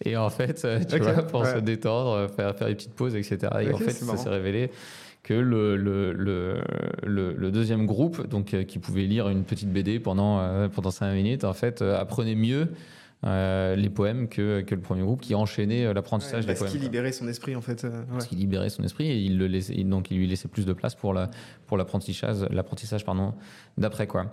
Et 0.05 0.17
en 0.17 0.31
fait, 0.31 0.65
euh, 0.65 0.81
tu 0.89 0.99
vois, 0.99 1.23
pour 1.23 1.43
ouais. 1.43 1.55
se 1.55 1.59
détendre, 1.59 2.11
euh, 2.13 2.29
faire, 2.29 2.55
faire 2.57 2.69
des 2.69 2.75
petites 2.75 2.95
pauses, 2.95 3.15
etc. 3.15 3.39
Et 3.63 3.73
en 3.73 3.79
fait, 3.79 3.91
ça 3.91 4.17
s'est 4.17 4.29
révélé 4.29 4.71
que 5.23 5.35
le, 5.35 5.77
le, 5.77 6.13
le, 6.13 6.61
le, 7.05 7.33
le 7.33 7.51
deuxième 7.51 7.87
groupe, 7.87 8.27
donc 8.27 8.53
euh, 8.53 8.65
qui 8.65 8.79
pouvait 8.79 9.05
lire 9.05 9.29
une 9.29 9.45
petite 9.45 9.73
BD 9.73 9.99
pendant, 10.01 10.41
euh, 10.41 10.69
pendant 10.69 10.91
cinq 10.91 11.13
minutes, 11.15 11.45
en 11.45 11.55
fait, 11.55 11.81
euh, 11.81 11.99
apprenait 11.99 12.35
mieux 12.35 12.69
euh, 13.25 13.75
les 13.75 13.89
poèmes 13.89 14.29
que, 14.29 14.61
que 14.61 14.75
le 14.75 14.83
premier 14.83 15.03
groupe 15.03 15.23
qui 15.23 15.35
enchaînait 15.35 15.95
l'apprentissage 15.95 16.43
des 16.45 16.49
parce 16.49 16.59
poèmes. 16.59 16.73
qu'il 16.73 16.81
quoi. 16.81 16.89
libérait 16.89 17.13
son 17.13 17.27
esprit 17.27 17.57
en 17.57 17.63
fait. 17.63 17.85
euh, 17.85 18.01
ouais. 18.01 18.07
Parce 18.13 18.27
qu'il 18.27 18.37
libérait 18.39 18.69
son 18.69 18.83
esprit 18.83 19.09
et 19.11 19.17
il 19.17 19.39
le 19.39 19.47
laissait, 19.47 19.73
donc 19.85 20.11
il 20.11 20.19
lui 20.19 20.27
laissait 20.27 20.49
plus 20.49 20.67
de 20.67 20.75
place 20.75 20.95
pour 20.95 21.15
la, 21.15 21.31
pour 21.67 21.79
l'apprentissage, 21.79 22.45
l'apprentissage 22.51 23.03
pardon 23.07 23.33
d'après 23.79 24.07
quoi. 24.07 24.27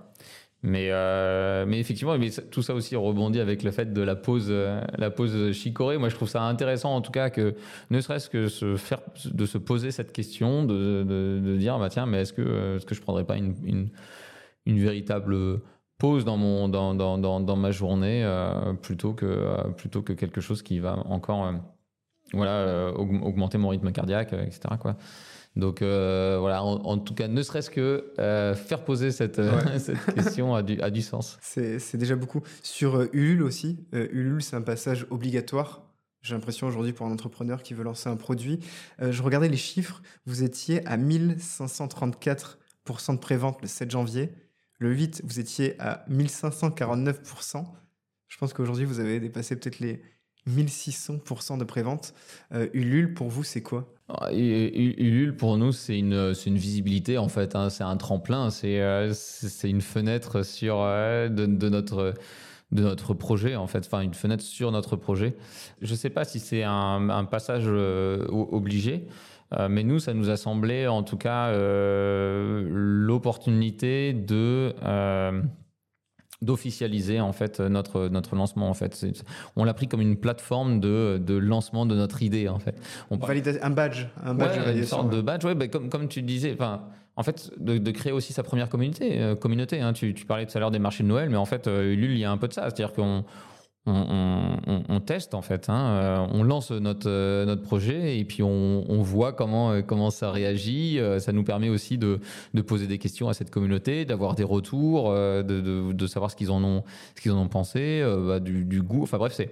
Mais 0.63 0.89
euh, 0.91 1.65
mais 1.67 1.79
effectivement, 1.79 2.15
mais 2.19 2.29
tout 2.29 2.61
ça 2.61 2.75
aussi 2.75 2.95
rebondit 2.95 3.39
avec 3.39 3.63
le 3.63 3.71
fait 3.71 3.93
de 3.93 4.01
la 4.01 4.15
pause, 4.15 4.47
euh, 4.49 4.79
la 4.95 5.09
pause 5.09 5.53
chicorée. 5.53 5.97
Moi, 5.97 6.09
je 6.09 6.15
trouve 6.15 6.29
ça 6.29 6.43
intéressant 6.43 6.95
en 6.95 7.01
tout 7.01 7.11
cas 7.11 7.31
que 7.31 7.55
ne 7.89 7.99
serait-ce 7.99 8.29
que 8.29 8.47
se 8.47 8.75
faire, 8.75 8.99
de 9.25 9.45
se 9.47 9.57
poser 9.57 9.89
cette 9.89 10.11
question, 10.11 10.63
de, 10.63 11.03
de, 11.03 11.57
dire 11.57 11.79
bah 11.79 11.89
tiens, 11.89 12.05
mais 12.05 12.21
est-ce 12.21 12.33
que 12.33 12.43
euh, 12.43 12.77
est-ce 12.77 12.85
que 12.85 12.93
je 12.93 13.01
prendrais 13.01 13.23
pas 13.23 13.37
une, 13.37 13.55
une, 14.65 14.79
véritable 14.79 15.61
pause 15.97 16.25
dans 16.25 16.37
mon 16.37 16.69
dans, 16.69 16.93
dans, 16.93 17.17
dans, 17.17 17.39
dans 17.39 17.55
ma 17.55 17.71
journée 17.71 18.23
plutôt 18.83 19.13
que 19.13 19.71
plutôt 19.71 20.03
que 20.03 20.13
quelque 20.13 20.41
chose 20.41 20.61
qui 20.61 20.79
va 20.79 20.99
encore 21.07 21.53
voilà 22.33 22.91
aug- 22.91 23.21
augmenter 23.23 23.57
mon 23.57 23.69
rythme 23.69 23.91
cardiaque 23.91 24.33
etc 24.33 24.61
quoi 24.79 24.95
donc 25.55 25.81
euh, 25.81 26.37
voilà 26.39 26.63
en, 26.63 26.75
en 26.83 26.97
tout 26.97 27.13
cas 27.13 27.27
ne 27.27 27.43
serait-ce 27.43 27.69
que 27.69 28.13
euh, 28.19 28.55
faire 28.55 28.83
poser 28.83 29.11
cette, 29.11 29.39
euh, 29.39 29.51
Ouais. 29.65 29.79
cette 29.79 30.13
question 30.15 30.55
a 30.55 30.63
du, 30.63 30.79
a 30.81 30.89
du 30.89 31.01
sens 31.01 31.37
C'est 31.41 31.97
déjà 31.97 32.15
beaucoup. 32.15 32.41
Sur 32.63 33.01
Ulule 33.13 33.43
aussi, 33.43 33.85
Ulule, 33.91 34.41
c'est 34.41 34.55
un 34.55 34.61
passage 34.61 35.05
obligatoire. 35.09 35.83
J'ai 36.21 36.35
l'impression 36.35 36.67
aujourd'hui 36.67 36.93
pour 36.93 37.07
un 37.07 37.11
entrepreneur 37.11 37.63
qui 37.63 37.73
veut 37.73 37.83
lancer 37.83 38.07
un 38.07 38.15
produit. 38.15 38.59
Euh, 39.01 39.11
je 39.11 39.23
regardais 39.23 39.49
les 39.49 39.57
chiffres, 39.57 40.01
vous 40.25 40.43
étiez 40.43 40.85
à 40.87 40.95
1534% 40.97 42.57
de 43.13 43.17
prévente 43.17 43.61
le 43.61 43.67
7 43.67 43.89
janvier. 43.89 44.31
Le 44.77 44.91
8, 44.91 45.23
vous 45.25 45.39
étiez 45.39 45.79
à 45.79 46.05
1549%. 46.09 47.65
Je 48.27 48.37
pense 48.37 48.53
qu'aujourd'hui, 48.53 48.85
vous 48.85 48.99
avez 48.99 49.19
dépassé 49.19 49.55
peut-être 49.55 49.79
les 49.79 50.01
1600% 50.47 51.57
de 51.57 51.63
prévente. 51.63 52.13
Euh, 52.53 52.67
Ulule, 52.73 53.13
pour 53.13 53.29
vous, 53.29 53.43
c'est 53.43 53.61
quoi? 53.61 53.91
Ulule 54.31 55.35
pour 55.35 55.57
nous 55.57 55.71
c'est 55.71 55.97
une 55.97 56.33
une 56.45 56.57
visibilité 56.57 57.17
en 57.17 57.29
fait 57.29 57.55
hein. 57.55 57.69
c'est 57.69 57.83
un 57.83 57.97
tremplin 57.97 58.49
c'est 58.49 58.81
euh, 58.81 59.13
une 59.63 59.81
fenêtre 59.81 60.43
sur 60.43 60.77
euh, 60.79 61.29
de, 61.29 61.69
notre 61.69 62.13
de 62.71 62.81
notre 62.81 63.13
projet 63.13 63.55
en 63.55 63.67
fait 63.67 63.85
enfin 63.85 64.01
une 64.01 64.13
fenêtre 64.13 64.43
sur 64.43 64.71
notre 64.71 64.95
projet 64.95 65.35
je 65.81 65.93
sais 65.95 66.09
pas 66.09 66.25
si 66.25 66.39
c'est 66.39 66.63
un, 66.63 67.25
passage 67.29 67.65
euh, 67.67 68.25
obligé 68.29 69.07
euh, 69.53 69.67
mais 69.69 69.83
nous 69.83 69.99
ça 69.99 70.13
nous 70.13 70.29
a 70.29 70.37
semblé 70.37 70.87
en 70.87 71.03
tout 71.03 71.17
cas 71.17 71.51
l'opportunité 71.51 74.13
de 74.13 74.73
d'officialiser 76.41 77.19
en 77.21 77.33
fait 77.33 77.59
notre 77.59 78.07
notre 78.07 78.35
lancement 78.35 78.69
en 78.69 78.73
fait 78.73 79.05
on 79.55 79.63
l'a 79.63 79.73
pris 79.73 79.87
comme 79.87 80.01
une 80.01 80.17
plateforme 80.17 80.79
de, 80.79 81.21
de 81.23 81.35
lancement 81.35 81.85
de 81.85 81.95
notre 81.95 82.23
idée 82.23 82.47
en 82.49 82.57
fait 82.59 82.75
on 83.11 83.17
Valida- 83.17 83.59
Un 83.61 83.69
badge, 83.69 84.05
un 84.23 84.33
badge 84.33 84.57
Ouais, 84.57 84.77
une 84.77 84.85
sorte 84.85 85.09
de 85.11 85.21
badge, 85.21 85.45
ouais, 85.45 85.55
bah, 85.55 85.67
comme, 85.67 85.89
comme 85.89 86.07
tu 86.07 86.21
disais, 86.23 86.51
enfin, 86.53 86.81
en 87.15 87.23
fait, 87.23 87.51
de, 87.59 87.77
de 87.77 87.91
créer 87.91 88.11
aussi 88.11 88.33
sa 88.33 88.41
première 88.43 88.69
communauté. 88.69 89.21
euh, 89.21 89.35
communauté 89.35 89.81
hein, 89.81 89.93
tu, 89.93 90.13
tu 90.13 90.25
parlais 90.25 90.45
tout 90.45 90.57
à 90.57 90.59
l'heure 90.59 90.71
des 90.71 90.79
marchés 90.79 91.03
de 91.03 91.07
Noël, 91.09 91.29
mais 91.29 91.37
en 91.37 91.45
fait, 91.45 91.67
euh, 91.67 91.93
Ulule, 91.93 92.11
il 92.11 92.17
y 92.19 92.25
a 92.25 92.31
un 92.31 92.37
peu 92.37 92.47
de 92.47 92.53
ça. 92.53 92.63
C'est-à-dire 92.63 92.93
qu'on 92.93 93.23
on, 93.87 94.99
teste, 95.05 95.33
en 95.33 95.41
fait. 95.41 95.69
hein, 95.69 95.89
euh, 95.89 96.27
on 96.31 96.43
lance 96.43 96.71
notre, 96.71 97.09
euh, 97.09 97.45
notre 97.45 97.63
projet 97.63 98.19
et 98.19 98.25
puis 98.25 98.43
on, 98.43 99.01
voit 99.01 99.33
comment, 99.33 99.71
euh, 99.71 99.81
comment 99.81 100.11
ça 100.11 100.31
réagit. 100.31 100.99
Ça 101.19 101.31
nous 101.31 101.43
permet 101.43 101.69
aussi 101.69 101.97
de, 101.97 102.19
de 102.53 102.61
poser 102.61 102.87
des 102.87 102.99
questions 102.99 103.27
à 103.29 103.33
cette 103.33 103.49
communauté, 103.49 104.05
d'avoir 104.05 104.35
des 104.35 104.43
retours, 104.43 105.11
de, 105.11 105.41
de, 105.91 106.07
savoir 106.07 106.29
ce 106.29 106.35
qu'ils 106.35 106.51
en 106.51 106.63
ont, 106.63 106.83
ce 107.15 107.21
qu'ils 107.21 107.31
en 107.31 107.39
ont 107.39 107.47
pensé, 107.47 108.03
bah, 108.27 108.39
du, 108.39 108.81
goût. 108.81 109.03
Enfin 109.03 109.17
bref, 109.17 109.33
c'est 109.33 109.49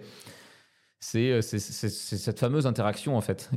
c'est 1.02 1.40
cette 1.40 2.40
fameuse 2.40 2.68
interaction 2.68 3.16
en 3.16 3.22
fait 3.22 3.50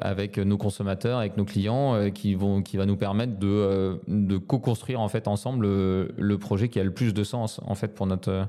avec 0.00 0.38
nos 0.38 0.56
consommateurs, 0.56 1.18
avec 1.18 1.36
nos 1.36 1.44
clients, 1.44 2.10
qui 2.10 2.34
vont 2.34 2.62
qui 2.62 2.76
va 2.76 2.86
nous 2.86 2.96
permettre 2.96 3.38
de 3.38 4.00
de 4.08 4.36
co-construire 4.38 5.00
en 5.00 5.08
fait 5.08 5.28
ensemble 5.28 5.66
le, 5.66 6.12
le 6.16 6.38
projet 6.38 6.68
qui 6.68 6.80
a 6.80 6.84
le 6.84 6.92
plus 6.92 7.12
de 7.12 7.24
sens 7.24 7.60
en 7.66 7.74
fait 7.74 7.88
pour 7.88 8.06
notre 8.06 8.46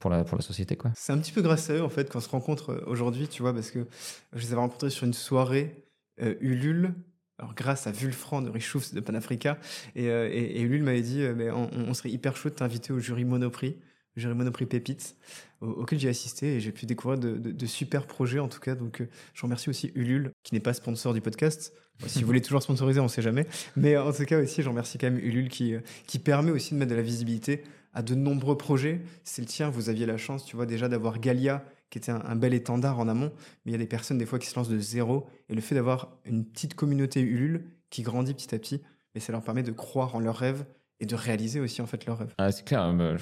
pour 0.00 0.10
la 0.10 0.24
société. 0.42 0.76
C'est 0.94 1.12
un 1.12 1.18
petit 1.18 1.30
peu 1.30 1.42
grâce 1.42 1.70
à 1.70 1.74
eux, 1.74 1.82
en 1.82 1.88
fait, 1.88 2.10
qu'on 2.10 2.20
se 2.20 2.28
rencontre 2.28 2.70
euh, 2.70 2.84
aujourd'hui, 2.86 3.28
tu 3.28 3.42
vois, 3.42 3.52
parce 3.52 3.70
que 3.70 3.86
je 4.32 4.40
les 4.40 4.46
avais 4.52 4.60
rencontrés 4.60 4.90
sur 4.90 5.06
une 5.06 5.12
soirée 5.12 5.84
euh, 6.22 6.34
Ulule, 6.40 6.94
alors 7.38 7.54
grâce 7.54 7.86
à 7.86 7.92
Vulfran 7.92 8.42
de 8.42 8.50
Richouf 8.50 8.92
de 8.94 9.00
Panafrica, 9.00 9.58
et, 9.94 10.08
euh, 10.08 10.28
et, 10.32 10.60
Ulule 10.62 10.82
m'avait 10.82 11.02
dit, 11.02 11.22
on, 11.54 11.94
serait 11.94 12.10
hyper 12.10 12.36
chaud 12.36 12.48
de 12.48 12.54
t'inviter 12.54 12.92
au 12.92 12.98
jury 12.98 13.24
Monoprix, 13.24 13.76
le 14.16 14.22
jury 14.22 14.34
Monoprix 14.34 14.66
Pépites, 14.66 15.16
au- 15.60 15.68
auquel 15.68 15.98
j'ai 15.98 16.08
assisté, 16.08 16.56
et 16.56 16.60
j'ai 16.60 16.72
pu 16.72 16.86
découvrir 16.86 17.18
de, 17.18 17.36
de- 17.36 17.66
super 17.66 18.06
projets, 18.06 18.38
en 18.38 18.48
tout 18.48 18.60
cas, 18.60 18.74
donc 18.74 19.02
je 19.34 19.42
remercie 19.42 19.68
aussi 19.70 19.92
Ulule, 19.94 20.32
qui 20.42 20.54
n'est 20.54 20.60
pas 20.60 20.72
sponsor 20.72 21.12
du 21.12 21.20
podcast, 21.20 21.74
si 22.06 22.20
vous 22.20 22.26
voulez 22.26 22.40
toujours 22.40 22.62
sponsoriser, 22.62 23.00
on 23.00 23.08
sait 23.08 23.20
jamais, 23.20 23.46
mais 23.76 23.98
en 23.98 24.10
tout 24.12 24.24
cas 24.24 24.40
aussi, 24.40 24.62
je 24.62 24.68
remercie 24.70 24.96
quand 24.96 25.10
même 25.10 25.18
Ulule, 25.22 25.50
qui 25.50 26.18
permet 26.24 26.50
aussi 26.50 26.72
de 26.72 26.78
mettre 26.78 26.90
de 26.90 26.96
la 26.96 27.02
visibilité 27.02 27.62
à 27.92 28.02
de 28.02 28.14
nombreux 28.14 28.56
projets. 28.56 29.00
C'est 29.24 29.42
le 29.42 29.48
tien, 29.48 29.70
vous 29.70 29.88
aviez 29.88 30.06
la 30.06 30.16
chance, 30.16 30.44
tu 30.44 30.56
vois, 30.56 30.66
déjà 30.66 30.88
d'avoir 30.88 31.18
Galia, 31.18 31.64
qui 31.90 31.98
était 31.98 32.12
un, 32.12 32.36
bel 32.36 32.54
étendard 32.54 32.98
en 33.00 33.08
amont, 33.08 33.32
mais 33.64 33.70
il 33.70 33.72
y 33.72 33.74
a 33.74 33.78
des 33.78 33.86
personnes 33.86 34.18
des 34.18 34.26
fois 34.26 34.38
qui 34.38 34.46
se 34.46 34.56
lancent 34.56 34.68
de 34.68 34.78
zéro, 34.78 35.26
et 35.48 35.54
le 35.54 35.60
fait 35.60 35.74
d'avoir 35.74 36.16
une 36.24 36.44
petite 36.44 36.74
communauté 36.74 37.20
Ulule 37.20 37.64
qui 37.90 38.02
grandit 38.02 38.34
petit 38.34 38.54
à 38.54 38.58
petit, 38.58 38.80
mais 39.14 39.20
ça 39.20 39.32
leur 39.32 39.42
permet 39.42 39.64
de 39.64 39.72
croire 39.72 40.14
en 40.14 40.20
leurs 40.20 40.36
rêves 40.36 40.64
et 41.00 41.06
de 41.06 41.14
réaliser 41.16 41.58
aussi 41.58 41.82
en 41.82 41.86
fait 41.86 42.06
leurs 42.06 42.18
rêves. 42.18 42.34
Ah, 42.38 42.52
c'est 42.52 42.64
clair, 42.64 42.92
bah, 42.94 43.16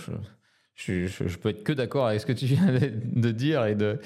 je, 0.75 1.37
peux 1.39 1.49
être 1.49 1.65
que 1.65 1.73
d'accord 1.73 2.07
avec 2.07 2.21
ce 2.21 2.27
que 2.27 2.33
tu 2.33 2.45
viens 2.45 2.67
de, 2.71 3.31
dire 3.31 3.65
et 3.67 3.75
de 3.75 3.99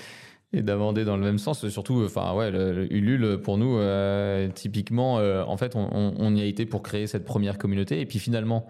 d'amender 0.52 1.04
dans 1.06 1.16
le 1.16 1.24
même 1.24 1.38
sens. 1.38 1.66
Surtout, 1.68 2.04
enfin 2.04 2.34
ouais, 2.34 2.50
le, 2.50 2.72
le 2.72 2.92
Ulule 2.92 3.40
pour 3.42 3.56
nous, 3.56 3.78
euh, 3.78 4.48
typiquement, 4.48 5.18
euh, 5.18 5.42
en 5.44 5.56
fait, 5.56 5.74
on 5.74 6.36
y 6.36 6.42
a 6.42 6.44
été 6.44 6.66
pour 6.66 6.82
créer 6.82 7.06
cette 7.06 7.24
première 7.24 7.56
communauté 7.56 8.00
et 8.00 8.06
puis 8.06 8.18
finalement, 8.18 8.68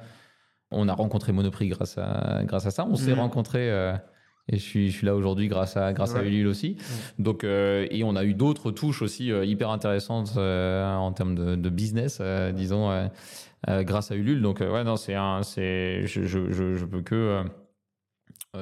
on 0.72 0.88
a 0.88 0.94
rencontré 0.94 1.32
Monoprix 1.32 1.68
grâce 1.68 1.98
à 1.98 2.42
grâce 2.44 2.66
à 2.66 2.70
ça. 2.70 2.86
On 2.90 2.96
s'est 2.96 3.12
Mhm. 3.12 3.18
rencontrés. 3.20 3.70
euh, 3.70 3.94
et 4.48 4.56
je 4.56 4.62
suis, 4.62 4.90
je 4.90 4.96
suis 4.96 5.06
là 5.06 5.14
aujourd'hui 5.14 5.46
grâce 5.46 5.76
à, 5.76 5.92
grâce 5.92 6.16
à. 6.16 6.22
Ulule 6.24 6.48
aussi. 6.48 6.76
Donc, 7.20 7.44
euh, 7.44 7.86
et 7.92 8.02
on 8.02 8.16
a 8.16 8.24
eu 8.24 8.34
d'autres 8.34 8.72
touches 8.72 9.00
aussi 9.00 9.30
euh, 9.30 9.44
hyper 9.44 9.70
intéressantes 9.70 10.32
euh, 10.36 10.84
en 10.96 11.12
termes 11.12 11.36
de, 11.36 11.54
de 11.54 11.68
business, 11.70 12.20
disons, 12.52 13.08
grâce 13.68 14.10
à 14.10 14.16
Ulule. 14.16 14.42
Donc, 14.42 14.58
ouais, 14.58 14.82
non, 14.82 14.96
c'est 14.96 15.14
un, 15.14 15.44
c'est, 15.44 16.06
je, 16.08 16.24
je, 16.24 16.50
je, 16.50 16.74
je 16.74 16.84
peux 16.84 17.02
que 17.02 17.44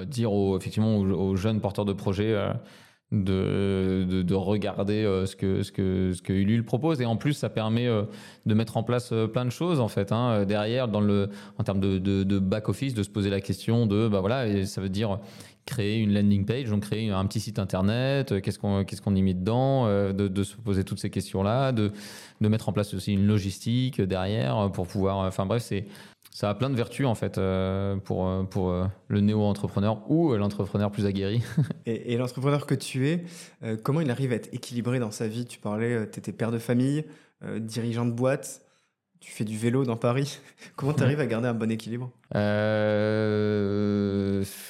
dire 0.04 0.32
aux, 0.32 0.56
effectivement 0.58 0.96
aux, 0.98 1.06
aux 1.10 1.36
jeunes 1.36 1.60
porteurs 1.60 1.86
de 1.86 1.94
projets 1.94 2.36
de, 3.12 4.06
de, 4.08 4.22
de 4.22 4.34
regarder 4.34 5.04
euh, 5.04 5.26
ce 5.26 5.34
que 5.34 5.62
ce 5.62 5.72
que 5.72 6.12
ce 6.14 6.22
que 6.22 6.32
Ulule 6.32 6.64
propose. 6.64 7.00
Et 7.00 7.06
en 7.06 7.16
plus 7.16 7.32
ça 7.32 7.48
permet 7.48 7.86
euh, 7.86 8.04
de 8.46 8.54
mettre 8.54 8.76
en 8.76 8.82
place 8.84 9.10
euh, 9.12 9.26
plein 9.26 9.44
de 9.44 9.50
choses 9.50 9.80
en 9.80 9.88
fait 9.88 10.12
hein, 10.12 10.44
derrière 10.44 10.86
dans 10.86 11.00
le 11.00 11.28
en 11.58 11.64
termes 11.64 11.80
de, 11.80 11.98
de, 11.98 12.22
de 12.22 12.38
back 12.38 12.68
office 12.68 12.94
de 12.94 13.02
se 13.02 13.10
poser 13.10 13.30
la 13.30 13.40
question 13.40 13.86
de 13.86 14.08
bah 14.08 14.20
voilà 14.20 14.64
ça 14.64 14.80
veut 14.80 14.88
dire 14.88 15.18
créer 15.66 15.98
une 15.98 16.14
landing 16.14 16.46
page 16.46 16.70
donc 16.70 16.82
créer 16.82 17.10
un 17.10 17.26
petit 17.26 17.40
site 17.40 17.58
internet 17.58 18.40
qu'est-ce 18.40 18.58
qu'on 18.58 18.84
qu'est-ce 18.84 19.02
y 19.10 19.22
met 19.22 19.34
dedans 19.34 19.86
de, 19.86 20.12
de 20.12 20.42
se 20.42 20.56
poser 20.56 20.84
toutes 20.84 21.00
ces 21.00 21.10
questions 21.10 21.42
là 21.42 21.72
de 21.72 21.92
de 22.40 22.48
mettre 22.48 22.68
en 22.68 22.72
place 22.72 22.94
aussi 22.94 23.12
une 23.12 23.26
logistique 23.26 24.00
derrière 24.00 24.70
pour 24.72 24.86
pouvoir 24.86 25.18
enfin 25.18 25.46
bref 25.46 25.62
c'est 25.62 25.86
ça 26.30 26.48
a 26.48 26.54
plein 26.54 26.70
de 26.70 26.76
vertus 26.76 27.06
en 27.06 27.14
fait 27.14 27.38
euh, 27.38 27.96
pour, 27.96 28.26
euh, 28.26 28.44
pour 28.44 28.70
euh, 28.70 28.86
le 29.08 29.20
néo-entrepreneur 29.20 30.08
ou 30.10 30.34
l'entrepreneur 30.34 30.90
plus 30.90 31.04
aguerri. 31.04 31.42
Et, 31.86 32.12
et 32.12 32.16
l'entrepreneur 32.16 32.66
que 32.66 32.74
tu 32.74 33.08
es, 33.08 33.24
comment 33.82 34.00
il 34.00 34.10
arrive 34.10 34.32
à 34.32 34.36
être 34.36 34.52
équilibré 34.52 35.00
dans 35.00 35.10
sa 35.10 35.26
vie? 35.26 35.44
Tu 35.44 35.58
parlais, 35.58 36.08
tu 36.10 36.18
étais 36.18 36.32
père 36.32 36.52
de 36.52 36.58
famille, 36.58 37.04
dirigeant 37.58 38.04
de 38.04 38.12
boîte. 38.12 38.62
Tu 39.20 39.30
fais 39.30 39.44
du 39.44 39.56
vélo 39.58 39.84
dans 39.84 39.96
Paris. 39.96 40.40
Comment 40.76 40.94
tu 40.94 41.02
arrives 41.02 41.20
à 41.20 41.26
garder 41.26 41.48
un 41.48 41.54
bon 41.54 41.70
équilibre 41.70 42.10
euh, 42.34 43.22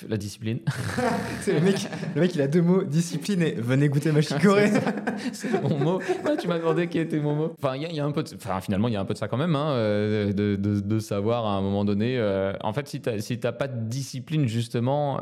La 0.09 0.17
discipline. 0.17 0.59
le, 1.47 1.61
mec, 1.61 1.89
le 2.17 2.21
mec, 2.21 2.35
il 2.35 2.43
a 2.43 2.49
deux 2.49 2.63
mots 2.63 2.83
discipline 2.83 3.43
et 3.43 3.53
venez 3.53 3.89
goûter 3.89 4.11
ma 4.11 4.23
chicorée. 4.23 4.73
c'est 5.33 5.63
mon 5.63 5.79
mot. 5.79 6.01
tu 6.41 6.49
m'as 6.49 6.59
demandé 6.59 6.89
qui 6.89 6.99
était 6.99 7.21
mon 7.21 7.37
mot. 7.37 7.55
Enfin, 7.63 7.77
y, 7.77 8.01
a 8.01 8.05
un 8.05 8.11
peu 8.11 8.25
de... 8.25 8.35
enfin, 8.35 8.61
finalement, 8.61 8.89
il 8.89 8.95
y 8.95 8.97
a 8.97 9.01
un 9.01 9.05
peu 9.05 9.15
de 9.15 9.19
ça 9.19 9.29
quand 9.29 9.37
même, 9.37 9.55
hein, 9.55 9.71
euh, 9.71 10.33
de, 10.33 10.57
de, 10.57 10.81
de, 10.81 10.99
savoir 10.99 11.47
à 11.47 11.51
un 11.51 11.61
moment 11.61 11.85
donné. 11.85 12.19
Euh, 12.19 12.53
en 12.63 12.73
fait, 12.73 12.89
si 12.89 13.01
tu 13.01 13.09
n'as 13.09 13.21
si 13.21 13.37
pas 13.39 13.69
de 13.69 13.89
discipline, 13.89 14.49
justement, 14.49 15.21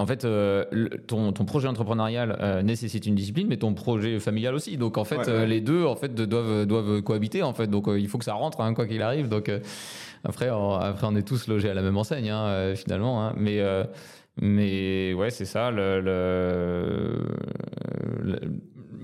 en 0.00 0.06
fait, 0.06 0.24
euh, 0.24 0.64
ton, 1.06 1.32
projet 1.32 1.68
entrepreneurial 1.68 2.36
euh, 2.40 2.62
nécessite 2.62 3.06
une 3.06 3.14
discipline, 3.14 3.46
mais 3.46 3.58
ton 3.58 3.74
projet 3.74 4.18
familial 4.18 4.54
aussi. 4.54 4.76
Donc, 4.76 4.98
en 4.98 5.04
fait, 5.04 5.28
euh, 5.28 5.46
les 5.46 5.60
deux, 5.60 5.84
en 5.84 5.94
fait, 5.94 6.12
doivent, 6.14 6.66
doivent 6.66 7.02
cohabiter. 7.02 7.44
En 7.44 7.54
fait, 7.54 7.68
donc, 7.68 7.86
il 7.88 8.08
faut 8.08 8.18
que 8.18 8.24
ça 8.24 8.34
rentre, 8.34 8.60
hein, 8.60 8.74
quoi 8.74 8.86
qu'il 8.86 9.02
arrive. 9.02 9.28
Donc, 9.28 9.50
après, 10.24 10.50
on, 10.50 10.72
après, 10.72 11.06
on 11.06 11.14
est 11.14 11.26
tous 11.26 11.46
logés 11.46 11.70
à 11.70 11.74
la 11.74 11.82
même 11.82 11.96
enseigne, 11.96 12.30
hein, 12.30 12.74
finalement. 12.74 13.24
Hein. 13.24 13.34
Mais, 13.36 13.62
mais 14.40 15.14
ouais, 15.14 15.30
c'est 15.30 15.44
ça, 15.44 15.70
le, 15.70 16.00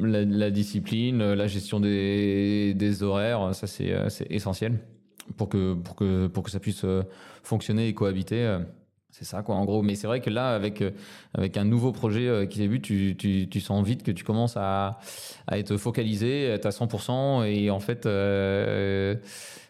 la, 0.00 0.50
discipline, 0.50 1.34
la 1.34 1.46
gestion 1.46 1.78
des, 1.78 2.74
des 2.74 3.02
horaires, 3.04 3.54
ça, 3.54 3.68
c'est 3.68 4.26
essentiel 4.28 4.80
pour 5.36 5.48
que, 5.48 5.74
pour, 5.74 5.94
que, 5.94 6.26
pour 6.26 6.42
que 6.42 6.50
ça 6.50 6.58
puisse 6.58 6.84
fonctionner 7.44 7.86
et 7.86 7.94
cohabiter. 7.94 8.58
C'est 9.10 9.24
ça, 9.24 9.42
quoi, 9.42 9.56
en 9.56 9.64
gros. 9.64 9.82
Mais 9.82 9.96
c'est 9.96 10.06
vrai 10.06 10.20
que 10.20 10.30
là, 10.30 10.54
avec, 10.54 10.82
euh, 10.82 10.92
avec 11.34 11.56
un 11.56 11.64
nouveau 11.64 11.92
projet 11.92 12.28
euh, 12.28 12.46
qui 12.46 12.58
débute, 12.58 12.82
tu, 12.82 13.16
tu, 13.18 13.48
tu, 13.48 13.60
sens 13.60 13.84
vite 13.84 14.02
que 14.02 14.12
tu 14.12 14.24
commences 14.24 14.56
à, 14.56 14.98
à 15.46 15.58
être 15.58 15.76
focalisé, 15.76 16.44
être 16.44 16.66
à 16.66 16.70
100%. 16.70 17.44
Et 17.44 17.70
en 17.70 17.80
fait, 17.80 18.06
euh, 18.06 19.16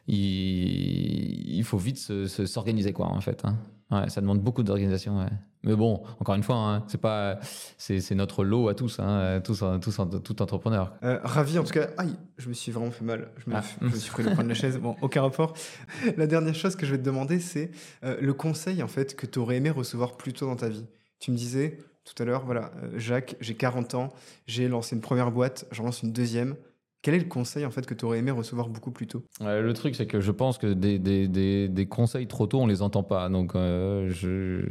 il, 0.06 1.62
faut 1.64 1.78
vite 1.78 1.98
s'organiser, 1.98 2.92
quoi, 2.92 3.06
en 3.06 3.20
fait. 3.20 3.44
Hein. 3.44 3.56
Ouais, 3.90 4.08
ça 4.08 4.20
demande 4.20 4.40
beaucoup 4.40 4.62
d'organisation. 4.62 5.26
Mais 5.62 5.76
bon, 5.76 6.02
encore 6.18 6.34
une 6.34 6.42
fois, 6.42 6.56
hein, 6.56 6.84
c'est 6.88 7.00
pas, 7.00 7.38
c'est, 7.76 8.14
notre 8.14 8.44
lot 8.44 8.68
à 8.68 8.74
tous, 8.74 8.98
hein, 8.98 9.40
tous, 9.44 9.62
tous, 9.82 10.00
tout 10.24 10.42
entrepreneur. 10.42 10.94
Euh, 11.02 11.18
ravi 11.22 11.58
en 11.58 11.64
tout 11.64 11.74
cas. 11.74 11.88
Aïe, 11.98 12.16
je 12.38 12.48
me 12.48 12.54
suis 12.54 12.72
vraiment 12.72 12.90
fait 12.90 13.04
mal. 13.04 13.28
Je 13.36 13.50
me, 13.50 13.56
ah. 13.56 13.62
je 13.82 13.86
me 13.86 13.96
suis 13.96 14.10
pris 14.10 14.22
le 14.22 14.34
point 14.34 14.44
de 14.44 14.48
la 14.48 14.54
chaise. 14.54 14.78
Bon, 14.78 14.96
aucun 15.02 15.22
rapport. 15.22 15.54
La 16.16 16.26
dernière 16.26 16.54
chose 16.54 16.76
que 16.76 16.86
je 16.86 16.92
vais 16.92 16.98
te 16.98 17.04
demander, 17.04 17.40
c'est 17.40 17.70
euh, 18.04 18.16
le 18.20 18.32
conseil 18.32 18.82
en 18.82 18.88
fait 18.88 19.14
que 19.14 19.26
tu 19.26 19.38
aurais 19.38 19.56
aimé 19.56 19.70
recevoir 19.70 20.16
plus 20.16 20.32
tôt 20.32 20.46
dans 20.46 20.56
ta 20.56 20.68
vie. 20.68 20.86
Tu 21.18 21.30
me 21.30 21.36
disais 21.36 21.78
tout 22.04 22.22
à 22.22 22.26
l'heure, 22.26 22.44
voilà, 22.44 22.72
euh, 22.82 22.98
Jacques, 22.98 23.36
j'ai 23.40 23.54
40 23.54 23.94
ans, 23.94 24.08
j'ai 24.46 24.68
lancé 24.68 24.96
une 24.96 25.02
première 25.02 25.30
boîte, 25.30 25.66
j'en 25.70 25.84
lance 25.84 26.02
une 26.02 26.12
deuxième. 26.12 26.56
Quel 27.02 27.14
est 27.14 27.20
le 27.20 27.24
conseil 27.24 27.64
en 27.64 27.70
fait 27.70 27.86
que 27.86 27.94
tu 27.94 28.04
aurais 28.04 28.18
aimé 28.18 28.30
recevoir 28.30 28.68
beaucoup 28.68 28.90
plus 28.90 29.06
tôt? 29.06 29.24
Le 29.40 29.72
truc, 29.72 29.94
c'est 29.94 30.06
que 30.06 30.20
je 30.20 30.30
pense 30.30 30.58
que 30.58 30.66
des, 30.66 30.98
des, 30.98 31.68
des, 31.68 31.86
conseils 31.86 32.26
trop 32.26 32.46
tôt, 32.46 32.60
on 32.60 32.66
les 32.66 32.82
entend 32.82 33.02
pas. 33.02 33.28
Donc, 33.30 33.54
euh, 33.54 34.10
je... 34.10 34.66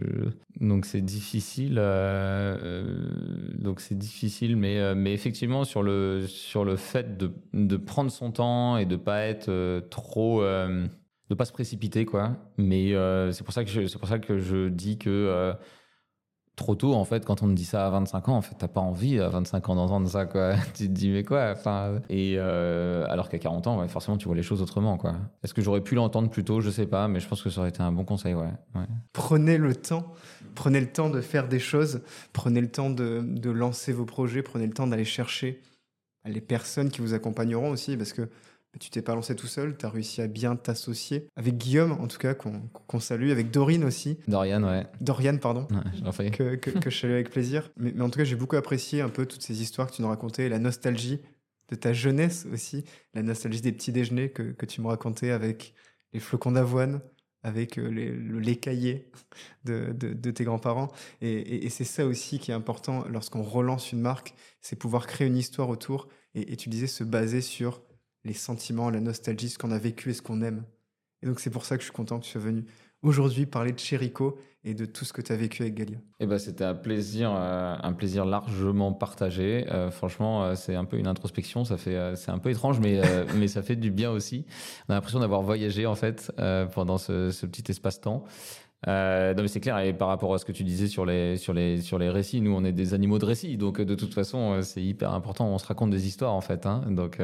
donc 0.59 0.86
c'est 0.86 1.01
difficile. 1.01 1.77
Euh, 1.80 2.57
euh, 2.61 3.53
donc 3.57 3.82
c'est 3.82 3.97
difficile, 3.97 4.57
mais, 4.57 4.93
mais 4.93 5.13
effectivement 5.13 5.63
sur 5.63 5.82
le 5.82 6.25
sur 6.27 6.65
le 6.65 6.75
fait 6.75 7.17
de, 7.17 7.32
de 7.53 7.77
prendre 7.77 8.11
son 8.11 8.32
temps 8.32 8.77
et 8.77 8.86
de 8.86 8.95
pas 8.95 9.21
être 9.23 9.82
trop, 9.89 10.43
de 10.43 11.36
pas 11.36 11.45
se 11.45 11.51
précipiter 11.51 12.05
quoi. 12.05 12.38
Mais 12.57 12.93
c'est 13.32 13.43
pour 13.43 13.53
ça 13.53 13.63
que 13.63 13.88
c'est 13.88 13.99
pour 13.99 14.07
ça 14.07 14.19
que 14.19 14.38
je 14.38 14.69
dis 14.69 14.99
que 14.99 15.55
trop 16.60 16.76
tôt, 16.76 16.93
en 16.93 17.05
fait, 17.05 17.26
quand 17.26 17.41
on 17.41 17.47
me 17.47 17.55
dit 17.55 17.66
ça 17.66 17.88
à 17.88 17.89
25 17.89 18.30
ans, 18.30 18.36
en 18.36 18.41
fait, 18.41 18.53
t'as 18.57 18.68
pas 18.68 18.82
envie 18.82 19.20
à 19.20 19.30
25 19.30 19.70
ans 19.70 19.76
d'entendre 19.76 20.07
ça, 20.07 20.26
quoi. 20.26 20.55
tu 20.76 20.88
te 20.88 20.91
dis, 20.91 21.10
mais 21.10 21.24
quoi 21.24 21.55
Et 22.10 22.36
euh, 22.38 23.05
alors 23.10 23.30
qu'à 23.30 23.39
40 23.39 23.68
ans, 23.68 23.88
forcément, 23.88 24.18
tu 24.18 24.28
vois 24.28 24.36
les 24.36 24.43
choses 24.43 24.62
autrement, 24.62 24.97
quoi. 24.97 25.16
Est-ce 25.43 25.53
que 25.53 25.62
j'aurais 25.62 25.82
pu 25.82 25.95
l'entendre 25.95 26.30
plus 26.30 26.43
tôt? 26.43 26.60
Je 26.62 26.70
sais 26.70 26.86
pas, 26.86 27.07
mais 27.07 27.20
je 27.20 27.28
pense 27.28 27.41
que 27.41 27.49
ça 27.49 27.62
aurait 27.62 27.70
été 27.70 27.82
un 27.82 27.91
bon 27.91 28.03
conseil, 28.03 28.34
ouais. 28.34 28.49
Prenez 29.14 29.57
le 29.57 29.74
temps. 29.74 30.14
Prenez 30.53 30.82
le 30.82 30.91
temps 30.91 31.10
de 31.10 31.22
faire 31.22 31.47
des 31.47 31.60
choses. 31.60 32.01
Prenez 32.34 32.62
le 32.62 32.70
temps 32.70 32.89
de, 32.89 33.22
de 33.24 33.49
lancer 33.49 33.93
vos 33.93 34.05
projets. 34.05 34.43
Prenez 34.43 34.68
le 34.68 34.74
temps 34.74 34.88
d'aller 34.88 35.05
chercher 35.05 35.62
les 36.26 36.41
personnes 36.41 36.89
qui 36.89 36.99
vous 36.99 37.14
accompagneront 37.14 37.70
aussi, 37.70 37.95
parce 37.95 38.14
que 38.14 38.30
tu 38.80 38.89
t'es 38.89 39.01
pas 39.01 39.15
lancé 39.15 39.36
tout 39.36 39.47
seul, 39.47 39.77
tu 39.77 39.86
as 39.86 39.89
réussi 39.89 40.21
à 40.21 40.27
bien 40.27 40.55
t'associer. 40.55 41.27
Avec 41.36 41.57
Guillaume, 41.57 41.91
en 41.91 42.07
tout 42.07 42.17
cas, 42.17 42.34
qu'on 42.34 42.99
salue, 42.99 43.30
avec 43.32 43.51
Dorine 43.51 43.84
aussi. 43.84 44.17
Dorian, 44.27 44.63
ouais. 44.63 44.88
Dorian, 45.01 45.38
pardon. 45.38 45.67
Ouais, 46.17 46.32
que, 46.32 46.55
que, 46.55 46.71
que, 46.71 46.89
je 46.89 46.97
salue 46.97 47.11
avec 47.13 47.30
plaisir. 47.30 47.71
Mais, 47.77 47.91
mais 47.95 48.01
en 48.01 48.09
tout 48.09 48.17
cas, 48.17 48.23
j'ai 48.23 48.36
beaucoup 48.36 48.55
apprécié 48.55 49.01
un 49.01 49.09
peu 49.09 49.25
toutes 49.25 49.41
ces 49.43 49.61
histoires 49.61 49.88
que 49.88 49.95
tu 49.95 50.01
nous 50.01 50.07
racontais, 50.07 50.49
la 50.49 50.59
nostalgie 50.59 51.19
de 51.69 51.75
ta 51.75 51.93
jeunesse 51.93 52.47
aussi, 52.51 52.84
la 53.13 53.21
nostalgie 53.21 53.61
des 53.61 53.71
petits 53.71 53.91
déjeuners 53.91 54.32
que, 54.32 54.43
que 54.53 54.65
tu 54.65 54.82
me 54.82 54.88
racontais 54.88 55.32
avec 55.32 55.73
les 56.13 56.19
flocons 56.19 56.53
d'avoine, 56.53 57.01
avec 57.43 57.77
euh, 57.77 57.88
les, 57.88 58.09
le 58.09 58.39
lait 58.39 58.55
caillé 58.55 59.11
de, 59.65 59.93
de, 59.93 60.13
de 60.13 60.32
tes 60.32 60.43
grands-parents. 60.43 60.89
Et, 61.21 61.32
et, 61.32 61.65
et 61.65 61.69
c'est 61.69 61.84
ça 61.84 62.05
aussi 62.05 62.39
qui 62.39 62.51
est 62.51 62.55
important 62.55 63.05
lorsqu'on 63.07 63.43
relance 63.43 63.91
une 63.91 64.01
marque, 64.01 64.34
c'est 64.61 64.75
pouvoir 64.75 65.05
créer 65.05 65.27
une 65.27 65.38
histoire 65.38 65.69
autour. 65.69 66.07
Et, 66.34 66.53
et 66.53 66.55
tu 66.57 66.69
disais 66.69 66.88
se 66.88 67.03
baser 67.03 67.41
sur 67.41 67.82
les 68.24 68.34
sentiments, 68.34 68.89
la 68.89 68.99
nostalgie, 68.99 69.49
ce 69.49 69.57
qu'on 69.57 69.72
a 69.72 69.80
vécu 69.80 70.11
et 70.11 70.13
ce 70.13 70.22
qu'on 70.22 70.41
aime. 70.41 70.63
Et 71.22 71.28
donc 71.28 71.39
c'est 71.39 71.49
pour 71.49 71.65
ça 71.65 71.76
que 71.76 71.82
je 71.82 71.86
suis 71.86 71.95
content 71.95 72.20
que 72.20 72.26
tu 72.26 72.32
sois 72.32 72.41
venu 72.41 72.65
aujourd'hui 73.01 73.45
parler 73.45 73.72
de 73.72 73.80
Chérico 73.80 74.38
et 74.65 74.74
de 74.74 74.86
tout 74.86 75.05
ce 75.05 75.13
que 75.13 75.22
tu 75.22 75.32
as 75.32 75.38
vécu 75.38 75.61
avec 75.61 75.76
Galia. 75.76 75.97
Eh 76.20 76.26
ben, 76.26 76.38
c'était 76.38 76.65
un 76.65 76.76
plaisir, 76.76 77.32
euh, 77.34 77.76
un 77.82 77.93
plaisir 77.93 78.26
largement 78.26 78.91
partagé. 78.91 79.65
Euh, 79.72 79.89
franchement, 79.89 80.43
euh, 80.43 80.55
c'est 80.55 80.76
un 80.76 80.84
peu 80.84 80.97
une 80.97 81.07
introspection. 81.07 81.63
Ça 81.63 81.78
fait, 81.78 82.15
c'est 82.15 82.32
un 82.32 82.39
peu 82.39 82.49
étrange, 82.49 82.80
mais 82.80 83.01
mais 83.36 83.47
ça 83.47 83.61
fait 83.61 83.78
du 83.78 83.91
bien 83.91 84.11
aussi. 84.11 84.45
On 84.88 84.93
a 84.93 84.95
l'impression 84.95 85.20
d'avoir 85.20 85.41
voyagé 85.41 85.86
en 85.86 85.95
fait 85.95 86.32
pendant 86.74 86.97
ce, 86.97 87.45
petit 87.45 87.72
espace-temps. 87.72 88.24
Non 88.86 89.34
mais 89.38 89.47
c'est 89.47 89.59
clair 89.59 89.80
et 89.80 89.93
par 89.93 90.07
rapport 90.07 90.34
à 90.34 90.38
ce 90.38 90.45
que 90.45 90.51
tu 90.51 90.63
disais 90.63 90.88
sur 90.88 91.05
les 91.05 91.38
sur 91.38 91.53
les 91.53 91.82
sur 91.82 91.97
les 91.97 92.09
récits, 92.09 92.41
nous 92.41 92.51
on 92.51 92.63
est 92.63 92.72
des 92.72 92.93
animaux 92.93 93.20
de 93.20 93.26
récits 93.26 93.57
donc 93.57 93.82
de 93.82 93.95
toute 93.95 94.13
façon 94.13 94.61
c'est 94.61 94.82
hyper 94.82 95.13
important. 95.13 95.47
On 95.47 95.57
se 95.57 95.65
raconte 95.65 95.89
des 95.89 96.07
histoires 96.07 96.34
en 96.34 96.41
fait, 96.41 96.65
hein, 96.65 96.84
donc 96.89 97.20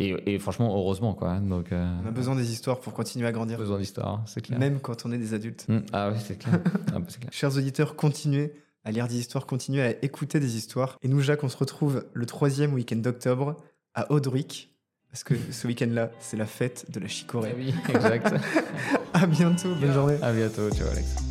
et, 0.00 0.38
franchement, 0.38 0.74
heureusement, 0.76 1.12
quoi. 1.14 1.38
Donc, 1.40 1.72
euh, 1.72 2.00
On 2.04 2.06
a 2.06 2.10
besoin 2.12 2.36
des 2.36 2.52
histoires 2.52 2.78
pour 2.78 2.92
continuer 2.92 3.26
à 3.26 3.32
grandir. 3.32 3.58
Besoin 3.58 3.78
d'histoires, 3.78 4.22
c'est 4.26 4.40
clair. 4.40 4.58
Même 4.58 4.78
quand 4.78 5.04
on 5.04 5.12
est 5.12 5.18
des 5.18 5.34
adultes. 5.34 5.66
Mmh. 5.68 5.78
Ah 5.92 6.10
oui, 6.12 6.18
c'est 6.24 6.38
clair. 6.38 6.60
Ah, 6.94 7.00
bah, 7.00 7.06
clair. 7.06 7.30
Chers 7.32 7.56
auditeurs, 7.56 7.96
continuez 7.96 8.52
à 8.84 8.92
lire 8.92 9.08
des 9.08 9.16
histoires, 9.16 9.44
continuez 9.44 9.82
à 9.82 10.04
écouter 10.04 10.40
des 10.40 10.56
histoires. 10.56 10.96
Et 11.02 11.08
nous, 11.08 11.20
Jacques, 11.20 11.42
on 11.42 11.48
se 11.48 11.56
retrouve 11.56 12.06
le 12.12 12.26
troisième 12.26 12.74
week-end 12.74 12.96
d'octobre 12.96 13.56
à 13.94 14.10
Audric. 14.12 14.72
Parce 15.10 15.24
que 15.24 15.34
ce 15.50 15.66
week-end-là, 15.66 16.10
c'est 16.20 16.36
la 16.36 16.46
fête 16.46 16.86
de 16.90 17.00
la 17.00 17.08
chicorée. 17.08 17.50
Ah 17.52 17.56
oui, 17.58 17.74
exact. 17.88 18.34
à 19.14 19.26
bientôt, 19.26 19.74
bonne 19.74 19.92
journée. 19.92 20.16
À 20.22 20.32
bientôt, 20.32 20.70
ciao 20.70 20.86
Alex. 20.88 21.27